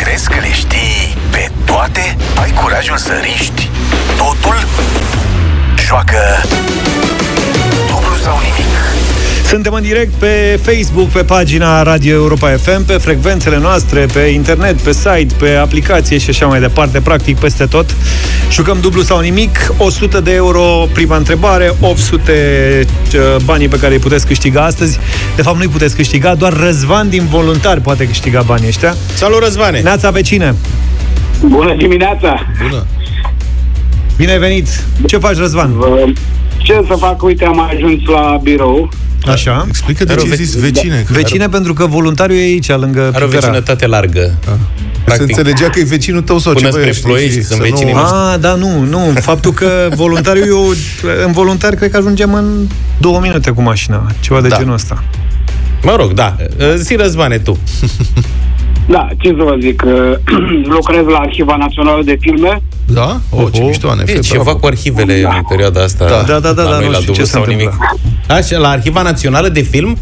Crezi 0.04 0.30
că 0.30 0.36
le 0.41 0.52
știi 0.52 1.17
pe 1.32 1.49
toate? 1.65 2.15
Ai 2.41 2.52
curajul 2.62 2.97
să 2.97 3.12
riști 3.23 3.52
totul? 3.52 3.59
Joacă 5.89 6.17
dublu 7.88 8.15
sau 8.23 8.38
nimic. 8.38 8.73
Suntem 9.45 9.73
în 9.73 9.82
direct 9.82 10.13
pe 10.13 10.60
Facebook, 10.62 11.08
pe 11.08 11.23
pagina 11.23 11.84
Radio 11.84 12.13
Europa 12.13 12.49
FM, 12.49 12.86
pe 12.86 12.93
frecvențele 12.93 13.58
noastre, 13.58 14.06
pe 14.13 14.19
internet, 14.19 14.82
pe 14.82 14.91
site, 14.91 15.36
pe 15.38 15.56
aplicație 15.56 16.17
și 16.17 16.30
așa 16.30 16.45
mai 16.45 16.60
departe, 16.60 17.02
practic 17.02 17.38
peste 17.38 17.65
tot. 17.65 17.95
Jucăm 18.52 18.78
dublu 18.82 19.02
sau 19.02 19.19
nimic, 19.19 19.73
100 19.78 20.19
de 20.19 20.34
euro 20.34 20.88
prima 20.93 21.15
întrebare, 21.15 21.73
800 21.80 22.86
uh, 23.13 23.36
banii 23.43 23.67
pe 23.67 23.78
care 23.78 23.93
îi 23.93 23.99
puteți 23.99 24.28
câștiga 24.28 24.62
astăzi. 24.62 24.99
De 25.36 25.41
fapt, 25.41 25.56
nu 25.56 25.62
îi 25.62 25.69
puteți 25.69 25.95
câștiga, 25.95 26.36
doar 26.36 26.54
Răzvan 26.54 27.10
din 27.10 27.25
voluntari 27.30 27.82
poate 27.82 28.08
câștiga 28.08 28.41
banii 28.41 28.67
ăștia. 28.67 28.95
Salut, 29.13 29.39
Răzvane. 29.39 29.80
Neața 29.80 30.10
vecine, 30.10 30.56
Bună 31.41 31.75
dimineața! 31.75 32.45
Bună. 32.62 32.86
Bine 34.19 34.32
ai 34.32 34.39
venit! 34.39 34.67
Ce 35.08 35.17
faci, 35.17 35.36
Răzvan? 35.38 35.73
Ce 36.58 36.84
să 36.88 36.95
fac? 36.99 37.23
Uite, 37.23 37.45
am 37.45 37.60
ajuns 37.60 38.05
la 38.05 38.39
birou. 38.43 38.89
Așa. 39.25 39.65
Explică 39.67 40.03
de 40.03 40.12
Are 40.12 40.21
o 40.21 40.23
ce 40.23 40.29
ve- 40.29 40.36
zis 40.36 40.55
vecine. 40.55 41.03
că 41.08 41.13
Vecine 41.13 41.47
pentru 41.49 41.73
că 41.73 41.86
voluntariul 41.86 42.38
e 42.39 42.41
aici, 42.41 42.67
lângă 42.69 43.12
Are 43.13 43.23
o 43.23 43.27
Pivera. 43.27 43.47
vecinătate 43.47 43.88
largă. 43.88 44.34
Se 44.43 45.15
Practic, 45.15 45.38
înțelegea 45.38 45.69
că 45.69 45.79
e 45.79 45.84
vecinul 45.84 46.21
tău 46.21 46.38
sau 46.38 46.53
Până 46.53 46.65
ceva. 46.67 46.79
spre 46.79 46.91
știi, 46.93 47.03
Ploiești 47.05 47.38
și 47.39 47.43
sunt 47.43 47.58
să 47.62 47.67
vecinii 47.69 47.93
nu... 47.93 47.99
noștri. 47.99 48.17
Ah, 48.34 48.36
da, 48.39 48.55
nu, 48.55 48.84
nu. 48.84 49.12
Faptul 49.21 49.51
că 49.51 49.89
voluntariul, 49.95 50.47
eu, 50.47 50.73
în 51.25 51.32
voluntar, 51.32 51.73
cred 51.73 51.91
că 51.91 51.97
ajungem 51.97 52.34
în 52.34 52.67
două 52.97 53.19
minute 53.19 53.51
cu 53.51 53.62
mașina. 53.62 54.08
Ceva 54.19 54.41
de 54.41 54.47
Da. 54.47 54.58
genul 54.58 54.73
ăsta. 54.73 55.03
mă 55.84 55.95
rog, 55.99 56.12
da. 56.13 56.36
Zi, 56.75 56.95
Răzvane, 56.95 57.38
tu. 57.38 57.58
Da, 58.88 59.08
ce 59.17 59.27
să 59.38 59.43
vă 59.43 59.55
zic, 59.62 59.84
lucrez 60.75 61.05
la 61.05 61.17
Arhiva 61.17 61.55
Națională 61.60 62.01
de 62.03 62.17
Filme. 62.19 62.62
Da? 62.93 63.19
O, 63.30 63.49
ce 63.49 63.60
Oho. 63.60 63.67
mișto, 63.67 63.89
ANF, 63.89 64.08
E 64.10 64.19
ceva 64.19 64.43
bravo. 64.43 64.58
cu 64.58 64.65
arhivele 64.65 65.13
în 65.21 65.43
perioada 65.49 65.82
asta. 65.84 66.06
Da. 66.08 66.23
Da, 66.28 66.39
da, 66.39 66.54
da, 66.54 66.63
la 66.63 66.69
da, 66.69 66.75
noi, 66.75 66.86
nu 66.86 66.91
la 66.91 66.97
știu 66.97 67.06
dublu 67.06 67.13
ce 67.13 67.23
se 67.23 67.32
sau 67.32 67.45
nimic. 67.45 67.63
întâmplă. 67.71 68.36
Așa, 68.36 68.58
la 68.58 68.69
Arhiva 68.69 69.02
Națională 69.02 69.49
de 69.49 69.62
Film? 69.62 69.97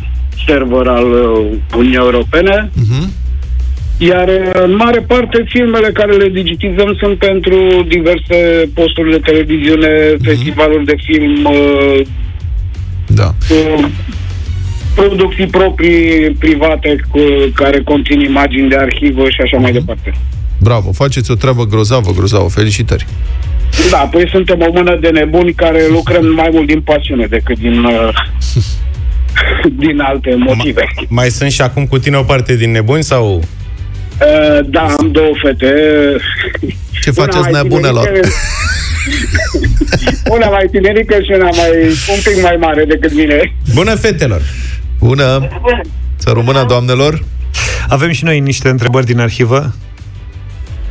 server 0.47 0.87
al 0.87 1.05
uh, 1.13 1.47
Uniunii 1.77 1.97
Europene. 1.99 2.71
Mhm. 2.75 3.13
Iar 3.99 4.29
uh, 4.29 4.51
în 4.65 4.75
mare 4.77 5.01
parte 5.01 5.45
filmele 5.49 5.91
care 5.93 6.13
le 6.13 6.29
digitizăm 6.29 6.97
sunt 6.99 7.19
pentru 7.19 7.57
diverse 7.89 8.71
posturi 8.75 9.11
de 9.11 9.19
televiziune, 9.25 9.89
festivaluri 10.23 10.85
de 10.85 10.95
film, 11.05 11.45
uh, 11.45 12.01
Da. 13.07 13.35
uh, 13.51 13.85
producții 14.95 15.47
proprii 15.47 16.31
private 16.39 16.97
cu, 17.11 17.19
care 17.55 17.83
conțin 17.83 18.21
imagini 18.21 18.69
de 18.69 18.77
arhivă 18.77 19.25
și 19.25 19.41
așa 19.45 19.57
mai 19.57 19.73
departe. 19.73 20.15
Bravo, 20.61 20.93
faceți 20.93 21.31
o 21.31 21.35
treabă 21.35 21.65
grozavă, 21.65 22.11
grozavă. 22.17 22.49
Felicitări. 22.49 23.07
Da, 23.91 23.97
păi 23.99 24.29
suntem 24.33 24.61
o 24.69 24.73
mână 24.73 24.97
de 25.01 25.09
nebuni 25.09 25.53
care 25.53 25.83
lucrăm 25.91 26.27
mai 26.27 26.49
mult 26.53 26.67
din 26.67 26.81
pasiune 26.81 27.27
decât 27.27 27.59
din, 27.59 27.85
uh, 27.85 28.09
din 29.85 30.01
alte 30.01 30.35
motive. 30.39 30.85
Mai 31.09 31.29
sunt 31.29 31.51
și 31.51 31.61
acum 31.63 31.87
cu 31.87 31.99
tine 31.99 32.17
o 32.17 32.23
parte 32.23 32.57
din 32.57 32.71
nebuni 32.71 33.03
sau... 33.03 33.37
Uh, 33.37 34.59
da, 34.67 34.81
am 34.99 35.11
două 35.13 35.33
fete. 35.43 35.75
Ce 37.03 37.13
Una 37.17 37.25
faceți 37.27 37.51
mai 37.51 37.63
nebunelor? 37.63 38.05
tinerică- 38.05 38.29
Una 40.31 40.49
mai 40.49 40.69
tinerică 40.71 41.15
și 41.15 41.31
una 41.35 41.49
mai, 41.49 41.71
un 41.87 42.21
pic 42.25 42.43
mai 42.43 42.57
mare 42.61 42.85
decât 42.85 43.15
mine. 43.15 43.55
Bună, 43.75 43.95
fetelor! 43.95 44.43
Bună! 44.99 45.49
Să 46.17 46.31
rămână, 46.35 46.65
doamnelor! 46.69 47.25
Avem 47.89 48.11
și 48.11 48.25
noi 48.25 48.41
niște 48.41 48.69
întrebări 48.69 49.07
din 49.07 49.21
arhivă. 49.21 49.75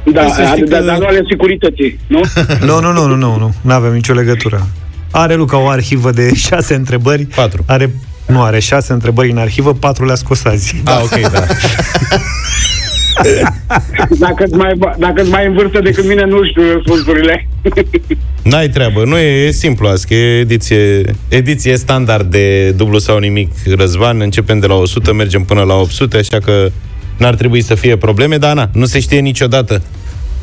Da, 0.04 0.28
Să 0.28 0.44
știi 0.52 0.64
da, 0.64 0.78
că- 0.78 0.84
dar 0.86 0.98
nu 0.98 1.06
ale 1.06 1.22
securității, 1.30 2.00
nu? 2.08 2.22
Nu, 2.68 2.80
nu, 2.80 2.92
nu, 2.92 3.06
nu, 3.06 3.16
nu, 3.16 3.38
nu. 3.38 3.54
Nu 3.62 3.72
avem 3.74 3.94
nicio 3.94 4.14
legătură. 4.14 4.68
Are 5.12 5.36
Luca 5.36 5.58
o 5.58 5.68
arhivă 5.68 6.12
de 6.12 6.34
șase 6.48 6.74
întrebări. 6.74 7.26
Patru. 7.26 7.64
Are 7.68 7.90
Nu, 8.28 8.42
are 8.42 8.60
șase 8.60 8.94
întrebări 8.94 9.32
în 9.32 9.38
arhivă, 9.38 9.74
patru 9.74 10.06
le-a 10.06 10.16
scos 10.16 10.46
azi. 10.46 10.82
Ah, 10.86 11.00
ok, 11.04 11.20
da. 11.34 11.46
Dacă 14.10 14.46
mai, 14.52 14.74
dacă 14.98 15.24
mai 15.30 15.46
în 15.46 15.54
vârstă 15.54 15.80
decât 15.80 16.08
mine, 16.08 16.26
nu 16.26 16.46
știu 16.46 16.62
răspunsurile. 16.74 17.48
N-ai 18.44 18.70
treabă, 18.70 19.04
nu 19.06 19.18
e, 19.18 19.46
e 19.46 19.52
simplu 19.52 19.88
azi, 19.88 20.08
că 20.08 20.14
e 20.14 20.40
ediție, 20.40 21.02
ediție 21.28 21.78
standard 21.78 22.32
de 22.32 22.70
dublu 22.72 22.98
sau 22.98 23.18
nimic 23.18 23.52
Răzvan, 23.78 24.22
începem 24.22 24.60
de 24.60 24.68
la 24.68 24.74
100, 24.74 25.14
mergem 25.14 25.44
până 25.44 25.62
la 25.62 25.74
800, 25.74 26.18
așa 26.18 26.38
că 26.40 26.70
n-ar 27.20 27.36
trebui 27.36 27.62
să 27.62 27.76
fie 27.76 27.98
probleme, 27.98 28.38
dar 28.38 28.54
na, 28.56 28.70
nu 28.74 28.86
se 28.86 29.00
știe 29.00 29.20
niciodată. 29.20 29.82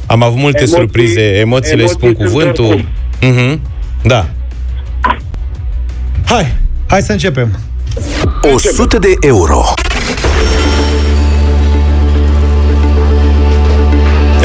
Am 0.07 0.23
avut 0.23 0.39
multe 0.39 0.59
Emoții- 0.59 0.77
surprize, 0.77 1.21
emoțiile 1.21 1.79
emoții 1.83 1.97
spun 1.99 2.15
sunt 2.19 2.29
cuvântul. 2.29 2.65
oricum. 2.65 2.87
Mhm. 3.21 3.61
Da. 4.05 4.29
Hai! 6.27 6.53
Hai 6.87 7.03
să 7.03 7.13
începem. 7.13 7.59
100 8.55 8.99
de 8.99 9.15
euro. 9.21 9.65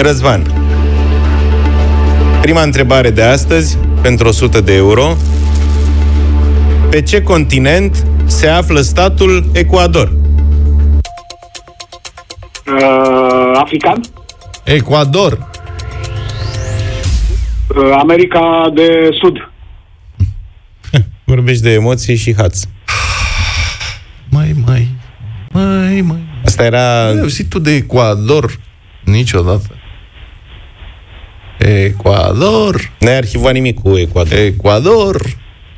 Răzvan. 0.02 0.54
Prima 2.42 2.62
întrebare 2.62 3.10
de 3.10 3.22
astăzi, 3.22 3.78
pentru 4.02 4.28
100 4.28 4.62
de 4.62 4.74
euro. 4.74 5.18
Pe 6.90 7.02
ce 7.02 7.22
continent 7.22 8.06
se 8.26 8.48
află 8.48 8.82
statul 8.82 9.46
Ecuador? 9.54 10.12
Uh, 12.68 13.52
african? 13.60 14.02
Ecuador. 14.64 15.50
Uh, 17.76 17.92
America 18.00 18.72
de 18.74 19.10
Sud. 19.22 19.52
Vorbești 21.26 21.64
de 21.64 21.72
emoții 21.74 22.16
și 22.16 22.36
haț. 22.38 22.64
Mai, 24.30 24.56
mai, 24.66 24.88
mai, 25.52 26.02
mai. 26.02 26.24
Asta 26.46 26.64
era... 26.64 27.06
Ai 27.06 27.20
auzit 27.20 27.50
tu 27.50 27.60
de 27.60 27.72
Ecuador? 27.76 28.60
Niciodată. 29.04 29.76
Ecuador. 31.58 32.92
N-ai 33.00 33.16
arhivat 33.18 33.54
nimic 33.54 33.80
cu 33.80 33.98
Ecuador. 33.98 34.38
Ecuador. 34.38 35.22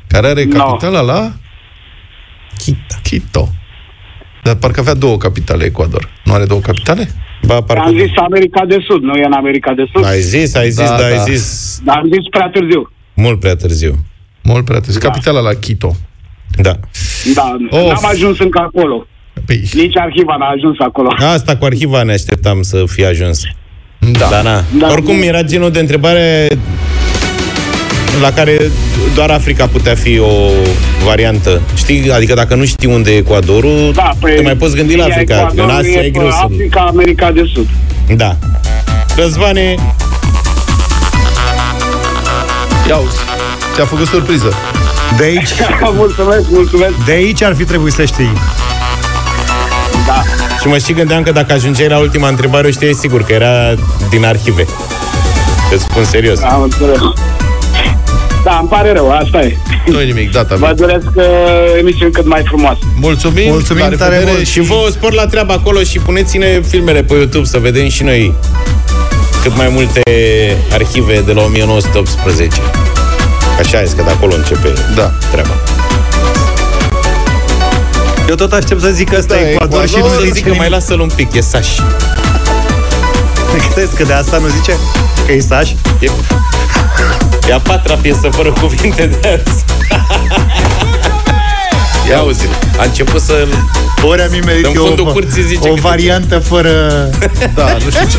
Care 0.06 0.26
are 0.26 0.44
No. 0.44 0.56
capitala 0.64 1.00
la 1.00 1.32
Quito. 2.58 2.94
Quito. 3.02 3.48
Dar 4.44 4.54
parcă 4.54 4.80
avea 4.80 4.94
două 4.94 5.16
capitale 5.16 5.64
Ecuador. 5.64 6.10
Nu 6.24 6.32
are 6.32 6.44
două 6.44 6.60
capitale? 6.60 7.08
Ba, 7.46 7.60
parcă... 7.62 7.82
Am 7.86 7.98
zis 7.98 8.10
America 8.16 8.64
de 8.64 8.76
Sud, 8.88 9.02
nu 9.02 9.14
e 9.14 9.24
în 9.24 9.32
America 9.32 9.72
de 9.72 9.84
Sud. 9.92 10.04
Ai 10.04 10.20
zis, 10.20 10.54
ai 10.54 10.70
zis, 10.70 10.76
Da, 10.88 10.96
da, 10.96 10.96
dar 10.96 11.10
da. 11.10 11.22
ai 11.22 11.34
zis 11.34 11.78
Dar 11.84 11.96
am 11.96 12.08
zis 12.12 12.28
prea 12.30 12.48
târziu. 12.48 12.90
mult 13.14 13.40
prea 13.40 13.56
târziu. 13.56 13.94
Mult 14.42 14.64
prea 14.64 14.80
târziu. 14.80 15.00
Capitala 15.00 15.40
la 15.40 15.50
Quito. 15.54 15.96
Da. 16.56 16.72
Da, 17.34 17.56
Of. 17.70 17.92
n-am 17.92 18.06
ajuns 18.10 18.38
încă 18.38 18.58
acolo. 18.58 19.06
Păi, 19.46 19.68
Nici 19.72 19.96
arhiva 19.96 20.36
n-a 20.36 20.46
ajuns 20.46 20.76
acolo. 20.78 21.08
Asta 21.18 21.56
cu 21.56 21.64
arhiva 21.64 22.02
ne 22.02 22.12
așteptam 22.12 22.62
să 22.62 22.84
fie 22.86 23.06
ajuns. 23.06 23.42
da. 23.98 24.28
Da, 24.30 24.42
na. 24.42 24.62
Da. 24.78 24.88
Oricum 24.90 25.22
era 25.22 25.42
genul 25.42 25.70
de 25.70 25.78
întrebare 25.80 26.48
la 28.20 28.30
care 28.30 28.70
doar 29.14 29.30
Africa 29.30 29.66
putea 29.66 29.94
fi 29.94 30.18
o 30.18 30.50
variantă. 31.04 31.60
Știi? 31.74 32.12
Adică 32.12 32.34
dacă 32.34 32.54
nu 32.54 32.64
știi 32.64 32.88
unde 32.88 33.12
e 33.12 33.16
Ecuadorul, 33.16 33.92
Da, 33.94 34.10
păi, 34.20 34.34
te 34.34 34.42
mai 34.42 34.56
poți 34.56 34.76
gândi 34.76 34.96
la 34.96 35.06
e 35.06 35.12
Africa. 35.12 35.34
În 35.34 35.40
Ecuadorul, 35.40 35.78
Asia 35.78 36.00
e 36.00 36.02
pe 36.02 36.10
greu 36.10 36.30
să... 36.30 36.36
Africa, 36.42 36.80
America 36.80 37.30
de 37.30 37.50
Sud. 37.54 37.68
Da. 38.16 38.36
Răzvane, 39.16 39.74
Ia 42.88 42.96
uzi. 42.96 43.16
Ți-a 43.74 43.84
făcut 43.84 44.06
surpriză. 44.06 44.54
De 45.16 45.24
aici, 45.24 45.48
mulțumesc, 45.96 46.50
mulțumesc. 46.50 46.92
de 47.04 47.12
aici 47.12 47.42
ar 47.42 47.54
fi 47.54 47.64
trebuit 47.64 47.92
să 47.92 48.04
știi. 48.04 48.32
Da. 50.06 50.22
și 50.60 50.66
mă 50.66 50.78
și 50.78 50.92
gândeam 50.92 51.22
că 51.22 51.32
dacă 51.32 51.52
ajungeai 51.52 51.88
la 51.88 51.98
ultima 51.98 52.28
întrebare, 52.28 52.66
o 52.66 52.70
știai 52.70 52.92
sigur 52.92 53.22
că 53.22 53.32
era 53.32 53.74
din 54.10 54.24
arhive. 54.24 54.66
Te 55.70 55.76
spun 55.76 56.04
serios. 56.04 56.40
Am 56.40 56.62
înțeles. 56.62 56.98
Da, 58.54 58.60
îmi 58.60 58.68
pare 58.68 58.92
rău, 58.92 59.10
asta 59.10 59.40
e. 59.40 59.56
nu 59.86 60.00
e 60.00 60.04
nimic, 60.04 60.32
data 60.32 60.54
Vă 60.56 60.66
viitoare. 60.66 60.92
doresc 61.00 61.16
uh, 61.16 61.78
emisiuni 61.78 62.12
cât 62.12 62.26
mai 62.26 62.42
frumoase. 62.44 62.78
Mulțumim. 63.00 63.48
Mulțumim 63.50 63.86
la 63.90 63.96
tare 63.96 64.10
revedere 64.10 64.36
mult. 64.36 64.46
Și 64.48 64.60
vă 64.60 64.88
spor 64.90 65.12
la 65.12 65.26
treabă 65.26 65.52
acolo 65.52 65.82
și 65.82 65.98
puneți-ne 65.98 66.60
filmele 66.68 67.02
pe 67.02 67.14
YouTube 67.14 67.44
să 67.44 67.58
vedem 67.58 67.88
și 67.88 68.02
noi 68.02 68.34
cât 69.42 69.56
mai 69.56 69.68
multe 69.72 70.00
arhive 70.72 71.20
de 71.26 71.32
la 71.32 71.42
1918. 71.42 72.60
Așa 73.58 73.80
este, 73.80 73.96
că 73.96 74.02
de 74.02 74.10
acolo 74.10 74.34
începe 74.34 74.72
Da. 74.94 75.12
treaba. 75.30 75.54
Eu 78.28 78.34
tot 78.34 78.52
aștept 78.52 78.80
să 78.80 78.88
zic 78.90 79.10
că 79.10 79.16
ăsta 79.18 79.34
Da, 79.34 79.40
e 79.40 79.50
Ecuador 79.52 79.88
și 79.88 79.96
nu 79.98 80.08
să 80.08 80.18
zice 80.20 80.32
zic 80.32 80.46
că 80.46 80.54
mai 80.56 80.68
lasă-l 80.68 81.00
un 81.00 81.10
pic, 81.16 81.34
e 81.34 81.40
Saș. 81.40 81.68
Crezi 83.74 83.96
că 83.96 84.04
de 84.04 84.12
asta 84.12 84.38
nu 84.38 84.46
zice? 84.48 84.72
Că 85.26 85.32
e 85.32 85.40
Saș? 85.40 85.70
E, 86.00 86.10
e 87.48 87.52
a 87.52 87.58
patra 87.58 87.94
piesă 87.94 88.28
fără 88.30 88.52
cuvinte 88.52 89.06
de 89.06 89.28
azi. 89.28 89.64
Ia 92.08 92.18
auzi 92.18 92.48
a 92.78 92.84
început 92.84 93.20
să... 93.20 93.46
Ori 94.02 94.22
am 94.22 94.34
imerit 94.34 94.64
În 94.66 94.72
eu 94.74 94.84
fundul 94.84 95.08
o, 95.08 95.12
curții 95.12 95.42
zice 95.42 95.68
o 95.68 95.74
că- 95.74 95.80
variantă 95.80 96.38
fără... 96.38 96.70
Da, 97.54 97.76
nu 97.84 97.90
știu 97.90 98.06
ce. 98.06 98.16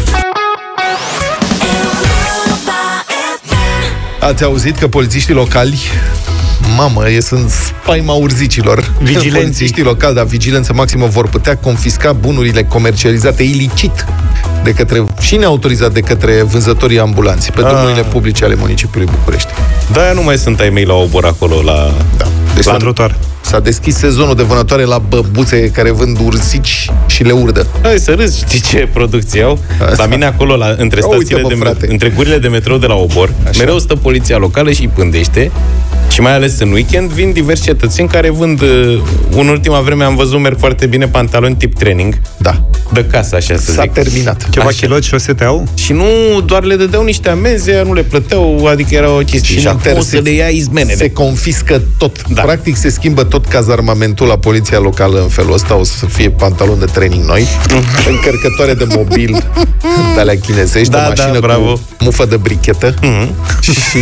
Ați 4.19 4.43
auzit 4.43 4.78
că 4.78 4.88
polițiștii 4.88 5.34
locali 5.34 5.80
Mamă, 6.78 7.09
e 7.09 7.19
sunt 7.19 7.49
spaima 7.49 8.13
urzicilor. 8.13 8.91
Vigilenții. 9.01 9.32
Polițiștii 9.32 9.84
locali, 9.84 10.15
dar 10.15 10.26
vigilență 10.26 10.73
maximă, 10.73 11.05
vor 11.05 11.28
putea 11.30 11.57
confisca 11.57 12.13
bunurile 12.13 12.63
comercializate 12.63 13.43
ilicit 13.43 14.05
de 14.66 14.72
către, 14.74 15.05
și 15.20 15.36
neautorizat 15.36 15.91
de 15.91 15.99
către 15.99 16.41
vânzătorii 16.41 16.99
ambulanți 16.99 17.51
pe 17.51 17.61
Ah. 17.61 17.68
drumurile 17.70 18.01
publice 18.03 18.43
ale 18.45 18.55
municipiului 18.59 19.09
București. 19.18 19.49
Da, 19.93 20.11
nu 20.13 20.24
mai 20.24 20.38
sunt 20.38 20.59
ai 20.59 20.70
mei 20.70 20.84
la 20.86 20.93
obor 20.93 21.26
acolo, 21.26 21.61
la... 21.61 21.93
Da. 22.18 22.26
Deci 22.55 22.66
La 22.66 22.72
s-a- 22.72 22.78
trotuar. 22.78 23.16
S-a 23.41 23.59
deschis 23.59 23.95
sezonul 23.95 24.36
de 24.36 24.43
vânătoare 24.43 24.84
la 24.84 24.97
băbuțe 24.97 25.70
care 25.72 25.91
vând 25.91 26.18
urzici 26.26 26.89
și 27.05 27.24
le 27.24 27.32
urdă. 27.32 27.68
Hai 27.82 27.97
să 27.97 28.11
râzi, 28.13 28.38
știi 28.39 28.61
ce 28.61 28.89
producție 28.93 29.41
au? 29.43 29.59
Asta. 29.82 29.95
La 29.97 30.05
mine 30.05 30.26
acolo, 30.26 30.55
la, 30.55 30.76
între 30.78 30.99
Ia 31.01 31.07
stațiile 31.11 31.41
uite, 31.41 31.47
de 31.55 31.59
mă, 31.63 31.63
frate. 31.70 31.88
între 31.91 32.09
gurile 32.09 32.38
de 32.38 32.47
metrou 32.47 32.78
de 32.78 32.86
la 32.86 32.93
Obor, 32.95 33.34
Așa. 33.47 33.57
mereu 33.59 33.78
stă 33.80 33.95
poliția 33.95 34.38
locală 34.38 34.72
și 34.72 34.82
îi 34.82 34.88
pândește. 34.93 35.51
Și 36.16 36.22
mai 36.22 36.34
ales 36.34 36.59
în 36.59 36.72
weekend 36.72 37.09
vin 37.11 37.32
diversi 37.32 37.61
cetățeni 37.63 38.07
care 38.07 38.30
vând 38.30 38.61
uh, 38.61 39.01
în 39.32 39.47
ultima 39.47 39.80
vreme 39.80 40.03
am 40.03 40.16
văzut 40.16 40.39
merg 40.39 40.59
foarte 40.59 40.86
bine 40.86 41.07
pantaloni 41.07 41.55
tip 41.55 41.78
training 41.78 42.20
Da. 42.38 42.63
de 42.93 43.05
casă, 43.05 43.36
așa 43.36 43.55
să 43.57 43.72
S-a 43.72 43.82
zic. 43.82 43.91
terminat. 43.91 44.49
Ceva 44.49 44.66
Așa. 44.66 44.78
chiloți 44.80 45.07
șosete 45.07 45.43
au? 45.43 45.68
Și 45.74 45.93
nu 45.93 46.05
doar 46.45 46.63
le 46.63 46.76
dădeau 46.76 47.03
niște 47.03 47.30
amenzi, 47.30 47.70
aia 47.70 47.84
nu 47.84 47.93
le 47.93 48.01
plăteau, 48.01 48.66
adică 48.66 48.95
era 48.95 49.11
o 49.11 49.18
chestie. 49.18 49.39
Și 49.55 49.59
Și, 49.59 49.66
în 49.66 49.68
acum 49.68 49.82
o 49.86 49.93
terse- 49.93 50.16
să 50.16 50.22
le 50.24 50.30
ia 50.30 50.47
izmenele. 50.47 50.95
Se 50.95 51.11
confiscă 51.11 51.82
tot. 51.97 52.28
Da. 52.28 52.41
Practic 52.41 52.76
se 52.78 52.89
schimbă 52.89 53.24
tot 53.24 53.45
cazarmamentul 53.45 54.28
la 54.28 54.38
poliția 54.38 54.80
locală 54.80 55.22
în 55.22 55.28
felul 55.28 55.53
ăsta. 55.53 55.76
O 55.76 55.84
să 55.84 56.05
fie 56.05 56.30
pantaloni 56.30 56.80
de 56.80 56.86
training 56.86 57.24
noi, 57.26 57.43
încărcătoare 58.09 58.74
de 58.74 58.86
mobil 58.95 59.43
de 60.16 60.20
alea 60.20 60.38
chinezești, 60.39 60.89
Da, 60.89 60.97
o 60.97 61.01
da, 61.01 61.07
mașină 61.24 61.39
bravo. 61.39 61.72
cu 61.74 61.80
mufă 61.99 62.26
de 62.26 62.38
brichetă 62.38 62.93
și 63.61 63.99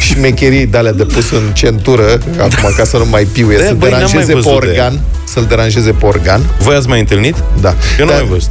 șmecherii 0.00 0.66
de 0.66 0.76
alea 0.76 0.92
de 0.92 1.04
pus 1.14 1.30
în 1.30 1.50
centură, 1.52 2.18
acum 2.38 2.72
ca 2.76 2.84
să 2.84 2.96
nu 2.96 3.04
mai 3.10 3.24
piuie, 3.24 3.56
Da, 3.58 3.64
să-l 3.64 3.74
băi, 3.74 3.90
n-am 3.90 3.98
mai 4.00 4.08
deranjeze 4.10 4.32
pe 4.32 4.38
văzut 4.38 4.60
de 4.60 4.66
organ, 4.68 5.00
să-l 5.24 5.44
deranjeze 5.48 5.90
pe 5.90 6.06
organ. 6.06 6.40
Voi 6.58 6.74
ați 6.74 6.88
mai 6.88 7.00
întâlnit? 7.00 7.36
Da. 7.60 7.74
Eu 7.98 8.04
nu 8.04 8.10
Dar- 8.10 8.20
am 8.20 8.26
mai 8.28 8.38
văzut. 8.38 8.50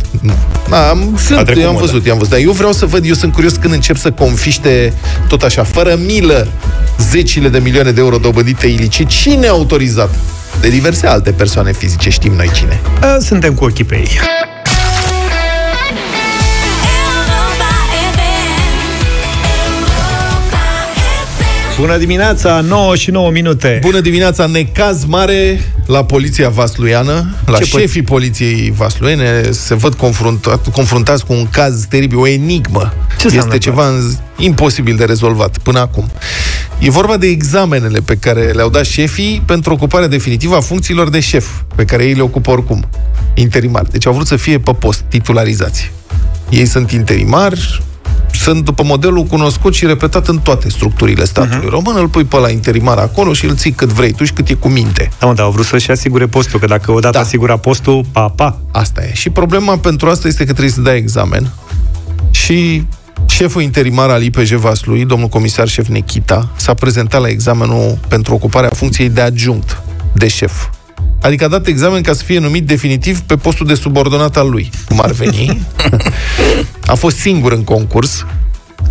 Da, 0.70 0.90
am, 0.90 1.14
A 1.16 1.20
sunt, 1.20 1.46
trecut 1.46 1.62
eu 1.62 1.68
am 1.68 1.74
mult, 1.74 1.86
văzut, 1.86 2.06
eu 2.06 2.12
am 2.12 2.18
văzut. 2.18 2.34
Dar 2.34 2.42
eu 2.42 2.52
vreau 2.52 2.72
să 2.72 2.86
văd, 2.86 3.06
eu 3.06 3.14
sunt 3.14 3.34
curios 3.34 3.54
când 3.54 3.74
încep 3.74 3.98
să 3.98 4.12
confiște 4.12 4.94
tot 5.28 5.42
așa, 5.42 5.64
fără 5.64 6.00
milă, 6.06 6.48
zecile 7.12 7.50
de 7.50 7.60
milioane 7.60 7.92
de 7.92 8.00
euro 8.02 8.18
dobândite 8.18 8.68
ilicit 8.68 9.10
și 9.10 9.30
neautorizat 9.30 10.10
de 10.62 10.70
diverse 10.70 11.08
alte 11.08 11.32
persoane 11.32 11.72
fizice, 11.74 12.10
știm 12.10 12.34
noi 12.34 12.50
cine. 12.54 12.82
A, 13.02 13.18
Suntem 13.20 13.54
cu 13.54 13.64
ochii 13.64 13.84
pe 13.84 13.96
ei. 13.96 14.10
Bună 21.80 21.98
dimineața, 21.98 22.62
9 22.62 22.96
și 22.96 23.12
9 23.12 23.32
minute. 23.32 23.78
Bună 23.82 24.00
dimineața, 24.00 24.46
necaz 24.46 25.06
mare 25.06 25.60
la 25.86 26.06
poliția 26.06 26.50
vasluiană, 26.50 27.36
la 27.46 27.58
Ce 27.58 27.64
șefii 27.64 28.02
poliției 28.02 28.74
vasluene 28.76 29.42
se 29.52 29.74
văd 29.76 29.94
confruntat, 29.94 30.68
confruntați 30.68 31.26
cu 31.26 31.34
un 31.34 31.48
caz 31.50 31.86
teribil, 31.90 32.18
o 32.18 32.28
enigmă. 32.28 32.94
Ce 33.10 33.18
s-a 33.18 33.26
este 33.26 33.38
întâmplat? 33.38 33.60
ceva 33.60 33.88
în- 33.88 34.14
imposibil 34.38 34.96
de 34.96 35.06
rezolvat 35.06 35.58
până 35.58 35.80
acum. 35.80 36.12
E 36.80 36.90
vorba 36.90 37.18
de 37.18 37.28
examenele 37.28 38.00
pe 38.00 38.16
care 38.16 38.42
le-au 38.52 38.70
dat 38.70 38.86
șefii 38.86 39.44
pentru 39.46 39.74
ocuparea 39.74 40.08
definitivă 40.08 40.56
a 40.56 40.60
funcțiilor 40.60 41.10
de 41.10 41.20
șef, 41.20 41.48
pe 41.76 41.86
care 41.86 42.04
ei 42.06 42.14
le 42.14 42.22
ocupă 42.22 42.52
oricum, 42.52 42.90
interimar. 43.34 43.84
Deci 43.84 44.06
au 44.08 44.14
vrut 44.14 44.28
să 44.28 44.36
fie 44.36 44.60
pe 44.60 44.72
post, 44.80 45.00
titularizați. 45.00 45.92
Ei 46.50 46.66
sunt 46.66 46.92
interimari, 46.92 47.82
sunt 48.38 48.64
după 48.64 48.84
modelul 48.84 49.24
cunoscut 49.24 49.74
și 49.74 49.86
repetat 49.86 50.28
în 50.28 50.40
toate 50.40 50.70
structurile 50.70 51.26
statului 51.26 51.68
uh-huh. 51.68 51.70
român. 51.70 51.96
Îl 51.96 52.08
pui 52.08 52.24
pe 52.24 52.38
la 52.38 52.50
interimar 52.50 52.98
acolo 52.98 53.34
și 53.34 53.46
îl 53.46 53.56
ții 53.56 53.72
cât 53.72 53.90
vrei 53.90 54.12
tu 54.12 54.24
și 54.24 54.34
cât 54.34 54.50
e 54.50 54.54
cu 54.54 54.68
minte. 54.68 55.10
Da, 55.20 55.28
mă, 55.28 55.34
dar 55.34 55.46
au 55.46 55.52
vrut 55.52 55.66
să-și 55.66 55.92
asigure 55.92 56.26
postul, 56.26 56.60
că 56.60 56.66
dacă 56.66 56.92
odată 56.92 57.08
Da. 57.08 57.20
da. 57.20 57.20
asigura 57.20 57.58
postul, 57.58 58.06
pa, 58.12 58.30
pa. 58.30 58.60
Asta 58.72 59.04
e. 59.04 59.14
Și 59.14 59.30
problema 59.30 59.78
pentru 59.78 60.10
asta 60.10 60.28
este 60.28 60.46
că 60.46 60.52
trebuie 60.52 60.74
să 60.74 60.82
dai 60.82 60.98
examen 60.98 61.52
și 62.32 62.86
șeful 63.26 63.62
interimar 63.62 64.10
al 64.10 64.24
IPJ 64.24 64.52
Vaslui, 64.52 65.06
domnul 65.06 65.28
comisar 65.28 65.68
șef 65.68 65.88
Nechita, 65.88 66.50
s-a 66.56 66.74
prezentat 66.74 67.22
la 67.22 67.28
examenul 67.28 67.98
pentru 68.08 68.34
ocuparea 68.34 68.70
funcției 68.76 69.10
de 69.10 69.22
adjunct 69.22 69.82
de 70.14 70.28
șef. 70.28 70.68
Adică 71.22 71.46
a 71.46 71.48
dat 71.48 71.68
examen 71.68 72.02
ca 72.02 72.14
să 72.14 72.24
fie 72.24 72.40
numit 72.40 72.68
definitiv 72.68 73.20
pe 73.20 73.36
postul 73.36 73.66
de 73.66 73.74
subordonat 73.74 74.38
al 74.38 74.50
lui, 74.50 74.70
cum 74.88 75.00
ar 75.02 75.12
veni. 75.12 75.62
A 76.86 76.96
fost 76.96 77.18
singur 77.18 77.52
în 77.52 77.64
concurs. 77.64 78.26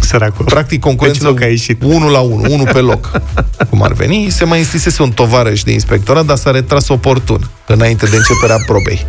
Săracul. 0.00 0.44
Practic 0.44 0.80
Pe 0.80 0.86
concurență 0.86 1.18
ce 1.18 1.26
loc 1.26 1.40
a 1.40 1.46
ieșit? 1.46 1.82
1 1.82 2.08
la 2.08 2.20
1, 2.20 2.52
1 2.52 2.64
pe 2.64 2.78
loc. 2.78 3.10
Cum 3.70 3.82
ar 3.82 3.92
veni, 3.92 4.30
se 4.30 4.44
mai 4.44 4.58
insisese 4.58 5.02
un 5.02 5.10
tovarăș 5.10 5.62
de 5.62 5.72
inspectorat, 5.72 6.24
dar 6.24 6.36
s-a 6.36 6.50
retras 6.50 6.88
oportun, 6.88 7.50
înainte 7.66 8.06
de 8.06 8.16
începerea 8.16 8.56
probei. 8.66 9.06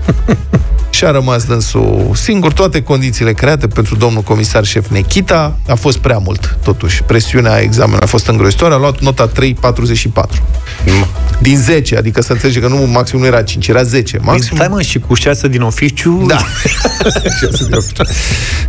Și 0.94 1.04
a 1.06 1.12
rămas 1.12 1.44
dânsul 1.44 2.12
singur. 2.14 2.54
Toate 2.54 2.82
condițiile 2.82 3.34
create 3.34 3.68
pentru 3.68 3.96
domnul 3.96 4.22
comisar 4.22 4.64
șef 4.66 4.88
Nechita 4.90 5.58
a 5.68 5.76
fost 5.76 5.98
prea 5.98 6.18
mult, 6.18 6.58
totuși. 6.64 7.04
Presiunea 7.04 7.60
examenului 7.60 8.04
a 8.04 8.08
fost 8.08 8.28
îngrozitoare, 8.28 8.74
a 8.74 8.78
luat 8.78 9.00
nota 9.00 9.32
3,44. 9.40 10.12
Din 11.42 11.58
10, 11.58 11.98
adică 11.98 12.22
să 12.22 12.32
înțelege 12.32 12.60
că 12.60 12.68
nu 12.68 12.76
maxim 12.76 13.20
nu 13.20 13.26
era 13.26 13.42
5, 13.42 13.68
era 13.68 13.84
10. 13.84 14.18
Păi, 14.18 14.26
Maxim 14.26 14.56
stai 14.56 14.68
mă, 14.68 14.82
și 14.82 15.00
cu 15.00 15.14
șase 15.14 15.48
din 15.48 15.62
oficiu... 15.62 16.24
Da. 16.28 16.38
Șase 17.40 17.64
din 17.66 17.74
oficiu. 17.74 18.04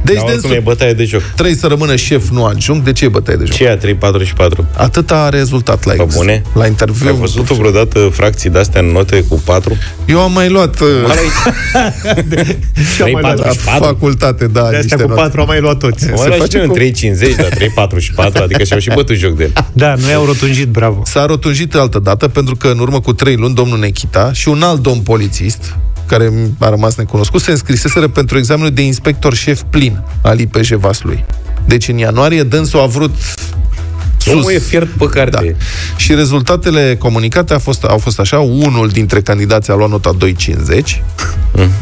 deci, 0.03 0.15
Dar 0.15 0.25
oricum 0.25 0.31
dânsul 0.31 0.51
e 0.53 0.61
bătaie 0.61 0.93
de 0.93 1.05
joc. 1.05 1.23
trebuie 1.35 1.55
să 1.57 1.67
rămână 1.67 1.97
șef, 1.97 2.29
nu 2.29 2.45
adjunct. 2.45 2.85
De 2.85 2.93
ce 2.93 3.05
e 3.05 3.09
bătaie 3.09 3.37
de 3.37 3.45
joc? 3.45 3.55
Ce 3.55 3.65
e 3.65 3.71
a 3.71 3.77
344? 3.77 4.67
Atâta 4.77 5.17
a 5.17 5.29
rezultat 5.29 5.85
la, 5.85 5.93
Pe 5.93 6.03
ex- 6.03 6.15
bune? 6.17 6.43
la 6.55 6.67
interviu. 6.67 7.09
Ai 7.09 7.15
văzut 7.15 7.51
vreodată 7.51 8.09
fracții 8.13 8.51
de-astea 8.51 8.81
în 8.81 8.87
note 8.87 9.25
cu 9.29 9.43
4? 9.45 9.77
Eu 10.07 10.21
am 10.21 10.33
mai 10.33 10.49
luat 10.49 10.81
uh, 10.81 10.89
Și 12.95 13.03
am 13.03 13.11
mai 13.13 13.23
luat. 13.23 13.37
la 13.39 13.45
4? 13.45 13.85
facultate, 13.85 14.47
da, 14.47 14.61
De 14.61 14.67
astea 14.67 14.81
niște 14.81 14.95
cu 15.03 15.09
note. 15.09 15.21
patru 15.21 15.41
am 15.41 15.47
mai 15.47 15.61
luat 15.61 15.79
toți. 15.79 16.11
Mă 16.11 16.17
Se 16.17 16.29
lași 16.29 16.41
face 16.41 16.59
în 16.61 16.67
cu- 16.67 16.73
350, 16.75 17.35
dar 17.37 17.47
344, 17.49 18.43
adică 18.43 18.65
și-au 18.65 18.79
și 18.79 18.91
bătut 18.95 19.17
joc 19.17 19.37
de 19.37 19.43
el. 19.43 19.53
Da, 19.73 19.95
nu 19.95 20.11
i-au 20.11 20.25
rotunjit, 20.25 20.69
bravo. 20.69 21.03
S-a 21.05 21.27
rotunjit 21.27 21.75
altă 21.75 21.99
dată, 21.99 22.29
pentru 22.29 22.57
că 22.57 22.69
în 22.69 22.79
urmă 22.79 23.01
cu 23.01 23.13
trei 23.13 23.37
luni, 23.37 23.55
domnul 23.55 23.79
Nechita 23.79 24.33
și 24.33 24.49
un 24.49 24.63
alt 24.63 24.81
domn 24.83 25.01
polițist, 25.01 25.77
care 26.07 26.33
a 26.59 26.69
rămas 26.69 26.95
necunoscut, 26.97 27.41
se 27.41 27.51
înscriseseră 27.51 28.09
pentru 28.09 28.39
examenul 28.39 28.71
de 28.71 28.83
inspector 28.83 29.35
șef 29.35 29.61
plin 29.71 30.01
al 30.23 30.39
IPJ 30.41 30.71
Vaslui. 30.73 31.25
Deci 31.67 31.89
în 31.89 31.99
ianuarie 31.99 32.43
dânsul 32.43 32.81
a 32.81 32.87
vrut 32.87 33.15
sus. 33.17 34.33
Omul 34.35 34.53
e 34.53 34.59
fiert 34.59 34.89
pe 34.89 35.05
carte. 35.07 35.31
Da. 35.31 35.65
Și 35.97 36.15
rezultatele 36.15 36.97
comunicate 36.99 37.55
a 37.55 37.59
fost, 37.59 37.85
au 37.85 37.99
fost 37.99 38.19
așa, 38.21 38.39
unul 38.39 38.89
dintre 38.89 39.21
candidați 39.21 39.71
a 39.71 39.75
luat 39.75 39.91
nota 39.91 40.11
2,50, 40.19 41.03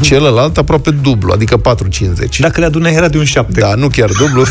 celălalt 0.01 0.57
aproape 0.57 0.89
dublu, 0.89 1.31
adică 1.31 1.61
4,50. 1.61 2.39
Dacă 2.39 2.59
le 2.59 2.65
adunai 2.65 2.93
era 2.93 3.07
de 3.07 3.17
un 3.17 3.23
șapte. 3.23 3.59
Da, 3.59 3.73
nu 3.75 3.87
chiar 3.87 4.09
dublu. 4.09 4.43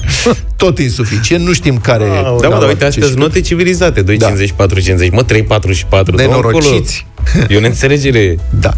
Tot 0.56 0.78
insuficient, 0.78 1.46
nu 1.46 1.52
știm 1.52 1.78
care... 1.78 2.04
Da, 2.04 2.20
mă, 2.20 2.36
a 2.36 2.40
dar 2.40 2.50
luat 2.50 2.68
uite, 2.68 2.84
astea 2.84 3.02
ce 3.02 3.08
sunt 3.08 3.20
note 3.20 3.40
civilizate, 3.40 4.02
250, 4.02 4.52
450, 4.56 5.10
mă, 5.12 5.22
344. 5.22 6.16
dă-o 6.16 6.30
acolo. 6.30 6.58
Nenorociți. 6.58 7.06
E 7.48 7.56
o 7.56 7.60
neînțelegere. 7.60 8.38
Da. 8.60 8.76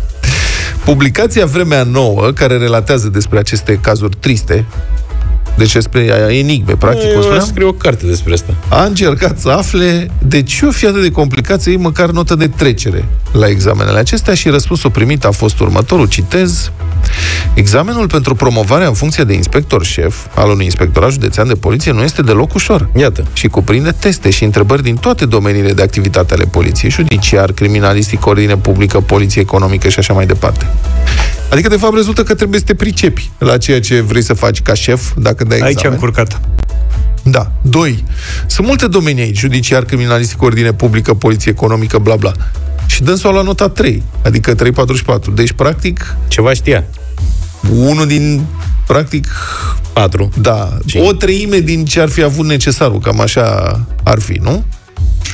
Publicația 0.85 1.47
Vremea 1.47 1.83
Nouă, 1.83 2.31
care 2.35 2.57
relatează 2.57 3.09
despre 3.09 3.39
aceste 3.39 3.79
cazuri 3.83 4.17
triste, 4.21 4.65
deci 5.57 5.73
despre 5.73 6.01
enigme, 6.29 6.75
practic, 6.75 7.03
cum 7.03 7.15
Eu 7.15 7.23
spuneam, 7.23 7.45
scriu 7.45 7.69
o 7.69 7.73
carte 7.73 8.07
despre 8.07 8.33
asta. 8.33 8.55
a 8.69 8.85
încercat 8.85 9.39
să 9.39 9.49
afle 9.49 10.11
de 10.27 10.43
ce 10.43 10.67
o 10.67 10.71
fi 10.71 10.87
atât 10.87 11.03
de 11.03 11.11
complicat 11.11 11.61
să 11.61 11.69
iei 11.69 11.79
măcar 11.79 12.11
notă 12.11 12.35
de 12.35 12.49
trecere 12.49 13.09
la 13.33 13.49
examenele 13.49 13.99
acestea 13.99 14.35
și 14.35 14.49
răspunsul 14.49 14.91
primit 14.91 15.25
a 15.25 15.31
fost 15.31 15.61
următorul, 15.61 16.09
citez, 16.09 16.71
Examenul 17.55 18.07
pentru 18.09 18.35
promovarea 18.35 18.87
în 18.87 18.95
funcție 18.95 19.25
de 19.25 19.35
inspector 19.35 19.85
șef 19.85 20.27
al 20.35 20.51
unui 20.51 20.65
inspectorat 20.65 21.11
județean 21.11 21.47
de 21.49 21.55
poliție 21.55 21.93
nu 21.93 22.03
este 22.03 22.23
deloc 22.23 22.55
ușor. 22.55 22.89
Iată. 22.97 23.25
Și 23.33 23.49
cuprinde 23.49 23.91
teste 23.91 24.31
și 24.31 24.45
întrebări 24.45 24.83
din 24.83 24.97
toate 24.97 25.27
domeniile 25.27 25.73
de 25.73 25.83
activitate 25.83 26.35
ale 26.35 26.45
poliției, 26.45 26.91
judiciar, 26.91 27.53
criminalistic, 27.53 28.27
ordine 28.27 28.57
publică, 28.57 29.01
poliție 29.01 29.41
economică 29.41 29.89
și 29.89 29.99
așa 29.99 30.13
mai 30.13 30.27
departe. 30.27 30.67
Adică, 31.51 31.69
de 31.69 31.77
fapt, 31.77 31.95
rezultă 31.95 32.23
că 32.23 32.35
trebuie 32.35 32.59
să 32.59 32.65
te 32.65 32.75
pricepi 32.75 33.31
la 33.39 33.59
ceea 33.59 33.81
ce 33.81 34.01
vrei 34.01 34.23
să 34.23 34.35
faci 34.35 34.63
ca 34.63 34.75
șef 34.75 35.13
dacă 35.17 35.42
dai 35.45 35.59
Aici 35.61 35.71
examen. 35.71 35.93
am 35.93 35.99
curcat. 36.05 36.41
Da. 37.23 37.53
Doi. 37.63 38.05
Sunt 38.47 38.67
multe 38.67 38.87
domenii 38.87 39.23
aici, 39.23 39.39
judiciar, 39.39 39.85
criminalistic, 39.85 40.43
ordine 40.43 40.73
publică, 40.73 41.15
poliție 41.15 41.51
economică, 41.51 41.99
bla 41.99 42.17
bla. 42.17 42.33
Și 42.87 43.03
dânsul 43.03 43.29
a 43.29 43.33
luat 43.33 43.45
nota 43.45 43.69
3, 43.69 44.03
adică 44.25 44.55
3,44. 44.55 45.35
Deci, 45.35 45.53
practic, 45.53 46.17
Ceva 46.29 46.53
știa. 46.53 46.85
unul 47.71 48.07
din, 48.07 48.45
practic, 48.87 49.27
4. 49.93 50.31
da, 50.41 50.79
Cinci. 50.87 51.09
o 51.09 51.13
treime 51.13 51.59
din 51.59 51.85
ce 51.85 52.01
ar 52.01 52.09
fi 52.09 52.23
avut 52.23 52.47
necesarul, 52.47 53.01
cam 53.01 53.21
așa 53.21 53.79
ar 54.03 54.21
fi, 54.21 54.39
nu? 54.43 54.65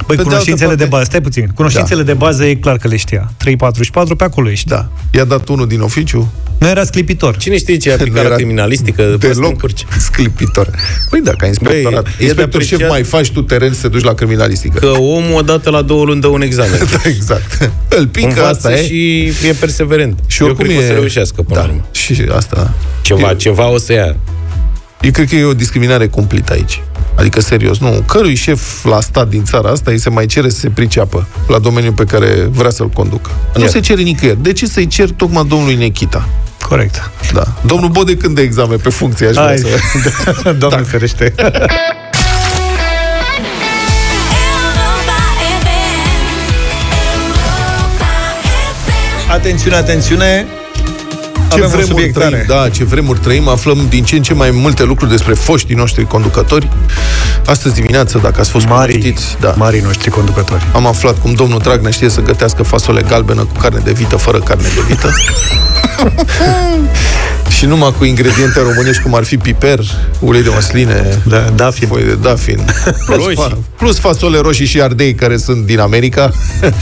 Băi, 0.06 0.16
Pe 0.16 0.22
de 0.22 0.22
cunoștințele 0.28 0.70
altă 0.70 0.76
de, 0.76 0.88
parte- 0.88 0.94
bază, 0.96 1.04
stai 1.04 1.20
puțin, 1.20 1.50
cunoștințele 1.54 2.02
de 2.02 2.12
bază 2.14 2.44
e 2.44 2.54
clar 2.54 2.76
că 2.76 2.88
le 2.88 2.96
știa. 2.96 3.32
344 3.36 4.16
pe 4.16 4.24
acolo 4.24 4.50
ești. 4.50 4.68
Da. 4.68 4.88
I-a 5.12 5.24
dat 5.24 5.48
unul 5.48 5.66
din 5.66 5.80
oficiu, 5.80 6.32
Nu 6.58 6.68
era 6.68 6.84
sclipitor. 6.84 7.36
Cine 7.36 7.56
știe 7.58 7.76
ce 7.76 7.88
e 7.90 7.92
Nu 7.94 7.98
aplicat 8.00 8.20
la 8.22 8.26
era 8.26 8.34
criminalistică? 8.36 9.02
Poate 9.02 9.10
să 9.20 9.26
te 9.26 9.32
deloc 9.34 9.50
încurci. 9.50 9.84
sclipitor. 9.98 10.70
Păi 11.10 11.20
da, 11.20 11.32
ca 11.32 11.46
inspectorat. 11.46 12.02
Băi, 12.02 12.12
e 12.12 12.16
de 12.18 12.24
inspector 12.24 12.62
șef 12.62 12.72
apreciat- 12.72 12.88
mai 12.88 13.02
faci 13.02 13.30
tu 13.30 13.42
teren 13.42 13.72
să 13.72 13.80
te 13.80 13.88
duci 13.88 14.02
la 14.02 14.14
criminalistică. 14.14 14.78
Că 14.78 14.86
omul 14.98 15.34
odată 15.38 15.70
la 15.70 15.82
două 15.82 16.04
luni 16.04 16.20
dă 16.20 16.26
un 16.26 16.42
examen. 16.42 16.78
Da, 16.92 16.98
exact. 17.08 17.70
Îl 17.88 18.06
pică, 18.06 18.26
Învață 18.26 18.48
asta 18.48 18.72
e. 18.72 18.86
și 18.86 19.24
e 19.24 19.52
perseverent. 19.60 20.18
Și 20.26 20.40
Eu 20.42 20.46
oricum 20.48 20.64
cred 20.64 20.76
că 20.76 20.82
e... 20.82 20.86
o 20.86 20.88
să 20.88 20.94
reușească 20.98 21.42
până 21.42 21.58
da. 21.58 21.64
la 21.66 21.70
urmă. 21.72 21.84
Și 21.92 22.24
asta... 22.34 22.74
Ceva, 23.00 23.30
E- 23.30 23.34
ceva 23.36 23.68
o 23.70 23.78
să 23.78 23.92
ia. 23.92 24.16
Eu 25.00 25.10
cred 25.10 25.28
că 25.28 25.34
e 25.36 25.44
o 25.44 25.54
discriminare 25.54 26.06
cumplită 26.06 26.52
aici. 26.52 26.82
Adică, 27.18 27.40
serios, 27.40 27.78
nu. 27.78 28.02
Cărui 28.06 28.34
șef 28.34 28.84
la 28.84 29.00
stat 29.00 29.28
din 29.28 29.44
țara 29.44 29.70
asta 29.70 29.90
îi 29.90 29.98
se 29.98 30.10
mai 30.10 30.26
cere 30.26 30.48
să 30.48 30.58
se 30.58 30.68
priceapă 30.68 31.26
la 31.48 31.58
domeniul 31.58 31.92
pe 31.92 32.04
care 32.04 32.48
vrea 32.50 32.70
să-l 32.70 32.88
conducă. 32.88 33.30
Nu 33.54 33.60
Iar. 33.60 33.70
se 33.70 33.80
cere 33.80 34.00
nicăieri. 34.02 34.42
De 34.42 34.52
ce 34.52 34.66
să-i 34.66 34.86
cer 34.86 35.10
tocmai 35.10 35.44
domnului 35.48 35.74
Nechita? 35.74 36.28
Corect. 36.68 37.10
Da. 37.32 37.42
Domnul 37.66 37.88
Bode 37.88 38.16
când 38.16 38.34
de 38.34 38.42
examen 38.42 38.78
pe 38.78 38.88
funcție, 38.88 39.26
aș 39.26 39.32
vrea 39.32 39.46
Hai, 39.46 39.58
să... 39.58 40.52
Doamne 40.58 40.82
ferește. 40.82 41.34
Europa 41.36 41.58
FM. 45.60 45.66
Europa 47.14 47.60
FM. 48.84 49.30
Atențiune, 49.30 49.76
atențiune. 49.76 50.46
Ce 51.48 51.54
Avem 51.54 51.64
un 51.64 51.70
vremuri 51.70 51.86
subiect 51.86 52.14
trăim, 52.14 52.30
tare. 52.30 52.44
da, 52.48 52.68
ce 52.68 52.84
vremuri 52.84 53.18
trăim, 53.18 53.48
aflăm 53.48 53.86
din 53.88 54.04
ce 54.04 54.16
în 54.16 54.22
ce 54.22 54.34
mai 54.34 54.50
multe 54.50 54.82
lucruri 54.84 55.10
despre 55.10 55.34
foștii 55.34 55.74
noștri 55.74 56.04
conducători. 56.06 56.68
Astăzi 57.46 57.74
dimineață, 57.74 58.18
dacă 58.22 58.40
ați 58.40 58.50
fost 58.50 58.66
Mari, 58.66 58.92
știți, 58.98 59.36
da, 59.40 59.54
marii 59.56 59.80
noștri 59.80 60.10
conducători. 60.10 60.66
am 60.72 60.86
aflat 60.86 61.18
cum 61.18 61.32
domnul 61.32 61.58
Dragnea 61.58 61.90
știe 61.90 62.08
să 62.08 62.20
gătească 62.20 62.62
fasole 62.62 63.02
galbenă 63.02 63.40
cu 63.40 63.60
carne 63.60 63.80
de 63.84 63.92
vită, 63.92 64.16
fără 64.16 64.38
carne 64.38 64.66
de 64.74 64.80
vită. 64.88 65.10
și 67.50 67.66
numai 67.66 67.94
cu 67.98 68.04
ingrediente 68.04 68.60
românești, 68.60 69.02
cum 69.02 69.14
ar 69.14 69.24
fi 69.24 69.36
piper, 69.36 69.80
ulei 70.20 70.42
de 70.42 70.48
măsline, 70.54 71.18
Da, 71.26 71.38
Dafin. 71.54 71.88
foi 71.88 72.02
de 72.02 72.14
dafin, 72.14 72.58
plus, 73.06 73.24
Roșii. 73.24 73.38
fa- 73.48 73.76
plus 73.76 73.98
fasole 73.98 74.38
roșii 74.40 74.66
și 74.66 74.80
ardei 74.80 75.14
care 75.14 75.36
sunt 75.36 75.66
din 75.66 75.78
America. 75.78 76.22
Asta 76.22 76.72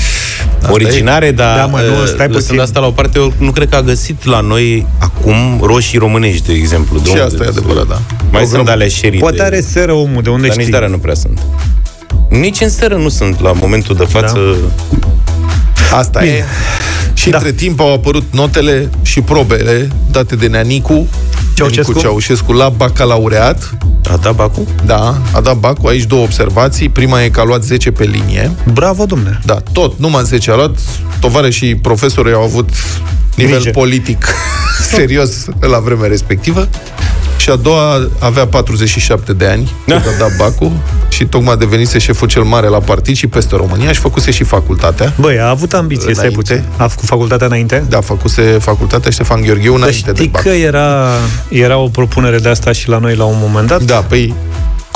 e. 0.69 0.73
Originare, 0.73 1.31
dar 1.31 1.57
Da, 1.57 1.67
mă, 1.67 1.81
nu, 1.81 2.01
uh, 2.01 2.07
stai 2.07 2.27
lăsând 2.27 2.33
puțin. 2.47 2.61
asta 2.61 2.81
la 2.81 2.87
o 2.87 2.91
parte, 2.91 3.19
eu 3.19 3.33
nu 3.39 3.51
cred 3.51 3.69
că 3.69 3.77
a 3.77 3.83
găsit 3.83 4.25
la 4.25 4.41
noi 4.41 4.87
acum 4.99 5.61
roșii 5.63 5.99
românești, 5.99 6.47
de 6.47 6.53
exemplu. 6.53 6.99
De 6.99 7.05
Și 7.05 7.11
unde? 7.11 7.23
asta 7.23 7.45
e 7.45 7.49
adevărat, 7.49 7.87
da. 7.87 8.01
Mai 8.31 8.43
O 8.43 8.45
sunt 8.45 8.51
grămadă. 8.51 8.71
ale 8.71 8.89
șerii. 8.89 9.19
Poate 9.21 9.37
de- 9.37 9.43
are 9.43 9.61
seră 9.61 9.93
omul, 9.93 10.23
de 10.23 10.31
unde 10.31 10.47
Dar 10.47 10.57
nici 10.57 10.61
știi? 10.67 10.71
de 10.71 10.77
alea 10.77 10.89
nu 10.89 10.99
prea 10.99 11.15
sunt. 11.15 11.41
Nici 12.29 12.61
în 12.61 12.69
seră 12.69 12.97
nu 12.97 13.09
sunt 13.09 13.41
la 13.41 13.53
momentul 13.53 13.95
de 13.97 14.05
față. 14.05 14.57
Asta 15.93 16.25
e. 16.25 16.45
Și 17.27 17.33
Da. 17.33 17.39
între 17.39 17.53
timp 17.53 17.81
au 17.81 17.93
apărut 17.93 18.25
notele 18.31 18.91
și 19.03 19.21
probele 19.21 19.89
date 20.11 20.37
de 20.37 20.47
Neanicu, 20.47 21.07
Ceaușescu? 21.55 21.91
Neanicu 21.91 22.01
Ceaușescu 22.07 22.53
la 22.53 22.69
bacalaureat. 22.69 23.77
A 24.11 24.17
dat 24.17 24.35
bacul? 24.35 24.67
Da, 24.85 25.19
a 25.33 25.41
dat 25.41 25.57
bacul. 25.57 25.89
Aici 25.89 26.03
două 26.05 26.23
observații. 26.23 26.89
Prima 26.89 27.23
e 27.23 27.29
că 27.29 27.41
a 27.41 27.45
luat 27.45 27.63
10 27.63 27.91
pe 27.91 28.05
linie. 28.05 28.51
Bravo, 28.73 29.05
domne. 29.05 29.41
Da, 29.45 29.55
tot, 29.73 29.99
numai 29.99 30.23
10 30.25 30.51
a 30.51 30.55
luat. 30.55 30.79
Tovare 31.21 31.51
și 31.51 31.75
profesorii 31.75 32.33
au 32.33 32.43
avut 32.43 32.69
nivel 33.37 33.55
Grijă. 33.61 33.71
politic 33.71 34.27
serios 34.95 35.45
la 35.61 35.79
vremea 35.79 36.09
respectivă. 36.09 36.69
Și 37.47 37.53
a 37.53 37.57
doua 37.57 38.09
avea 38.19 38.47
47 38.47 39.33
de 39.33 39.47
ani 39.47 39.73
când 39.85 39.99
a 40.07 40.19
dat 40.19 40.37
bacul 40.37 40.73
și 41.09 41.25
tocmai 41.25 41.57
devenise 41.57 41.99
șeful 41.99 42.29
cel 42.29 42.43
mare 42.43 42.69
la 42.69 42.79
partid 42.79 43.17
și 43.17 43.27
peste 43.27 43.57
România 43.57 43.93
și 43.93 44.01
făcuse 44.01 44.31
și 44.31 44.45
facultatea. 44.45 45.13
Băi, 45.21 45.39
a 45.41 45.49
avut 45.49 45.73
ambiție, 45.73 46.15
stai 46.15 46.27
Înainte. 46.29 46.37
puțin. 46.37 46.63
A 46.77 46.87
făcut 46.87 47.09
facultatea 47.09 47.47
înainte? 47.47 47.85
Da, 47.89 48.01
făcuse 48.01 48.43
facultatea 48.43 49.11
Ștefan 49.11 49.41
Gheorghiu 49.41 49.71
Dar 49.71 49.79
înainte 49.89 50.11
de 50.11 50.17
știi 50.17 50.29
BAC. 50.29 50.43
că 50.43 50.49
era, 50.49 51.07
era 51.49 51.77
o 51.79 51.89
propunere 51.89 52.39
de 52.39 52.49
asta 52.49 52.73
și 52.73 52.89
la 52.89 52.99
noi 52.99 53.15
la 53.15 53.25
un 53.25 53.37
moment 53.41 53.67
dat? 53.69 53.83
Da, 53.83 53.97
păi 53.97 54.35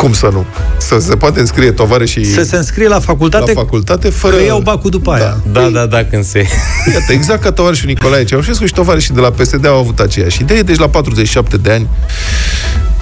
cum 0.01 0.13
să 0.13 0.29
nu? 0.33 0.45
Să 0.77 0.99
se 0.99 1.17
poate 1.17 1.41
înscrie 1.41 1.71
tovarășii 1.73 2.25
Să 2.25 2.43
se 2.43 2.57
înscrie 2.57 2.89
la 2.89 3.01
facultate, 3.01 3.53
la 3.53 3.61
facultate 3.61 4.09
fără... 4.11 4.37
că 4.37 4.43
iau 4.43 4.61
bacul 4.61 4.91
după 4.91 5.13
aia. 5.13 5.41
Da, 5.53 5.69
da, 5.69 5.87
da, 5.87 6.05
când 6.05 6.25
se... 6.25 6.47
Iată, 6.93 7.13
exact 7.13 7.43
ca 7.43 7.53
tovarășul 7.53 7.89
Nicolae 7.89 8.25
Ceaușescu 8.25 8.67
și 8.67 8.73
tovarășii 8.73 9.15
de 9.15 9.21
la 9.21 9.31
PSD 9.31 9.67
au 9.67 9.79
avut 9.79 9.99
aceeași 9.99 10.41
idee, 10.41 10.63
deci 10.63 10.79
la 10.79 10.89
47 10.89 11.57
de 11.57 11.71
ani 11.71 11.89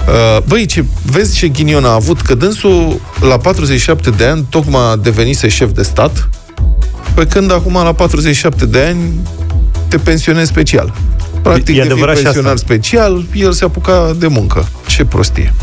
Uh, 0.07 0.43
Băi, 0.47 0.65
ce, 0.65 0.85
vezi 1.11 1.35
ce 1.35 1.47
ghinion 1.47 1.85
a 1.85 1.93
avut? 1.93 2.21
Că 2.21 2.35
dânsul, 2.35 3.01
la 3.19 3.37
47 3.37 4.09
de 4.09 4.25
ani, 4.25 4.45
tocmai 4.49 4.97
devenise 5.01 5.47
șef 5.47 5.71
de 5.71 5.83
stat, 5.83 6.29
pe 7.13 7.25
când 7.25 7.51
acum, 7.51 7.73
la 7.73 7.93
47 7.93 8.65
de 8.65 8.79
ani, 8.79 9.19
te 9.87 9.97
pensionezi 9.97 10.47
special. 10.49 10.93
Practic, 11.41 11.67
E 11.67 11.71
devii 11.71 11.81
adevărat 11.81 12.17
și 12.17 12.23
pensionar 12.23 12.53
asta. 12.53 12.65
special, 12.65 13.25
el 13.33 13.51
se 13.51 13.63
apuca 13.63 14.15
de 14.17 14.27
muncă. 14.27 14.67
Ce 14.87 15.05
prostie. 15.05 15.53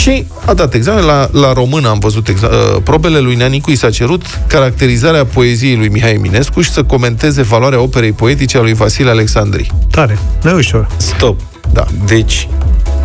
Și 0.00 0.26
a 0.46 0.54
dat 0.54 0.74
examen 0.74 1.04
la, 1.04 1.28
la 1.32 1.52
română, 1.52 1.88
am 1.88 1.98
văzut 1.98 2.30
exa- 2.32 2.50
uh, 2.50 2.82
probele 2.84 3.18
lui 3.18 3.34
Neanicu, 3.34 3.70
i 3.70 3.74
s-a 3.76 3.90
cerut 3.90 4.22
caracterizarea 4.46 5.24
poeziei 5.24 5.76
lui 5.76 5.88
Mihai 5.88 6.12
Eminescu 6.14 6.60
și 6.60 6.70
să 6.70 6.82
comenteze 6.82 7.42
valoarea 7.42 7.80
operei 7.80 8.12
poetice 8.12 8.58
a 8.58 8.60
lui 8.60 8.72
Vasile 8.74 9.10
Alexandri. 9.10 9.70
Tare, 9.90 10.18
nu 10.42 10.50
e 10.50 10.52
ușor. 10.52 10.86
Stop. 10.96 11.40
Da. 11.72 11.86
Deci, 12.06 12.48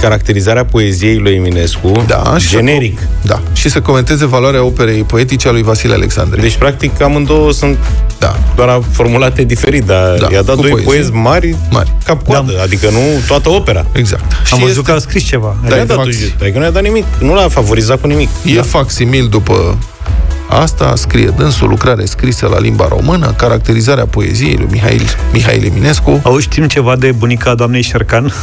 caracterizarea 0.01 0.65
poeziei 0.65 1.17
lui 1.17 1.33
Eminescu, 1.33 2.03
Da, 2.07 2.35
și 2.37 2.47
să 2.47 2.55
generic. 2.55 2.99
Da, 3.21 3.41
și 3.53 3.69
să 3.69 3.81
comenteze 3.81 4.25
valoarea 4.25 4.63
operei 4.63 5.03
poetice 5.03 5.47
a 5.47 5.51
lui 5.51 5.63
Vasile 5.63 5.93
Alexandri. 5.93 6.41
Deci, 6.41 6.55
practic, 6.57 7.01
amândouă 7.01 7.51
sunt 7.51 7.77
da. 8.19 8.35
doar 8.55 8.81
formulate 8.91 9.43
diferit, 9.43 9.83
dar 9.83 10.17
Da, 10.17 10.27
i-a 10.31 10.41
dat 10.41 10.55
cu 10.55 10.61
doi 10.61 10.69
poezie. 10.69 10.85
poezi 10.91 11.11
mari, 11.11 11.55
Mari. 11.71 11.93
cap-coadă, 12.05 12.51
da. 12.55 12.61
adică 12.61 12.89
nu 12.89 12.99
toată 13.27 13.49
opera. 13.49 13.85
Exact. 13.91 14.23
Am 14.31 14.43
Și 14.45 14.53
văzut 14.53 14.67
este- 14.69 14.81
că 14.81 14.91
a 14.91 14.99
scris 14.99 15.23
ceva. 15.23 15.55
Da, 15.63 15.69
Da, 15.69 15.75
i-a 15.75 15.81
e 15.81 15.85
dat, 15.85 15.97
fax. 15.97 16.15
adică 16.41 16.57
nu 16.57 16.63
i-a 16.63 16.71
dat 16.71 16.83
nimic, 16.83 17.05
nu 17.19 17.33
l-a 17.33 17.47
favorizat 17.47 18.01
cu 18.01 18.07
nimic. 18.07 18.29
E 18.45 18.55
da. 18.55 18.61
facsimil 18.61 19.27
după 19.27 19.77
asta, 20.49 20.93
scrie 20.95 21.33
dânsul 21.37 21.67
lucrare 21.69 22.05
scrisă 22.05 22.47
la 22.51 22.59
limba 22.59 22.87
română, 22.89 23.33
caracterizarea 23.37 24.05
poeziei 24.05 24.55
lui 24.57 24.67
Mihail, 24.71 25.01
Mihail 25.33 25.65
Eminescu. 25.65 26.19
Auzi, 26.23 26.43
știm 26.43 26.67
ceva 26.67 26.95
de 26.95 27.11
bunica 27.11 27.55
doamnei 27.55 27.81
Șercan? 27.81 28.33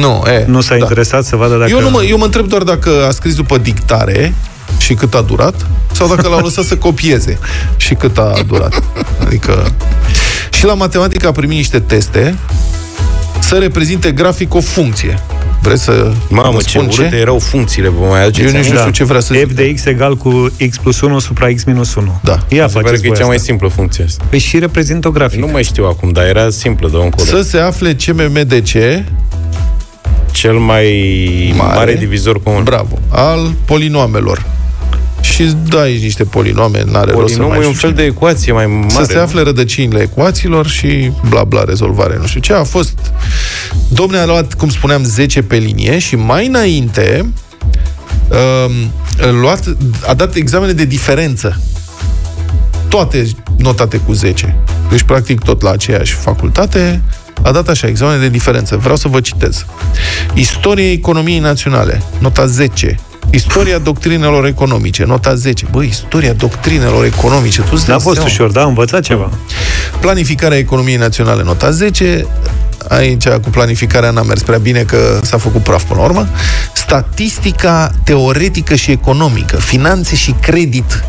Nu, 0.00 0.22
e, 0.26 0.44
Nu 0.46 0.60
s-a 0.60 0.74
da. 0.74 0.76
interesat 0.76 1.24
să 1.24 1.36
vadă 1.36 1.56
dacă... 1.56 1.70
Eu, 1.70 1.80
nu 1.80 1.90
mă, 1.90 2.02
eu 2.02 2.18
mă 2.18 2.24
întreb 2.24 2.46
doar 2.46 2.62
dacă 2.62 3.06
a 3.08 3.10
scris 3.10 3.34
după 3.34 3.58
dictare 3.58 4.34
și 4.78 4.94
cât 4.94 5.14
a 5.14 5.20
durat, 5.20 5.54
sau 5.92 6.08
dacă 6.08 6.28
l-au 6.28 6.38
lăsat 6.40 6.64
să 6.64 6.76
copieze 6.76 7.38
și 7.76 7.94
cât 7.94 8.18
a 8.18 8.32
durat. 8.46 8.82
Adică... 9.26 9.72
Și 10.50 10.64
la 10.64 10.74
matematică 10.74 11.26
a 11.26 11.32
primit 11.32 11.56
niște 11.56 11.78
teste 11.78 12.36
să 13.40 13.58
reprezinte 13.58 14.10
grafic 14.10 14.54
o 14.54 14.60
funcție. 14.60 15.18
Vreți 15.62 15.82
să 15.82 16.12
Mamă, 16.28 16.50
vă 16.50 16.62
ce 16.62 16.68
spun 16.68 16.88
urâte 16.92 17.16
erau 17.16 17.38
funcțiile, 17.38 17.88
vă 17.88 18.04
mai 18.06 18.22
aduceți 18.22 18.40
Eu 18.40 18.46
nici 18.46 18.54
aminte? 18.56 18.72
nu 18.72 18.78
știu 18.78 18.92
ce 18.92 19.04
vrea 19.04 19.20
să 19.20 19.32
f 19.32 19.36
zic. 19.36 19.52
de 19.52 19.72
x 19.74 19.84
egal 19.84 20.16
cu 20.16 20.50
x 20.70 20.76
plus 20.78 21.00
1 21.00 21.18
supra 21.18 21.46
x 21.54 21.64
minus 21.64 21.94
1. 21.94 22.20
Da. 22.22 22.38
Ia 22.48 22.64
Mi 22.64 22.70
se 22.70 22.74
pare 22.74 22.86
faceți 22.86 23.00
că 23.00 23.06
e 23.06 23.08
voi 23.08 23.18
cea 23.18 23.26
mai 23.26 23.34
asta. 23.34 23.46
simplă 23.46 23.68
funcție 23.68 24.04
asta. 24.04 24.24
Păi 24.28 24.38
și 24.38 24.58
reprezintă 24.58 25.08
o 25.08 25.10
grafică. 25.10 25.44
Nu 25.46 25.52
mai 25.52 25.62
știu 25.62 25.84
acum, 25.84 26.10
dar 26.12 26.24
era 26.24 26.50
simplă 26.50 26.88
de 26.88 26.96
încolo. 26.96 27.26
Să 27.26 27.42
se 27.42 27.58
afle 27.58 27.94
CMMDC, 28.04 28.72
Cel 30.32 30.54
mai 30.58 30.86
Mare. 31.56 31.62
mare, 31.62 31.78
mare 31.78 31.94
divizor 31.94 32.42
comun. 32.42 32.62
bravo, 32.62 32.98
al 33.08 33.54
polinoamelor. 33.64 34.46
Și 35.20 35.42
îți 35.42 35.56
dai 35.68 35.98
niște 36.02 36.24
polinome, 36.24 36.84
n-are 36.86 37.12
rost 37.12 37.32
să 37.34 37.38
mai 37.38 37.48
Polinomul 37.48 37.62
e 37.62 37.66
un 37.66 37.72
știu 37.74 37.88
fel 37.88 37.96
ce. 37.96 38.02
de 38.02 38.08
ecuație 38.08 38.52
mai 38.52 38.66
mare. 38.66 38.88
Să 38.88 39.04
se 39.04 39.14
nu? 39.14 39.20
afle 39.20 39.42
rădăcinile 39.42 40.00
ecuațiilor 40.00 40.66
și 40.66 41.12
bla 41.28 41.44
bla 41.44 41.64
rezolvare, 41.64 42.16
nu 42.20 42.26
știu 42.26 42.40
ce. 42.40 42.52
A 42.52 42.64
fost... 42.64 42.98
Domne 43.88 44.18
a 44.18 44.26
luat, 44.26 44.54
cum 44.54 44.68
spuneam, 44.68 45.04
10 45.04 45.42
pe 45.42 45.56
linie 45.56 45.98
și 45.98 46.16
mai 46.16 46.46
înainte 46.46 47.26
um, 48.28 48.90
luat, 49.40 49.76
a 50.06 50.14
dat 50.14 50.34
examene 50.34 50.72
de 50.72 50.84
diferență. 50.84 51.60
Toate 52.88 53.26
notate 53.58 53.96
cu 53.96 54.12
10. 54.12 54.56
Deci, 54.90 55.02
practic, 55.02 55.40
tot 55.40 55.62
la 55.62 55.70
aceeași 55.70 56.14
facultate 56.14 57.02
a 57.42 57.50
dat 57.52 57.68
așa, 57.68 57.86
examene 57.86 58.20
de 58.20 58.28
diferență. 58.28 58.76
Vreau 58.76 58.96
să 58.96 59.08
vă 59.08 59.20
citez. 59.20 59.66
Istoria 60.34 60.90
economiei 60.90 61.38
naționale, 61.38 62.02
nota 62.18 62.46
10. 62.46 62.98
Istoria 63.30 63.78
doctrinelor 63.78 64.46
economice, 64.46 65.04
nota 65.04 65.34
10. 65.34 65.66
Băi, 65.70 65.86
istoria 65.86 66.32
doctrinelor 66.32 67.04
economice, 67.04 67.60
tu 67.60 67.68
îți 67.72 67.88
N-a 67.88 67.94
dai 67.94 68.02
fost 68.02 68.14
seama? 68.16 68.30
ușor, 68.30 68.50
da, 68.50 68.62
am 68.62 68.68
învățat 68.68 69.02
ceva. 69.02 69.30
Planificarea 70.00 70.58
economiei 70.58 70.96
naționale, 70.96 71.42
nota 71.42 71.70
10. 71.70 72.26
Aici, 72.88 73.28
cu 73.28 73.50
planificarea 73.50 74.10
n-a 74.10 74.22
mers 74.22 74.42
prea 74.42 74.58
bine, 74.58 74.82
că 74.82 75.20
s-a 75.22 75.38
făcut 75.38 75.62
praf 75.62 75.82
până 75.82 76.00
la 76.00 76.04
urmă. 76.06 76.28
Statistica 76.72 77.90
teoretică 78.04 78.74
și 78.74 78.90
economică, 78.90 79.56
finanțe 79.56 80.14
și 80.16 80.34
credit, 80.40 81.04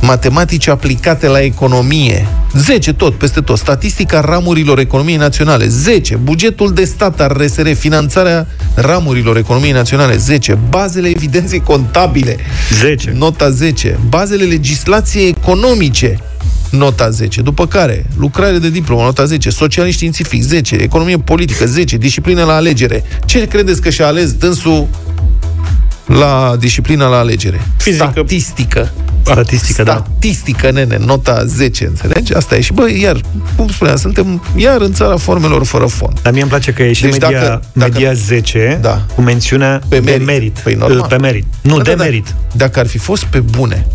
matematici 0.00 0.68
aplicate 0.68 1.26
la 1.26 1.40
economie. 1.40 2.26
10 2.54 2.92
tot, 2.92 3.14
peste 3.14 3.40
tot. 3.40 3.58
Statistica 3.58 4.20
ramurilor 4.20 4.78
economiei 4.78 5.16
naționale. 5.16 5.66
10. 5.66 6.16
Bugetul 6.16 6.72
de 6.72 6.84
stat 6.84 7.20
al 7.20 7.36
RSR, 7.42 7.68
finanțarea 7.72 8.46
ramurilor 8.74 9.36
economiei 9.36 9.72
naționale. 9.72 10.16
10. 10.16 10.58
Bazele 10.68 11.08
evidenței 11.08 11.60
contabile. 11.60 12.36
10. 12.80 13.14
Nota 13.16 13.50
10. 13.50 13.98
Bazele 14.08 14.44
legislației 14.44 15.28
economice. 15.28 16.18
Nota 16.70 17.10
10. 17.10 17.42
După 17.42 17.66
care, 17.66 18.06
lucrare 18.18 18.58
de 18.58 18.70
diplomă, 18.70 19.02
nota 19.02 19.24
10. 19.24 19.50
Socialist 19.50 19.96
științific, 19.96 20.42
10. 20.42 20.74
Economie 20.74 21.18
politică, 21.18 21.66
10. 21.66 21.96
Disciplină 21.96 22.44
la 22.44 22.54
alegere. 22.54 23.04
Ce 23.24 23.46
credeți 23.46 23.80
că 23.80 23.90
și-a 23.90 24.06
ales 24.06 24.32
dânsul 24.32 24.88
la 26.08 26.56
disciplina 26.58 27.06
la 27.08 27.18
alegere? 27.18 27.60
Fizică. 27.76 28.08
Statistică. 28.12 28.90
Statistică, 29.22 29.82
da. 29.82 30.04
Statistică, 30.10 30.70
nene, 30.70 30.98
nota 31.04 31.44
10, 31.44 31.86
înțelegi? 31.86 32.34
Asta 32.34 32.56
e. 32.56 32.60
Și, 32.60 32.72
bă, 32.72 32.90
iar, 33.00 33.20
cum 33.56 33.68
spuneam, 33.68 33.96
suntem 33.96 34.42
iar 34.56 34.80
în 34.80 34.92
țara 34.92 35.16
formelor 35.16 35.64
fără 35.64 35.86
fond. 35.86 36.18
Dar 36.22 36.32
mie 36.32 36.40
îmi 36.40 36.50
place 36.50 36.72
că 36.72 36.82
e 36.82 36.92
și 36.92 37.02
Deci 37.02 37.10
media, 37.10 37.30
dacă- 37.30 37.62
dacă- 37.72 37.90
media 37.92 38.12
10 38.12 38.78
Da. 38.82 39.02
cu 39.14 39.20
mențiunea 39.20 39.80
Pe 39.88 39.98
de 39.98 40.10
merit. 40.10 40.26
merit. 40.26 40.58
Păi, 40.62 40.74
normal. 40.74 41.06
Pe 41.08 41.16
merit. 41.16 41.44
Nu, 41.60 41.76
Da, 41.76 41.82
de 41.82 41.90
da, 41.90 41.96
da. 41.96 42.02
merit. 42.02 42.34
Dacă 42.52 42.78
ar 42.78 42.86
fi 42.86 42.98
fost 42.98 43.24
pe 43.24 43.38
bune, 43.38 43.86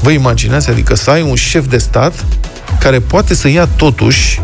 vă 0.00 0.10
imaginați, 0.10 0.70
adică 0.70 0.94
să 0.94 1.10
ai 1.10 1.22
un 1.22 1.34
șef 1.34 1.66
de 1.68 1.78
stat 1.78 2.24
care 2.80 2.98
poate 3.00 3.34
să 3.34 3.48
ia 3.48 3.66
totuși 3.76 4.40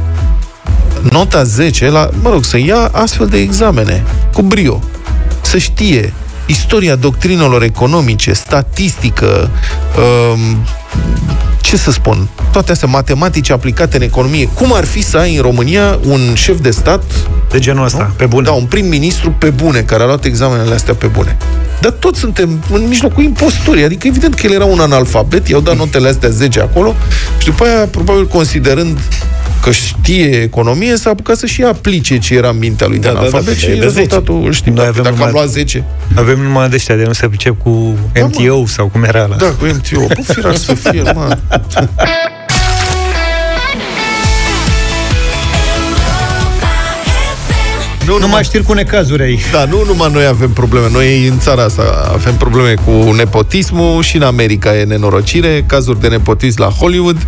nota 1.11 1.43
10 1.43 1.89
la, 1.91 2.09
mă 2.23 2.31
rog, 2.31 2.45
să 2.45 2.59
ia 2.59 2.89
astfel 2.93 3.27
de 3.27 3.39
examene 3.39 4.03
cu 4.33 4.43
brio. 4.43 4.83
Să 5.41 5.59
știe 5.59 6.13
istoria 6.49 6.95
doctrinelor 6.95 7.63
economice, 7.63 8.33
statistică, 8.33 9.51
um, 10.33 10.65
ce 11.61 11.77
să 11.77 11.91
spun, 11.91 12.29
toate 12.53 12.73
astea 12.73 12.89
matematici 12.89 13.51
aplicate 13.51 13.97
în 13.97 14.03
economie. 14.03 14.49
Cum 14.55 14.73
ar 14.75 14.85
fi 14.85 15.03
să 15.03 15.17
ai 15.17 15.37
în 15.37 15.43
România 15.43 15.99
un 16.07 16.35
șef 16.35 16.61
de 16.61 16.71
stat 16.71 17.03
De 17.51 17.59
genul 17.59 17.85
ăsta, 17.85 18.05
nu? 18.09 18.13
pe 18.17 18.27
bune. 18.27 18.45
Da, 18.45 18.53
un 18.53 18.65
prim-ministru 18.65 19.31
pe 19.31 19.51
bune, 19.51 19.81
care 19.81 20.03
a 20.03 20.07
luat 20.07 20.25
examenele 20.25 20.75
astea 20.75 20.95
pe 20.95 21.07
bune. 21.07 21.37
Dar 21.81 21.93
toți 21.93 22.19
suntem 22.19 22.65
în 22.73 22.89
mijlocul 22.89 23.23
imposturii. 23.25 23.85
Adică, 23.85 24.07
evident 24.07 24.35
că 24.35 24.47
el 24.47 24.53
era 24.53 24.65
un 24.65 24.81
analfabet, 24.81 25.49
i-au 25.49 25.61
dat 25.61 25.77
notele 25.77 26.09
astea 26.09 26.29
10 26.29 26.61
acolo 26.61 26.95
și 27.39 27.47
după 27.47 27.65
aia, 27.65 27.87
probabil 27.87 28.27
considerând 28.27 28.99
că 29.63 29.71
știe 29.71 30.43
economie, 30.43 30.97
s-a 30.97 31.11
apucat 31.11 31.37
să 31.37 31.47
și 31.47 31.63
aplice 31.63 32.19
ce 32.19 32.35
era 32.35 32.49
în 32.49 32.59
mintea 32.59 32.87
lui 32.87 32.99
de 32.99 33.07
Da, 33.07 33.13
da, 33.13 33.15
da, 33.15 33.21
analfabet 33.21 33.55
da, 33.55 33.61
și 33.61 33.65
e 33.67 33.69
de 33.69 33.75
10. 33.75 33.85
rezultatul 33.85 34.43
îl 34.45 34.53
știm. 34.53 34.73
Noi 34.73 34.85
Dacă, 34.85 34.99
avem 34.99 35.03
dacă 35.03 35.15
am 35.23 35.29
numai- 35.29 35.43
luat 35.43 35.53
10, 35.55 35.85
Avem 36.15 36.41
numai 36.41 36.69
de 36.69 36.75
ăștia 36.75 36.95
de 36.97 37.05
nu 37.05 37.13
se 37.13 37.29
pricep 37.29 37.63
cu 37.63 37.97
MTO 38.25 38.67
sau 38.67 38.87
cum 38.87 39.03
era 39.05 39.23
ăla. 39.25 39.37
da, 39.37 39.47
cu 39.47 39.65
MTO, 39.65 40.07
bă, 40.07 40.33
firar 40.33 40.55
să 40.57 40.75
fie, 40.75 41.03
mă. 41.03 41.37
Nu, 48.07 48.19
Numai 48.19 48.43
știri 48.45 48.63
cu 48.63 48.73
necazuri 48.73 49.23
aici. 49.23 49.41
Da, 49.53 49.65
nu 49.65 49.85
numai 49.87 50.11
noi 50.13 50.25
avem 50.27 50.51
probleme. 50.51 50.87
Noi 50.93 51.27
în 51.27 51.39
țara 51.39 51.63
asta 51.63 52.11
avem 52.13 52.35
probleme 52.35 52.75
cu 52.85 53.13
nepotismul 53.13 54.03
și 54.03 54.17
în 54.17 54.23
America 54.23 54.77
e 54.79 54.85
nenorocire, 54.85 55.65
cazuri 55.67 56.01
de 56.01 56.09
nepotism 56.09 56.61
la 56.63 56.69
Hollywood 56.69 57.27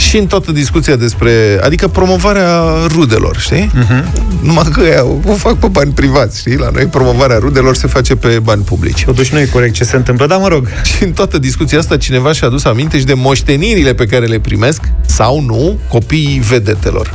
și 0.00 0.16
în 0.16 0.26
toată 0.26 0.52
discuția 0.52 0.96
despre, 0.96 1.60
adică 1.62 1.88
promovarea 1.88 2.62
rudelor, 2.86 3.36
știi? 3.38 3.70
Uh-huh. 3.74 4.04
Numai 4.42 4.64
că 4.72 4.80
ea 4.80 5.04
o 5.26 5.32
fac 5.34 5.56
pe 5.58 5.66
bani 5.66 5.92
privați, 5.92 6.38
știi? 6.38 6.56
La 6.56 6.70
noi 6.70 6.86
promovarea 6.86 7.38
rudelor 7.38 7.76
se 7.76 7.86
face 7.86 8.16
pe 8.16 8.40
bani 8.42 8.62
publici. 8.62 9.04
Totuși 9.04 9.34
nu 9.34 9.40
e 9.40 9.44
corect 9.44 9.74
ce 9.74 9.84
se 9.84 9.96
întâmplă, 9.96 10.26
dar 10.26 10.38
mă 10.38 10.48
rog. 10.48 10.68
Și 10.96 11.04
în 11.04 11.12
toată 11.12 11.38
discuția 11.38 11.78
asta 11.78 11.96
cineva 11.96 12.32
și-a 12.32 12.46
adus 12.46 12.64
aminte 12.64 12.98
și 12.98 13.04
de 13.04 13.14
moștenirile 13.14 13.94
pe 13.94 14.06
care 14.06 14.26
le 14.26 14.38
primesc, 14.38 14.82
sau 15.06 15.40
nu, 15.40 15.78
copiii 15.88 16.42
vedetelor. 16.48 17.14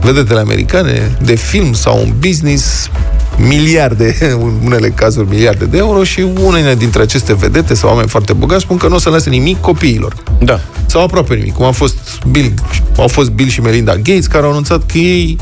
Vedetele 0.00 0.40
americane, 0.40 1.16
de 1.22 1.34
film 1.34 1.72
sau 1.72 1.98
un 1.98 2.12
business, 2.18 2.90
miliarde, 3.36 4.16
în 4.44 4.52
unele 4.64 4.88
cazuri 4.88 5.28
miliarde 5.28 5.64
de 5.64 5.76
euro 5.76 6.04
și 6.04 6.26
unele 6.42 6.74
dintre 6.74 7.02
aceste 7.02 7.34
vedete 7.34 7.74
sau 7.74 7.88
oameni 7.88 8.08
foarte 8.08 8.32
bogați 8.32 8.62
spun 8.62 8.76
că 8.76 8.88
nu 8.88 8.94
o 8.94 8.98
să 8.98 9.08
lase 9.08 9.30
nimic 9.30 9.60
copiilor. 9.60 10.14
Da. 10.42 10.60
Sau 10.86 11.02
aproape 11.02 11.34
nimic, 11.34 11.54
cum 11.54 11.64
a 11.64 11.70
fost 11.70 11.96
Bill, 12.30 12.52
au 12.96 13.08
fost 13.08 13.30
Bill 13.30 13.48
și 13.48 13.60
Melinda 13.60 13.96
Gates, 13.96 14.26
care 14.26 14.44
au 14.44 14.50
anunțat 14.50 14.86
că 14.86 14.98
ei, 14.98 15.36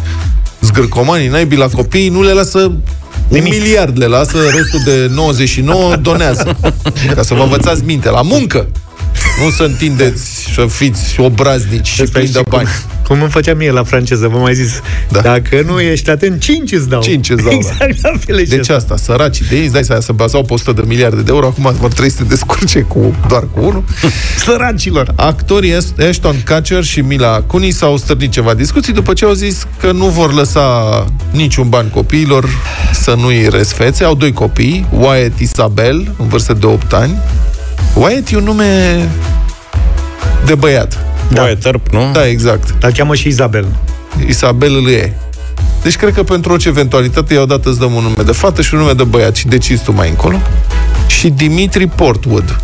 zgârcomanii, 0.61 1.29
naibii 1.29 1.59
la 1.59 1.69
copii, 1.69 2.09
nu 2.09 2.23
le 2.23 2.33
lasă 2.33 2.73
un 3.29 3.43
miliard, 3.43 3.99
le 3.99 4.07
lasă, 4.07 4.37
restul 4.55 4.81
de 4.85 5.11
99 5.15 5.97
donează. 5.97 6.57
Ca 7.15 7.23
să 7.23 7.35
vă 7.35 7.43
învățați 7.43 7.85
minte, 7.85 8.11
la 8.11 8.23
muncă! 8.23 8.67
Nu 9.45 9.51
să 9.51 9.63
întindeți 9.63 10.49
să 10.55 10.67
fiți 10.69 11.21
obraznici 11.21 11.87
și 11.89 12.01
Asta 12.03 12.19
plini 12.19 12.33
de 12.33 12.39
și 12.39 12.45
cum, 12.45 12.53
bani. 12.59 12.69
cum 13.07 13.21
îmi 13.21 13.31
făcea 13.31 13.55
mie 13.55 13.71
la 13.71 13.83
franceză, 13.85 14.29
vă 14.29 14.39
mai 14.39 14.55
zis. 14.55 14.81
Da. 15.09 15.21
Dacă 15.21 15.63
nu 15.67 15.81
ești 15.81 16.11
atent, 16.11 16.41
5 16.41 16.73
îți 16.73 16.89
dau. 16.89 17.01
5 17.01 17.31
îți 17.31 17.43
dau, 17.43 17.51
da. 17.53 17.57
Exact 17.87 18.03
la 18.03 18.19
fel 18.27 18.39
și 18.39 18.45
Deci 18.49 18.59
asta. 18.59 18.75
asta, 18.75 18.97
săracii 18.97 19.45
de 19.49 19.57
ei, 19.57 19.63
îți 19.65 19.73
dai 19.73 19.85
seama, 19.85 20.01
se 20.01 20.13
bazau 20.13 20.43
pe 20.45 20.53
100 20.53 20.73
de 20.73 20.83
miliarde 20.87 21.23
de 21.23 21.31
euro, 21.31 21.47
acum 21.47 21.75
vor 21.81 21.91
trebui 21.93 22.11
să 22.11 22.17
te 22.17 22.25
descurce 22.25 22.81
cu, 22.81 23.15
doar 23.29 23.43
cu 23.55 23.61
unul. 23.61 23.85
Săracilor. 24.45 25.13
Actorii 25.17 25.77
Ashton 26.09 26.37
Kutcher 26.47 26.85
și 26.85 27.01
Mila 27.01 27.41
Kunis 27.47 27.77
s-au 27.77 27.97
stârnit 27.97 28.31
ceva 28.31 28.55
discuții 28.55 28.93
după 28.93 29.13
ce 29.13 29.25
au 29.25 29.33
zis 29.33 29.67
că 29.81 29.93
nu 29.93 30.07
vor 30.07 30.33
lăsa 30.35 31.05
niciun 31.31 31.69
ban 31.69 31.89
copiilor 31.89 32.49
să 32.93 33.15
nu-i 33.19 33.49
resfețe. 33.51 34.05
Au 34.05 34.15
doi 34.15 34.33
copii, 34.33 34.87
Wyatt 34.99 35.39
Isabel, 35.39 36.15
în 36.19 36.29
vârstă 36.29 36.53
de 36.53 36.67
8 36.67 36.93
ani. 36.93 37.17
Wyatt 37.99 38.31
e 38.31 38.37
un 38.37 38.45
nume 38.45 39.09
de 40.47 40.55
băiat. 40.55 40.99
Da. 41.33 41.41
Boie 41.41 41.55
tărp, 41.55 41.89
nu? 41.89 42.11
Da, 42.13 42.27
exact. 42.27 42.75
Dar 42.79 42.93
cheamă 42.93 43.15
și 43.15 43.29
Isabel. 43.29 43.67
Isabel 44.29 44.77
îl 44.77 44.91
e. 44.91 45.17
Deci 45.83 45.97
cred 45.97 46.15
că 46.15 46.23
pentru 46.23 46.53
orice 46.53 46.69
eventualitate 46.69 47.35
i-au 47.35 47.47
dat 47.47 47.65
îți 47.65 47.79
dăm 47.79 47.95
un 47.95 48.03
nume 48.03 48.23
de 48.23 48.33
fată 48.33 48.63
și 48.63 48.75
un 48.75 48.81
nume 48.81 48.93
de 48.93 49.05
băiat 49.05 49.37
și 49.37 49.47
decizi 49.47 49.85
tu 49.85 49.93
mai 49.93 50.09
încolo. 50.09 50.41
Și 51.07 51.29
Dimitri 51.29 51.87
Portwood. 51.87 52.61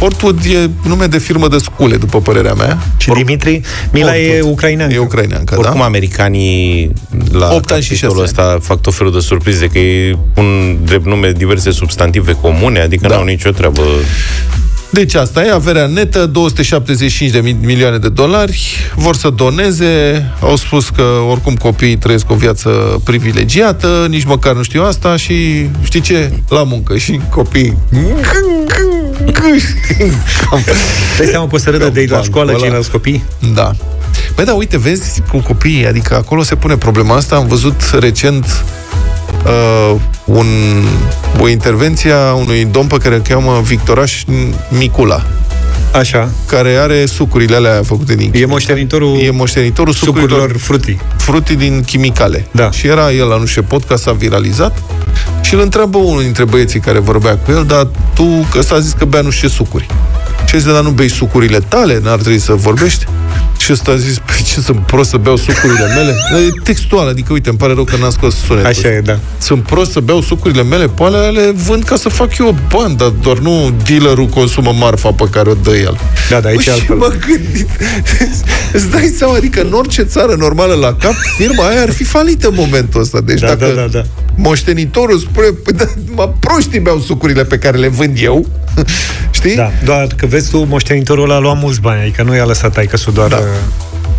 Portwood 0.00 0.44
e 0.44 0.70
nume 0.88 1.06
de 1.06 1.18
firmă 1.18 1.48
de 1.48 1.58
scule, 1.58 1.96
după 1.96 2.20
părerea 2.20 2.54
mea. 2.54 2.78
Și 2.96 3.10
Dimitri, 3.10 3.60
Mila 3.92 4.16
e 4.16 4.26
Portwood. 4.26 4.52
ucraineancă. 4.52 4.94
E 4.94 4.98
ucraineancă, 4.98 5.54
Oricum, 5.58 5.78
da? 5.78 5.84
americanii 5.84 6.92
la 7.32 7.48
Opt 7.54 7.70
ani 7.70 7.82
și 7.82 7.88
capitolul 7.88 8.16
șase 8.26 8.40
ăsta 8.40 8.58
fac 8.62 8.80
tot 8.80 8.94
felul 8.94 9.12
de 9.12 9.18
surprize, 9.20 9.66
că 9.66 9.78
ei 9.78 10.18
pun 10.34 10.78
drept 10.84 11.06
nume 11.06 11.32
diverse 11.32 11.70
substantive 11.70 12.32
comune, 12.32 12.80
adică 12.80 13.06
Da. 13.08 13.14
n-au 13.14 13.24
nicio 13.24 13.50
treabă. 13.50 13.82
Deci 14.92 15.14
asta 15.14 15.44
e, 15.44 15.50
averea 15.52 15.86
netă, 15.86 16.26
275 16.26 17.30
de 17.30 17.38
mi- 17.40 17.56
milioane 17.62 17.98
de 17.98 18.08
dolari, 18.08 18.76
vor 18.94 19.16
să 19.16 19.30
doneze, 19.30 20.24
au 20.40 20.56
spus 20.56 20.88
că 20.88 21.02
oricum 21.30 21.54
copiii 21.54 21.96
trăiesc 21.96 22.30
o 22.30 22.34
viață 22.34 22.68
privilegiată, 23.04 24.06
nici 24.08 24.24
măcar 24.24 24.54
nu 24.54 24.62
știu 24.62 24.82
asta 24.82 25.16
și 25.16 25.66
știi 25.82 26.00
ce? 26.00 26.32
La 26.48 26.62
muncă 26.62 26.96
și 26.96 27.20
copiii 27.30 27.76
Dai 31.18 31.26
seama 31.26 31.48
că 31.48 31.54
o 31.54 31.58
să 31.58 31.70
râdă 31.70 31.88
de 31.88 32.00
ei 32.00 32.06
la 32.06 32.12
Bancul 32.12 32.30
școală 32.30 32.50
ăla. 32.50 32.60
ceilalți 32.60 32.90
copii? 32.90 33.24
Da. 33.54 33.70
Băi, 34.34 34.44
da, 34.44 34.52
uite, 34.54 34.78
vezi, 34.78 35.22
cu 35.28 35.38
copiii, 35.38 35.86
adică 35.86 36.14
acolo 36.14 36.42
se 36.42 36.54
pune 36.54 36.76
problema 36.76 37.16
asta. 37.16 37.36
Am 37.36 37.46
văzut 37.46 37.80
recent 37.98 38.64
uh, 39.46 40.00
un, 40.24 40.46
o 41.40 41.48
intervenție 41.48 42.12
a 42.12 42.32
unui 42.32 42.64
domn 42.64 42.86
pe 42.86 42.96
care 42.96 43.14
îl 43.14 43.20
cheamă 43.20 43.60
Victoraș 43.64 44.24
Micula, 44.68 45.26
Așa. 45.92 46.30
care 46.46 46.74
are 46.74 47.06
sucurile 47.06 47.56
alea 47.56 47.82
făcute 47.84 48.14
din 48.14 48.30
E 48.34 48.46
moștenitorul 48.46 49.18
E 49.18 49.30
moștenitorul 49.30 49.92
sucurilor, 49.92 50.30
sucurilor 50.30 50.60
frutii. 50.60 51.00
frutii 51.16 51.56
din 51.56 51.82
chimicale. 51.86 52.46
Da. 52.50 52.70
Și 52.70 52.86
era 52.86 53.12
el 53.12 53.26
la 53.26 53.36
nu 53.36 53.46
știu 53.46 53.62
ce 53.62 53.68
podcast, 53.68 54.02
s-a 54.02 54.12
viralizat 54.12 54.82
și 55.40 55.54
îl 55.54 55.60
întreabă 55.60 55.98
unul 55.98 56.22
dintre 56.22 56.44
băieții 56.44 56.80
care 56.80 56.98
vorbea 56.98 57.36
cu 57.36 57.50
el, 57.50 57.64
dar 57.66 57.88
tu, 58.14 58.46
că 58.50 58.58
ăsta 58.58 58.74
a 58.74 58.78
zis 58.80 58.92
că 58.92 59.04
bea 59.04 59.20
nu 59.20 59.30
știu 59.30 59.48
ce 59.48 59.54
sucuri. 59.54 59.86
Și 60.46 60.58
zice, 60.58 60.72
dar 60.72 60.82
nu 60.82 60.90
bei 60.90 61.08
sucurile 61.08 61.58
tale, 61.58 62.00
n-ar 62.02 62.18
trebui 62.18 62.38
să 62.38 62.52
vorbești? 62.52 63.06
Și 63.60 63.72
ăsta 63.72 63.90
a 63.90 63.96
zis, 63.96 64.18
păi 64.18 64.42
ce 64.44 64.60
sunt 64.60 64.78
prost 64.78 65.10
să 65.10 65.16
beau 65.16 65.36
sucurile 65.36 65.86
mele? 65.94 66.14
E 66.46 66.60
textual, 66.62 67.08
adică 67.08 67.32
uite, 67.32 67.48
îmi 67.48 67.58
pare 67.58 67.72
rău 67.72 67.84
că 67.84 67.96
n-am 67.96 68.10
scos 68.10 68.34
sunetul. 68.34 68.68
Așa 68.68 68.88
e, 68.88 69.00
da. 69.00 69.18
Sunt 69.38 69.62
prost 69.62 69.90
să 69.90 70.00
beau 70.00 70.20
sucurile 70.20 70.62
mele, 70.62 70.86
pe 70.88 71.02
alea 71.02 71.28
le 71.28 71.52
vând 71.66 71.84
ca 71.84 71.96
să 71.96 72.08
fac 72.08 72.38
eu 72.38 72.56
bani, 72.74 72.96
dar 72.96 73.08
doar 73.08 73.38
nu 73.38 73.74
dealerul 73.86 74.26
consumă 74.26 74.72
marfa 74.78 75.10
pe 75.12 75.24
care 75.30 75.50
o 75.50 75.54
dă 75.54 75.76
el. 75.76 75.98
Da, 76.30 76.40
da, 76.40 76.48
aici 76.48 76.56
Bă, 76.56 76.60
e 76.60 76.62
și 76.62 76.70
altfel. 76.70 76.96
mă 76.96 77.12
gândit, 77.26 77.68
îți 78.72 78.90
dai 78.90 79.14
seama, 79.16 79.34
adică 79.34 79.60
în 79.62 79.72
orice 79.72 80.02
țară 80.02 80.34
normală 80.38 80.74
la 80.74 80.94
cap, 80.94 81.14
firma 81.36 81.66
aia 81.68 81.82
ar 81.82 81.90
fi 81.90 82.04
falită 82.04 82.48
în 82.48 82.54
momentul 82.56 83.00
ăsta. 83.00 83.20
Deci 83.20 83.40
Da, 83.40 83.46
dacă 83.46 83.64
da, 83.74 83.80
da, 83.80 83.86
da. 83.86 84.02
moștenitorul 84.36 85.18
spune, 85.18 85.46
păi 85.64 85.72
da, 85.72 85.84
mă, 86.14 86.32
proștii 86.40 86.80
beau 86.80 87.00
sucurile 87.00 87.44
pe 87.44 87.58
care 87.58 87.76
le 87.76 87.88
vând 87.88 88.16
eu, 88.20 88.46
știi? 89.40 89.56
Da, 89.56 89.70
doar 89.84 90.06
că 90.16 90.26
vezi 90.26 90.50
tu, 90.50 90.64
moștenitorul 90.64 91.24
ăla 91.24 91.34
a 91.34 91.38
luat 91.38 91.58
mulți 91.60 91.80
bani, 91.80 92.00
adică 92.00 92.22
nu 92.22 92.34
i-a 92.34 92.44
lăsat 92.44 92.72
taică 92.72 92.96
doar 93.14 93.28
Da. 93.28 93.36
da. 93.36 93.42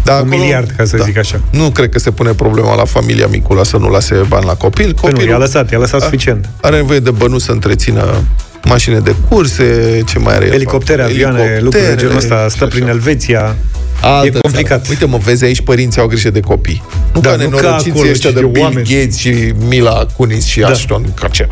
Da, 0.04 0.14
un 0.14 0.28
miliard, 0.28 0.74
ca 0.78 0.84
să 0.86 0.98
zic 1.04 1.18
așa. 1.18 1.40
Nu 1.50 1.70
cred 1.70 1.90
că 1.90 2.00
se 2.00 2.12
pune 2.12 2.32
problema 2.34 2.76
la 2.76 2.86
familia 2.86 3.28
Micula 3.28 3.64
să 3.64 3.78
nu 3.78 3.90
lase 3.90 4.16
bani 4.28 4.46
la 4.46 4.54
copil. 4.54 4.84
Păi 4.86 4.94
Copilul 4.94 5.24
nu, 5.24 5.30
i-a 5.32 5.38
lăsat, 5.38 5.72
i-a 5.72 5.78
lăsat 5.78 6.02
a- 6.02 6.04
suficient. 6.04 6.50
Are 6.62 6.76
nevoie 6.76 7.00
de 7.00 7.12
bănuți 7.12 7.46
să 7.46 7.52
întrețină 7.52 8.24
mașini 8.66 9.02
de 9.02 9.16
curse, 9.30 10.02
ce 10.08 10.20
mai 10.20 10.36
are 10.36 10.46
el? 10.46 10.54
Elicoptere, 10.54 11.04
avioane, 11.04 11.60
lucruri 11.62 11.86
de 11.86 11.96
genul 11.98 12.16
ăsta, 12.16 12.46
stă 12.50 12.66
prin 12.66 12.88
Elveția. 12.88 13.56
Altă 14.02 14.38
e 14.38 14.40
complicat. 14.42 14.78
Țară. 14.82 14.90
Uite, 14.90 15.06
mă, 15.06 15.18
vezi, 15.24 15.44
aici 15.44 15.62
părinții 15.62 16.02
au 16.02 16.08
grijă 16.08 16.30
de 16.30 16.40
copii. 16.40 16.84
Nu 17.14 17.20
Da, 17.20 17.30
ca 17.30 17.36
nu 17.36 17.50
ca 17.50 17.56
nenorociții 17.62 17.92
acolo, 17.92 18.10
ăștia 18.10 18.30
de 18.32 18.38
știi, 18.40 18.50
Bill 18.52 18.64
oameni. 18.66 18.88
Gates 18.88 19.16
și 19.18 19.54
Mila 19.68 20.06
Kunis 20.16 20.46
și 20.46 20.60
Da. 20.60 20.68
Ashton 20.68 21.14
Kutcher. 21.22 21.48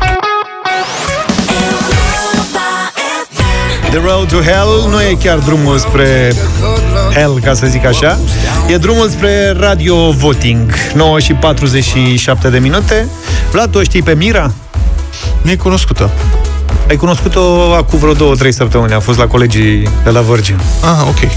The 3.90 3.98
Road 3.98 4.28
to 4.28 4.36
Hell 4.36 4.88
nu 4.88 5.00
e 5.00 5.16
chiar 5.22 5.38
drumul 5.38 5.78
spre 5.78 6.32
Hell, 7.14 7.40
ca 7.44 7.54
să 7.54 7.66
zic 7.66 7.86
așa. 7.86 8.18
E 8.68 8.76
drumul 8.76 9.08
spre 9.08 9.56
Radio 9.58 10.10
Voting. 10.10 10.72
9 10.94 11.18
și 11.18 11.32
47 11.32 12.48
de 12.48 12.58
minute. 12.58 13.08
Vlad, 13.52 13.70
tu 13.70 13.78
o 13.78 13.82
știi 13.82 14.02
pe 14.02 14.14
Mira? 14.14 14.52
Nu 15.42 15.50
e 15.50 15.56
cunoscută. 15.56 16.10
Ai 16.90 16.96
cunoscut-o 16.96 17.74
acum 17.76 17.98
vreo 17.98 18.12
două, 18.12 18.34
trei 18.34 18.52
săptămâni. 18.52 18.92
A 18.92 19.00
fost 19.00 19.18
la 19.18 19.26
colegii 19.26 19.88
de 20.04 20.10
la 20.10 20.20
Virgin. 20.20 20.60
Ah, 20.82 21.06
ok. 21.08 21.18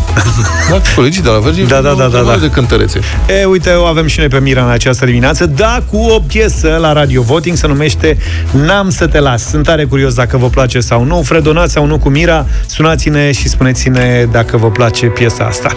Da, 0.70 0.82
colegii 0.96 1.22
de 1.22 1.30
la 1.30 1.40
Virgin 1.40 1.68
Da, 1.68 1.82
da, 1.82 1.94
da, 1.94 2.08
da, 2.08 2.22
da. 2.22 2.36
de 2.36 2.50
cântărețe. 2.50 3.00
E, 3.42 3.46
uite, 3.46 3.70
o 3.70 3.84
avem 3.84 4.08
și 4.08 4.20
noi 4.20 4.28
pe 4.28 4.40
Mira 4.40 4.64
în 4.64 4.70
această 4.70 5.06
dimineață, 5.06 5.46
da, 5.46 5.84
cu 5.92 5.98
o 5.98 6.20
piesă 6.20 6.78
la 6.82 6.94
Radio 6.94 7.22
Voting, 7.22 7.58
se 7.58 7.68
numește 7.68 8.18
N-am 8.52 8.90
să 8.90 9.08
te 9.08 9.20
las. 9.20 9.50
Sunt 9.50 9.64
tare 9.64 9.86
curios 9.86 10.14
dacă 10.14 10.38
vă 10.38 10.48
place 10.48 10.80
sau 10.80 11.04
nu. 11.04 11.22
Fredonați 11.22 11.74
sau 11.74 11.86
nu 11.86 11.98
cu 11.98 12.10
Mira, 12.10 12.46
sunați-ne 12.66 13.32
și 13.32 13.50
spuneți-ne 13.50 14.28
dacă 14.32 14.58
vă 14.58 14.72
place 14.72 15.06
piesa 15.06 15.44
asta. 15.44 15.70
0372069599 15.70 15.76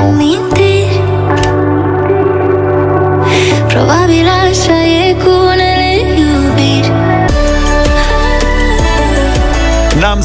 amintiri 0.00 1.00
Probabil 3.68 4.37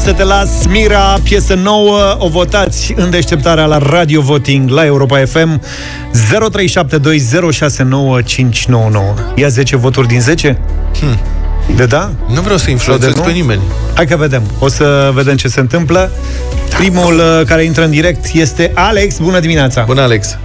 să 0.04 0.12
te 0.12 0.24
las, 0.24 0.66
Mira, 0.66 1.16
piesă 1.22 1.54
nouă, 1.54 2.16
o 2.18 2.28
votați 2.28 2.94
în 2.96 3.10
deșteptarea 3.10 3.64
la 3.66 3.78
Radio 3.78 4.20
Voting 4.20 4.70
la 4.70 4.84
Europa 4.84 5.18
FM 5.24 5.60
0372069599. 5.60 5.64
Ia 9.34 9.48
10 9.48 9.76
voturi 9.76 10.06
din 10.06 10.20
10? 10.20 10.58
Hmm. 11.00 11.18
De 11.76 11.86
da? 11.86 12.10
Nu 12.34 12.40
vreau 12.40 12.56
să 12.56 12.70
influențez 12.70 13.08
Sau 13.12 13.18
de 13.22 13.26
pe 13.26 13.34
nu? 13.34 13.40
nimeni. 13.42 13.60
Hai 13.94 14.06
că 14.06 14.16
vedem. 14.16 14.42
O 14.58 14.68
să 14.68 15.10
vedem 15.14 15.36
ce 15.36 15.48
se 15.48 15.60
întâmplă. 15.60 16.10
Primul 16.78 17.14
uh, 17.14 17.40
care 17.46 17.62
intră 17.64 17.84
în 17.84 17.90
direct 17.90 18.34
este 18.34 18.70
Alex. 18.74 19.18
Bună 19.18 19.40
dimineața! 19.40 19.82
Bună, 19.82 20.00
Alex. 20.00 20.38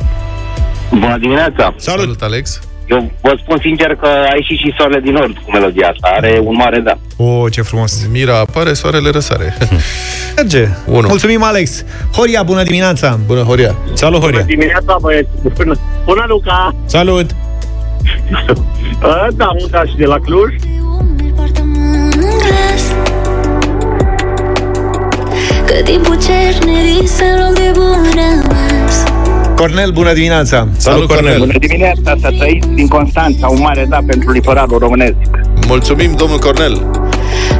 Bună 0.89 1.17
dimineața! 1.17 1.73
Salut! 1.77 2.01
Salut, 2.01 2.21
Alex. 2.21 2.59
Eu 2.89 3.11
vă 3.21 3.33
spun 3.41 3.57
sincer 3.61 3.95
că 3.95 4.07
a 4.07 4.35
ieșit 4.35 4.57
și 4.57 4.73
soarele 4.77 4.99
din 4.99 5.11
nord 5.13 5.37
cu 5.45 5.51
melodia 5.51 5.87
asta. 5.87 6.09
Are 6.17 6.39
un 6.43 6.55
mare 6.55 6.79
da. 6.79 6.97
O, 7.17 7.49
ce 7.49 7.61
frumos! 7.61 8.07
Mira 8.11 8.39
apare, 8.39 8.73
soarele 8.73 9.09
răsare. 9.09 9.57
Merge! 10.35 10.67
Unu. 10.85 11.07
Mulțumim, 11.07 11.43
Alex! 11.43 11.83
Horia, 12.15 12.43
bună 12.43 12.63
dimineața! 12.63 13.19
Bună, 13.25 13.41
Horia. 13.41 13.75
Salut, 13.93 14.21
Horia! 14.21 14.41
dimineața, 14.41 14.97
băieți! 15.01 15.29
Bună, 15.55 15.75
Bună 16.05 16.25
Luca! 16.27 16.75
Salut! 16.85 17.29
Uh, 17.31 19.27
da, 19.39 19.49
Luca 19.61 19.83
și 19.85 19.95
de 19.95 20.05
la 20.05 20.17
Cluj. 20.19 20.53
Umeri 20.99 21.33
poartă-mă 21.35 21.77
în 22.11 22.37
glas 22.37 22.93
Că 25.65 25.73
timpul 25.83 26.17
cernerii 26.21 27.07
să 27.07 27.23
loc 27.39 27.55
de 27.57 27.71
bun 27.73 28.03
rămas 28.13 28.58
Cornel, 29.59 29.91
bună 29.91 30.13
dimineața! 30.13 30.67
Salut, 30.77 31.07
Cornel. 31.07 31.39
Bună 31.39 31.57
dimineața, 31.59 32.15
să 32.21 32.29
trăiți 32.37 32.67
din 32.67 32.87
Constanța, 32.87 33.47
un 33.47 33.59
mare 33.61 33.85
da 33.89 33.99
pentru 34.07 34.31
litoralul 34.31 34.77
românesc. 34.77 35.15
Mulțumim, 35.67 36.11
domnul 36.17 36.39
Cornel. 36.39 36.73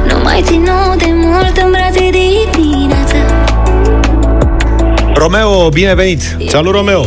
Nu 0.08 0.16
mai 0.22 0.40
ținu 0.44 0.76
de 0.98 1.10
mult 1.24 1.56
în 1.64 1.70
brațe 1.70 2.10
dimineața 2.10 3.16
Romeo, 5.14 5.68
bine 5.68 5.94
venit! 5.94 6.22
Salut, 6.46 6.72
Romeo! 6.74 7.02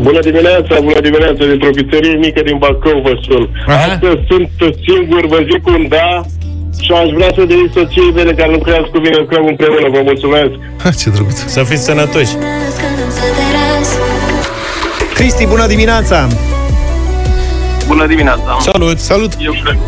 Bună 0.00 0.20
dimineața, 0.20 0.74
bună 0.82 1.00
dimineața, 1.00 1.44
dintr-o 1.50 1.70
pizzerie 1.70 2.16
mică 2.26 2.40
din 2.44 2.56
Bacău 2.58 3.00
vă 3.06 3.12
sun. 3.26 3.48
Astăzi 3.66 4.20
sunt 4.28 4.48
singur, 4.86 5.26
vă 5.26 5.40
zic 5.50 5.66
un 5.66 5.86
da 5.88 6.20
și 6.84 6.92
aș 6.92 7.08
vrea 7.16 7.30
să 7.34 7.44
devin 7.44 7.70
soției 7.74 8.10
mele 8.14 8.32
care 8.32 8.50
lucrează 8.52 8.88
cu 8.92 8.98
mine, 8.98 9.16
lucrăm 9.18 9.46
împreună, 9.46 9.86
vă 9.96 10.00
mulțumesc. 10.04 10.52
Ha, 10.82 10.90
ce 11.00 11.10
drăguț. 11.10 11.38
Să 11.56 11.62
fiți 11.62 11.84
sănătoși. 11.84 12.34
Cristi, 15.16 15.46
bună 15.46 15.66
dimineața! 15.66 16.26
Bună 17.86 18.06
dimineața! 18.06 18.56
Salut! 18.60 18.98
Salut! 18.98 19.32
Eu 19.40 19.52
cred, 19.64 19.78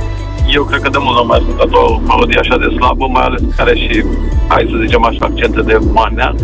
eu 0.55 0.62
cred 0.64 0.81
că 0.81 0.89
de 0.91 0.99
mult 1.01 1.14
nu 1.14 1.20
am 1.20 1.26
mai 1.26 1.39
ascultat 1.39 1.68
o 1.72 2.01
parodie 2.07 2.39
așa 2.41 2.57
de 2.59 2.68
slabă, 2.76 3.07
mai 3.07 3.22
ales 3.22 3.41
care 3.57 3.74
și, 3.74 4.05
hai 4.49 4.66
să 4.70 4.76
zicem 4.85 5.05
așa, 5.05 5.18
accente 5.20 5.61
de 5.61 5.79
manea. 5.93 6.35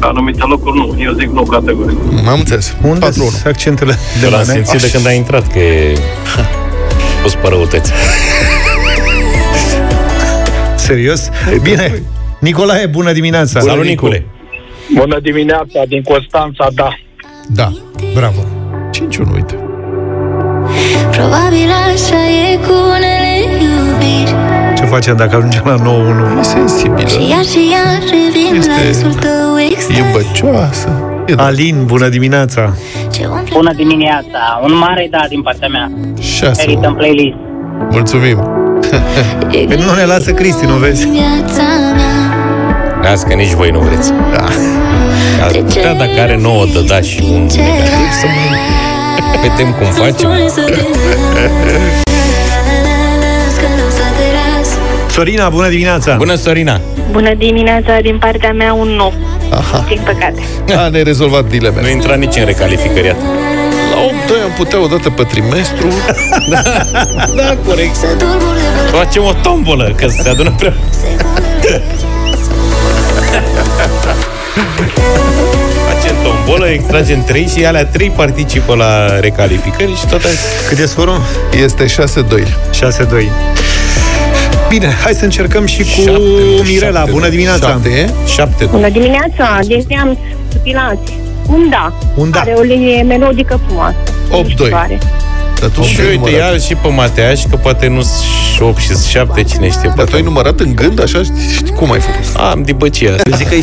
Pe 0.00 0.06
anumite 0.06 0.42
locuri 0.46 0.76
nu, 0.78 0.96
eu 0.98 1.12
zic 1.12 1.28
nu 1.28 1.42
categoric. 1.42 1.98
Am 2.28 2.38
înțeles. 2.38 2.76
Unde 2.82 3.10
sunt 3.10 3.42
accentele 3.46 3.92
de 3.92 4.20
De 4.20 4.26
l-am 4.30 4.44
manea? 4.46 4.54
simțit 4.64 4.80
de 4.80 4.90
când 4.90 5.06
a 5.06 5.12
intrat 5.12 5.52
că 5.52 5.58
e 5.58 5.98
pus 7.22 7.34
pe 7.34 7.48
răutăți. 7.48 7.92
Serios? 10.76 11.28
Bine. 11.62 12.02
Nicolae, 12.38 12.86
bună 12.86 13.12
dimineața! 13.12 13.60
Salut, 13.60 13.84
Nicule! 13.84 14.26
Bună 14.94 15.18
dimineața, 15.22 15.80
din 15.88 16.02
Constanța, 16.02 16.68
da. 16.74 16.88
Da. 17.46 17.72
Bravo! 18.14 18.40
5-1, 18.90 19.34
uite. 19.34 19.54
Probabil 21.10 21.70
așa 21.94 22.22
e 22.52 22.56
cu 22.56 22.72
unele 22.96 23.32
iubiri 23.62 24.34
Ce 24.76 24.84
facem 24.84 25.16
dacă 25.16 25.36
ajungem 25.36 25.62
la 25.64 25.74
9-1? 26.36 26.38
E 26.38 26.42
sensibilă. 26.42 27.08
Și 27.08 27.28
iar 27.30 27.44
și 27.44 27.60
iar 27.72 27.98
revin 28.10 28.58
Este- 28.58 28.70
la 28.70 28.88
visul 28.88 29.12
tău 29.12 29.58
E 29.58 29.64
extrem 29.70 30.04
băcioasă. 30.12 30.88
E 31.26 31.34
da. 31.34 31.44
Alin, 31.44 31.84
bună 31.86 32.08
dimineața! 32.08 32.72
Ce 33.12 33.26
umple 33.26 33.48
Bună 33.52 33.72
dimineața, 33.76 34.60
un 34.62 34.76
mare 34.78 35.08
da 35.10 35.24
din 35.28 35.42
partea 35.42 35.68
mea. 35.68 35.90
6 36.20 36.64
Merit 36.66 36.84
în 36.84 36.94
playlist. 36.94 37.36
Mulțumim. 37.90 38.38
e 39.50 39.64
Păi 39.68 39.76
nu 39.86 39.94
ne 39.96 40.04
lasă 40.04 40.32
Cristi, 40.32 40.66
nu 40.66 40.72
vezi? 40.74 41.06
Viața 43.10 43.26
mea 43.26 43.34
Las 43.34 43.34
că 43.34 43.34
nici 43.34 43.52
voi 43.52 43.70
nu 43.70 43.78
vreți. 43.78 44.12
Da. 44.12 44.44
Ați 45.44 45.58
putea, 45.58 45.94
dacă 45.94 46.20
are 46.20 46.36
nouă 46.36 46.64
de 46.72 46.82
da 46.86 47.00
și 47.00 47.20
un 47.22 47.42
negativ, 47.42 48.10
să 48.20 48.26
mai 48.26 49.48
vedem 49.48 49.72
cum 49.72 49.86
facem. 49.86 50.14
Spune 50.14 50.48
să 50.48 50.60
te 50.60 50.70
las, 50.70 50.84
că 53.60 53.66
nu 53.76 53.86
o 53.86 53.90
să 53.90 54.02
te 54.16 54.26
las 54.36 54.68
Sorina, 55.12 55.48
bună 55.48 55.68
dimineața! 55.68 56.14
Bună, 56.16 56.34
Sorina! 56.34 56.80
Bună 57.10 57.34
dimineața, 57.34 57.98
din 58.02 58.18
partea 58.18 58.52
mea 58.52 58.72
un 58.72 58.88
nu, 58.88 59.12
Aha. 59.50 59.84
din 59.88 60.00
păcate. 60.04 60.42
A, 60.80 60.88
ne-ai 60.88 61.02
rezolvat 61.02 61.42
Nu 61.42 61.48
dilemele. 61.48 61.90
intra 61.90 62.14
nici 62.14 62.36
în 62.36 62.44
recalificăriat. 62.44 63.16
La 63.90 63.96
8-2 63.96 64.42
am 64.44 64.52
putea 64.56 64.82
o 64.82 64.86
dată 64.86 65.10
pe 65.10 65.22
trimestru. 65.22 65.86
Da, 67.36 67.56
corect. 67.66 67.94
Să 67.94 68.06
tulbur 68.06 68.54
de 68.54 68.96
Facem 68.96 69.22
o 69.22 69.32
tombolă, 69.42 69.92
că 69.96 70.06
se 70.08 70.28
adună 70.28 70.54
prea... 70.56 70.74
Facem 75.92 76.16
tombolă, 76.22 76.68
extragem 76.68 77.24
3 77.24 77.48
și 77.56 77.64
alea 77.64 77.84
3 77.86 78.08
participă 78.16 78.74
la 78.74 79.20
recalificări 79.20 79.96
și 79.96 80.06
tot 80.06 80.24
așa. 80.24 80.36
Cât 80.68 80.78
e 80.78 80.86
scorul? 80.86 81.20
Este 81.62 81.84
6-2. 81.86 81.88
6-2. 81.88 82.46
Bine, 84.68 84.94
hai 85.04 85.12
să 85.12 85.24
încercăm 85.24 85.66
și 85.66 85.78
cu 85.82 85.84
Șapte, 86.04 86.10
nu, 86.10 86.62
Mirela. 86.66 86.96
șapte, 86.98 87.10
Bună 87.10 87.24
nu. 87.24 87.30
dimineața! 87.30 87.66
7 87.68 87.88
e? 87.88 88.10
7 88.26 88.64
Bună 88.64 88.88
dimineața, 88.88 89.58
din 89.66 89.84
Neamț, 89.88 90.18
Pilați. 90.62 91.12
Un 91.46 91.68
da. 91.70 91.92
Un 92.14 92.30
da. 92.30 92.40
Are 92.40 92.54
o 92.56 92.60
linie 92.60 93.02
melodică 93.02 93.60
frumoasă. 93.66 93.96
8-2. 94.30 94.42
mișcătoare. 94.44 94.98
Dar 95.60 95.68
tu 95.68 95.82
Și 95.82 96.00
ai 96.00 96.06
uite, 96.06 96.18
numărat. 96.30 96.52
ia 96.52 96.58
și 96.58 96.74
pe 96.74 96.88
Mateaș, 96.88 97.40
că 97.50 97.56
poate 97.56 97.86
nu 97.88 98.02
8 98.64 98.80
și 98.80 98.88
7, 99.08 99.42
cine 99.42 99.70
știe. 99.70 99.92
Dar 99.96 100.06
tu 100.06 100.16
ai 100.16 100.22
numărat 100.22 100.60
în 100.60 100.74
gând, 100.74 101.02
așa? 101.02 101.22
Știi, 101.22 101.54
știi 101.56 101.72
cum 101.72 101.92
ai 101.92 102.00
făcut? 102.00 102.40
Am 102.50 102.62
dibăcia 102.62 103.10
Eu 103.10 103.36
zic 103.36 103.48
că 103.48 103.54
e 103.54 103.60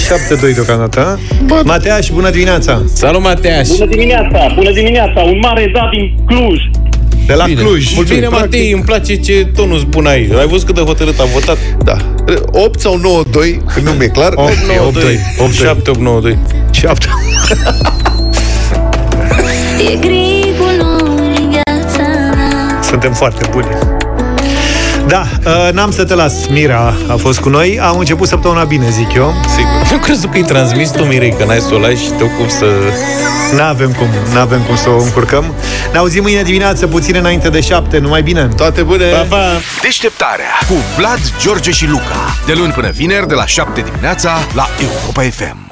7-2 0.51 0.53
deocamdată. 0.53 1.19
Mateaș, 1.63 2.09
bună 2.09 2.29
dimineața! 2.29 2.81
Salut, 2.93 3.21
Mateaș! 3.21 3.67
Bună 3.67 3.85
dimineața, 3.85 4.51
bună 4.55 4.71
dimineața, 4.71 5.21
un 5.21 5.39
mare 5.39 5.71
da 5.73 5.89
din 5.93 6.15
Cluj. 6.25 6.59
De 7.27 7.33
la 7.33 7.45
Bine. 7.45 7.61
Cluj. 7.61 7.95
Mulțumim. 7.95 8.21
Bine, 8.21 8.37
Matei, 8.37 8.71
îmi 8.71 8.83
place 8.83 9.15
ce 9.15 9.47
tonus 9.55 9.83
bun 9.83 10.05
ai. 10.05 10.29
Ai 10.39 10.47
văzut 10.47 10.65
cât 10.65 10.75
de 10.75 10.81
hotărât 10.81 11.19
am 11.19 11.27
votat? 11.33 11.57
Da. 11.83 11.97
8 12.51 12.79
sau 12.79 13.23
9-2, 13.23 13.73
că 13.73 13.79
nu 13.83 13.91
mi-e 13.91 14.07
clar. 14.07 14.31
8, 14.35 14.51
9, 14.77 14.91
2, 14.91 15.01
2, 15.01 15.19
8, 15.37 15.53
7, 15.53 15.89
8, 15.89 15.99
9, 15.99 16.19
2. 16.19 16.37
7. 16.71 17.05
E 19.91 19.95
gripul 19.99 20.75
lui 20.77 21.35
în 21.37 21.49
viața 21.49 22.03
mea 22.35 22.81
Suntem 22.81 23.13
foarte 23.13 23.49
buni. 23.51 23.67
Da, 25.07 25.27
uh, 25.45 25.73
n-am 25.73 25.91
să 25.91 26.03
te 26.03 26.13
las. 26.13 26.33
Mira 26.47 26.93
a 27.07 27.15
fost 27.15 27.39
cu 27.39 27.49
noi. 27.49 27.79
Am 27.81 27.97
început 27.97 28.27
săptămâna 28.27 28.63
bine, 28.63 28.89
zic 28.89 29.13
eu. 29.13 29.33
Sigur. 29.55 29.91
Nu 29.91 29.97
crezut 29.97 30.31
că-i 30.31 30.43
transmis 30.43 30.89
tu, 30.89 31.03
Mirei, 31.03 31.35
că 31.37 31.45
n-ai 31.45 31.59
să 31.59 31.73
o 31.73 31.77
lași 31.77 32.03
și 32.03 32.09
te 32.09 32.23
ocupi 32.23 32.51
să... 32.51 32.65
N-avem 33.55 33.91
cum, 33.91 34.07
n-avem 34.33 34.61
cum 34.61 34.75
să 34.75 34.89
o 34.89 35.01
încurcăm. 35.01 35.53
Ne 35.91 35.97
auzim 35.97 36.21
mâine 36.21 36.41
dimineață, 36.41 36.87
puțin 36.87 37.15
înainte 37.15 37.49
de 37.49 37.61
7. 37.61 37.97
Numai 37.97 38.21
bine! 38.21 38.49
Toate 38.55 38.81
bune! 38.81 39.05
Pa, 39.05 39.25
pa! 39.29 39.45
Deșteptarea 39.81 40.59
cu 40.67 40.73
Vlad, 40.97 41.19
George 41.41 41.71
și 41.71 41.87
Luca. 41.87 42.35
De 42.45 42.53
luni 42.53 42.71
până 42.71 42.89
vineri, 42.89 43.27
de 43.27 43.33
la 43.33 43.45
7 43.45 43.81
dimineața, 43.81 44.37
la 44.55 44.67
Europa 44.81 45.21
FM. 45.21 45.66